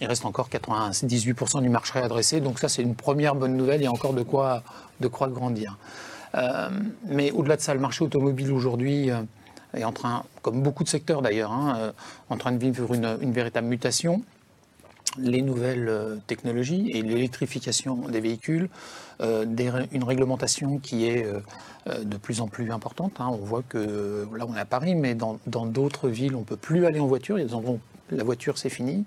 il 0.02 0.08
reste 0.08 0.26
encore 0.26 0.50
98% 0.50 1.62
du 1.62 1.70
marché 1.70 2.00
adressé, 2.00 2.42
donc 2.42 2.60
ça 2.60 2.68
c'est 2.68 2.82
une 2.82 2.96
première 2.96 3.36
bonne 3.36 3.56
nouvelle, 3.56 3.80
il 3.80 3.86
y 3.86 3.88
a 3.88 3.94
encore 3.94 4.14
de 4.14 4.24
quoi, 4.24 4.62
de 5.00 5.08
quoi 5.08 5.30
grandir. 5.30 5.78
Euh, 6.36 6.70
mais 7.06 7.32
au-delà 7.32 7.56
de 7.56 7.62
ça, 7.62 7.74
le 7.74 7.80
marché 7.80 8.04
automobile 8.04 8.52
aujourd'hui... 8.52 9.10
Est 9.74 9.86
en 9.86 9.94
train, 9.94 10.24
comme 10.42 10.62
beaucoup 10.62 10.84
de 10.84 10.90
secteurs 10.90 11.22
d'ailleurs, 11.22 11.52
hein, 11.52 11.78
euh, 11.80 11.92
en 12.30 12.38
train 12.38 12.52
de 12.52 12.58
vivre 12.58 12.94
une, 12.94 13.32
véritable 13.32 13.68
mutation 13.68 14.22
les 15.18 15.42
nouvelles 15.42 15.90
euh, 15.90 16.16
technologies 16.26 16.90
et 16.92 17.02
l'électrification 17.02 18.08
des 18.08 18.22
véhicules, 18.22 18.70
euh, 19.20 19.46
une 19.92 20.06
réglementation 20.06 20.80
qui 20.80 21.06
est 21.06 21.26
de 21.88 22.18
plus 22.18 22.40
en 22.40 22.48
plus 22.48 22.72
importante. 22.72 23.20
Hein. 23.20 23.28
On 23.30 23.38
voit 23.38 23.64
que 23.68 24.26
là 24.36 24.46
on 24.48 24.56
est 24.56 24.60
à 24.60 24.66
Paris, 24.66 24.96
mais 24.96 25.16
dans 25.16 25.40
d'autres 25.66 26.08
villes 26.08 26.36
on 26.36 26.42
ne 26.42 26.46
peut 26.46 26.56
plus 26.56 26.86
aller 26.86 27.00
en 27.00 27.08
voiture. 27.08 27.38
Il 27.38 27.42
y 27.42 27.46
a 27.46 27.48
des 27.48 27.54
endroits 27.54 27.74
où 27.74 28.16
la 28.16 28.24
voiture 28.24 28.58
c'est 28.58 28.70
fini. 28.70 29.04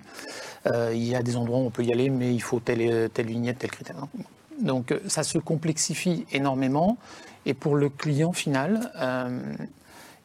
il 0.66 1.04
y 1.04 1.14
a 1.14 1.22
des 1.22 1.36
endroits 1.36 1.58
où 1.58 1.62
on 1.62 1.70
peut 1.70 1.84
y 1.84 1.92
aller, 1.92 2.10
mais 2.10 2.34
il 2.34 2.42
faut 2.42 2.60
telle, 2.60 3.08
telle 3.10 3.26
vignette, 3.26 3.58
tel 3.60 3.70
critère. 3.70 3.96
Donc 4.60 4.94
ça 5.08 5.22
se 5.22 5.38
complexifie 5.38 6.26
énormément. 6.32 6.98
Et 7.46 7.54
pour 7.54 7.76
le 7.76 7.88
client 7.88 8.32
final, 8.32 8.90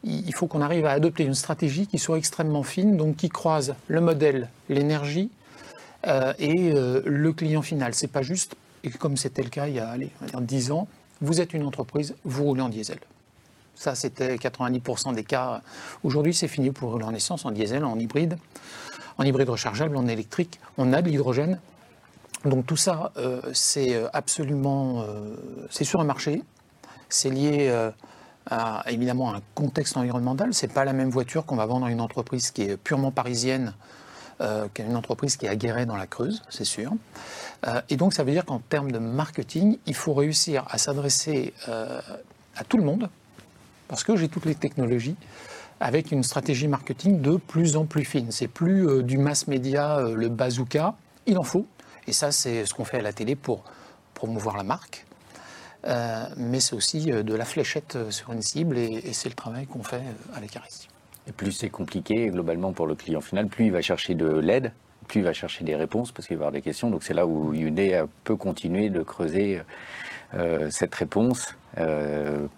il 0.04 0.34
faut 0.34 0.48
qu'on 0.48 0.62
arrive 0.62 0.86
à 0.86 0.92
adopter 0.92 1.24
une 1.24 1.34
stratégie 1.34 1.88
qui 1.88 2.00
soit 2.00 2.18
extrêmement 2.18 2.64
fine, 2.64 2.98
donc 2.98 3.18
qui 3.18 3.30
croise 3.30 3.76
le 3.88 4.02
modèle, 4.02 4.50
l'énergie 4.70 5.30
euh, 6.08 6.34
et 6.40 6.72
euh, 6.72 7.02
le 7.06 7.34
client 7.34 7.62
final. 7.62 7.94
C'est 7.94 8.08
pas 8.08 8.22
juste, 8.22 8.56
et 8.84 8.90
comme 8.90 9.18
c'était 9.18 9.44
le 9.44 9.50
cas 9.50 9.68
il 9.68 9.76
y 9.76 9.80
a 9.80 9.90
allez, 9.90 10.12
10 10.40 10.72
ans, 10.72 10.88
vous 11.22 11.42
êtes 11.42 11.54
une 11.54 11.66
entreprise, 11.66 12.16
vous 12.24 12.46
roulez 12.46 12.62
en 12.62 12.70
diesel. 12.70 13.00
Ça, 13.76 13.96
c'était 13.96 14.36
90% 14.36 15.14
des 15.16 15.24
cas. 15.24 15.62
Aujourd'hui, 16.04 16.34
c'est 16.34 16.50
fini 16.50 16.72
pour 16.72 16.92
rouler 16.92 17.06
en 17.06 17.14
essence, 17.14 17.46
en 17.46 17.52
diesel, 17.52 17.86
en 17.86 17.98
hybride, 17.98 18.38
en 19.18 19.24
hybride 19.24 19.50
rechargeable, 19.50 19.96
en 19.96 20.08
électrique. 20.08 20.60
On 20.78 20.92
a 20.92 21.02
de 21.02 21.10
l'hydrogène. 21.10 21.60
Donc 22.46 22.66
tout 22.66 22.78
ça, 22.78 23.12
euh, 23.18 23.42
c'est 23.54 24.02
absolument, 24.14 25.06
c'est 25.70 25.84
sur 25.84 26.00
un 26.00 26.06
marché. 26.06 26.44
C'est 27.10 27.30
lié 27.30 27.70
a 28.50 28.84
évidemment 28.88 29.34
un 29.34 29.42
contexte 29.56 29.98
environnemental. 29.98 30.54
C'est 30.54 30.74
pas 30.74 30.86
la 30.86 30.94
même 30.94 31.10
voiture 31.10 31.46
qu'on 31.46 31.56
va 31.56 31.66
vendre 31.66 31.86
à 31.86 31.92
une 31.92 32.02
entreprise 32.02 32.52
qui 32.52 32.64
est 32.64 32.78
purement 32.78 33.12
parisienne 33.12 33.74
euh, 34.42 34.68
qu'une 34.74 34.96
entreprise 34.96 35.36
qui 35.36 35.48
a 35.48 35.56
guéré 35.56 35.86
dans 35.86 35.98
la 35.98 36.08
Creuse, 36.08 36.42
c'est 36.50 36.66
sûr. 36.66 36.94
Euh, 37.68 37.82
et 37.90 37.98
donc 37.98 38.14
ça 38.14 38.24
veut 38.24 38.32
dire 38.32 38.46
qu'en 38.46 38.60
termes 38.60 38.92
de 38.92 39.00
marketing, 39.00 39.78
il 39.86 39.96
faut 39.96 40.14
réussir 40.14 40.66
à 40.70 40.78
s'adresser 40.78 41.54
euh, 41.68 42.00
à 42.56 42.64
tout 42.64 42.78
le 42.78 42.84
monde, 42.84 43.10
parce 43.88 44.04
que 44.04 44.16
j'ai 44.16 44.30
toutes 44.30 44.46
les 44.46 44.56
technologies, 44.56 45.18
avec 45.82 46.12
une 46.12 46.24
stratégie 46.24 46.68
marketing 46.68 47.22
de 47.22 47.36
plus 47.36 47.76
en 47.76 47.86
plus 47.86 48.06
fine. 48.06 48.32
C'est 48.32 48.48
plus 48.48 48.88
euh, 48.88 49.04
du 49.04 49.18
mass 49.18 49.48
média, 49.48 50.00
le 50.02 50.30
bazooka, 50.30 50.96
il 51.26 51.38
en 51.38 51.44
faut. 51.44 51.66
Et 52.08 52.14
ça, 52.14 52.32
c'est 52.32 52.66
ce 52.66 52.74
qu'on 52.74 52.86
fait 52.86 53.00
à 53.00 53.02
la 53.02 53.14
télé 53.14 53.36
pour 53.36 53.64
promouvoir 54.14 54.58
la 54.58 54.64
marque. 54.64 55.06
Euh, 55.86 56.26
mais 56.36 56.60
c'est 56.60 56.76
aussi 56.76 57.12
euh, 57.12 57.24
de 57.24 57.34
la 57.34 57.46
fléchette 57.46 57.96
euh, 57.96 58.12
sur 58.12 58.34
une 58.34 58.42
cible 58.42 58.78
et, 58.78 59.14
c'est 59.14 59.30
le 59.30 59.36
travail 59.36 59.66
qu'on 59.66 59.84
fait 59.84 60.02
à 60.36 60.42
l'Ecaris. 60.42 60.90
Et 61.28 61.32
plus 61.32 61.52
c'est 61.52 61.70
compliqué 61.70 62.28
globalement 62.28 62.74
pour 62.74 62.86
le 62.86 62.96
client 62.96 63.22
final, 63.22 63.48
plus 63.48 63.68
il 63.68 63.72
va 63.72 63.82
chercher 63.82 64.14
de 64.14 64.28
l'aide, 64.28 64.74
plus 65.08 65.22
il 65.22 65.24
va 65.24 65.34
chercher 65.34 65.64
des 65.64 65.76
réponses 65.76 66.12
parce 66.12 66.28
qu'il 66.28 66.38
va 66.38 66.48
avoir 66.48 66.52
des 66.52 66.62
questions. 66.62 66.90
Donc 66.90 67.04
c'est 67.04 67.14
là 67.14 67.26
où 67.26 67.54
Hyundai 67.54 68.04
peut 68.24 68.36
continuer 68.36 68.90
de 68.90 69.02
creuser 69.02 69.62
cette 70.70 70.94
réponse 70.94 71.56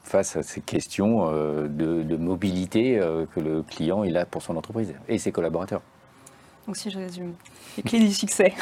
face 0.03 0.35
à 0.35 0.43
ces 0.43 0.61
questions 0.61 1.31
de, 1.31 2.17
mobilité 2.17 2.99
que 3.33 3.39
le 3.39 3.63
client 3.63 4.03
a 4.03 4.25
pour 4.25 4.41
son 4.41 4.55
entreprise 4.55 4.93
et 5.07 5.17
ses 5.17 5.31
collaborateurs. 5.31 5.81
Donc 6.67 6.77
si 6.77 6.89
je 6.91 6.99
résume, 6.99 7.33
les 7.77 7.83
clés 7.83 7.99
du 7.99 8.13
succès, 8.13 8.53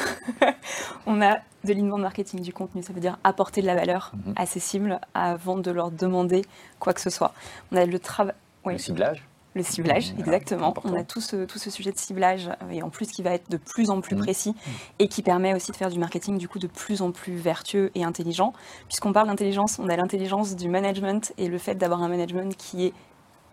on 1.05 1.21
a 1.21 1.37
de 1.63 1.73
l'inbound 1.73 2.01
marketing 2.01 2.41
du 2.41 2.53
contenu, 2.53 2.81
ça 2.81 2.93
veut 2.93 3.01
dire 3.01 3.17
apporter 3.23 3.61
de 3.61 3.65
la 3.67 3.75
valeur 3.75 4.11
Mhm. 4.25 4.33
accessible 4.37 4.99
avant 5.13 5.57
de 5.57 5.69
leur 5.71 5.91
demander 5.91 6.43
quoi 6.79 6.93
que 6.93 7.01
ce 7.01 7.09
soit. 7.09 7.33
On 7.71 7.75
a 7.75 7.85
le 7.85 7.99
travail... 7.99 8.33
Le 8.65 8.77
ciblage, 8.77 9.23
Le 9.55 9.63
ciblage, 9.63 10.13
Mmh, 10.13 10.19
exactement. 10.19 10.73
On 10.83 10.93
a 10.93 11.03
tout 11.03 11.21
ce, 11.21 11.43
tout 11.45 11.57
ce 11.59 11.69
sujet 11.71 11.91
de 11.91 11.97
ciblage, 11.97 12.47
euh, 12.63 12.69
et 12.71 12.83
en 12.83 12.89
plus 12.89 13.07
qui 13.07 13.23
va 13.23 13.31
être 13.31 13.49
de 13.49 13.57
plus 13.57 13.89
en 13.89 13.99
plus 13.99 14.15
Mmh. 14.15 14.19
précis, 14.19 14.55
et 14.99 15.07
qui 15.07 15.21
permet 15.23 15.53
aussi 15.55 15.71
de 15.71 15.75
faire 15.75 15.89
du 15.89 15.97
marketing 15.99 16.37
du 16.37 16.47
coup 16.47 16.59
de 16.59 16.67
plus 16.67 17.01
en 17.01 17.11
plus 17.11 17.35
vertueux 17.35 17.89
et 17.95 18.03
intelligent. 18.03 18.53
Puisqu'on 18.87 19.11
parle 19.11 19.27
d'intelligence, 19.27 19.79
on 19.79 19.89
a 19.89 19.95
l'intelligence 19.97 20.55
du 20.55 20.69
management 20.69 21.33
et 21.37 21.47
le 21.47 21.57
fait 21.57 21.75
d'avoir 21.75 22.01
un 22.03 22.09
management 22.09 22.55
qui 22.55 22.85
est 22.85 22.93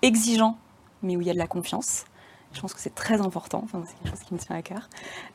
exigeant, 0.03 0.59
mais 1.03 1.17
où 1.17 1.21
il 1.23 1.27
y 1.27 1.31
a 1.31 1.35
de 1.35 1.39
la 1.39 1.47
confiance. 1.49 2.05
Je 2.53 2.61
pense 2.61 2.73
que 2.73 2.81
c'est 2.81 2.95
très 2.95 3.21
important, 3.21 3.65
c'est 3.71 3.95
quelque 3.99 4.11
chose 4.11 4.27
qui 4.27 4.35
me 4.35 4.39
tient 4.39 4.57
à 4.57 4.63
cœur. 4.63 4.89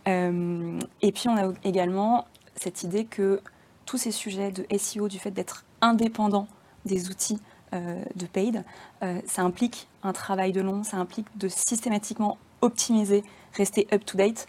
Euh, 0.07 0.79
et 1.01 1.11
puis 1.11 1.29
on 1.29 1.37
a 1.37 1.51
également 1.63 2.25
cette 2.55 2.83
idée 2.83 3.05
que 3.05 3.41
tous 3.85 3.97
ces 3.97 4.11
sujets 4.11 4.51
de 4.51 4.65
SEO, 4.77 5.07
du 5.07 5.19
fait 5.19 5.31
d'être 5.31 5.65
indépendant 5.81 6.47
des 6.85 7.09
outils 7.09 7.39
euh, 7.73 8.03
de 8.15 8.25
paid, 8.25 8.63
euh, 9.03 9.19
ça 9.27 9.43
implique 9.43 9.87
un 10.03 10.13
travail 10.13 10.51
de 10.51 10.61
long, 10.61 10.83
ça 10.83 10.97
implique 10.97 11.27
de 11.37 11.47
systématiquement 11.47 12.37
optimiser, 12.61 13.23
rester 13.53 13.87
up-to-date. 13.93 14.47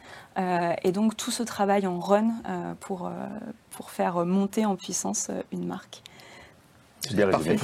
Et 0.83 0.93
donc 0.93 1.17
tout 1.17 1.31
ce 1.31 1.43
travail 1.43 1.87
en 1.87 1.99
run 1.99 2.31
pour, 2.81 3.11
pour 3.71 3.91
faire 3.91 4.25
monter 4.27 4.67
en 4.67 4.77
puissance 4.77 5.31
une 5.51 5.67
marque. 5.67 6.03
Bien 7.11 7.27
résumé. 7.27 7.57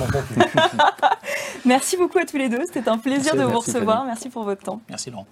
Merci 1.65 1.97
beaucoup 1.97 2.19
à 2.19 2.25
tous 2.25 2.37
les 2.37 2.49
deux, 2.49 2.65
c'était 2.67 2.89
un 2.89 2.99
plaisir 2.99 3.35
Merci, 3.35 3.39
de 3.39 3.43
vous 3.45 3.51
merci, 3.51 3.71
recevoir. 3.71 3.99
Fanny. 3.99 4.09
Merci 4.09 4.29
pour 4.29 4.45
votre 4.45 4.63
temps. 4.63 4.81
Merci 4.89 5.11
Laurent. 5.11 5.27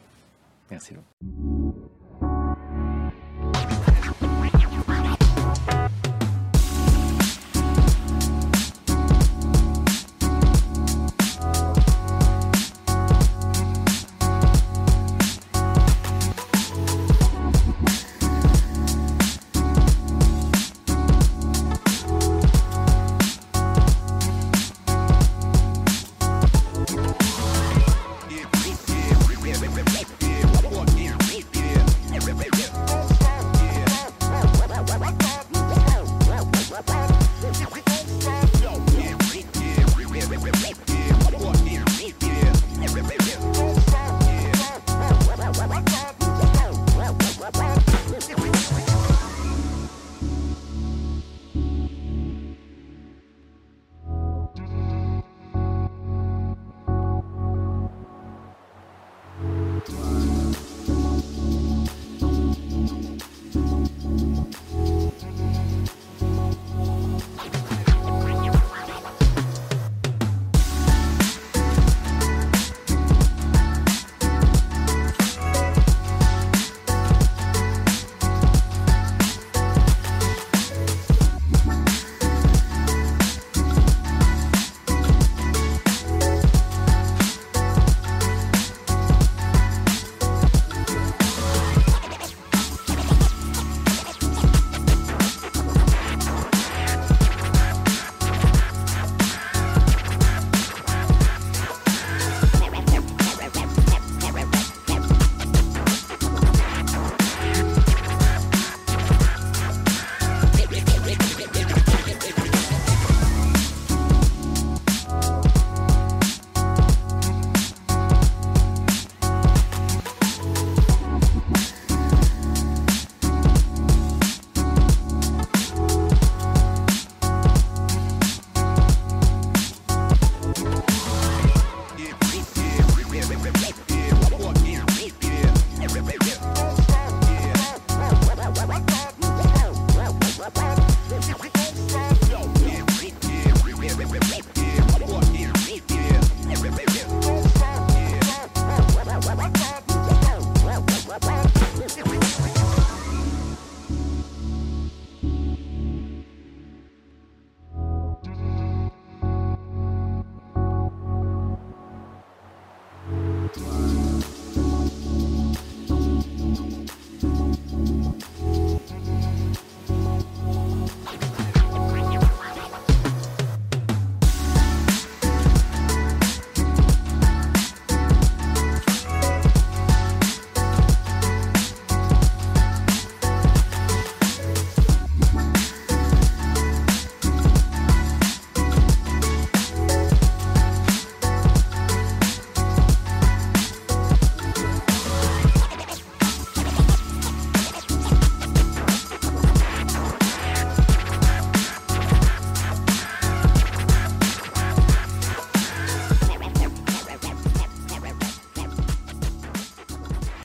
Merci. 0.71 0.95
Laurent. 0.95 1.75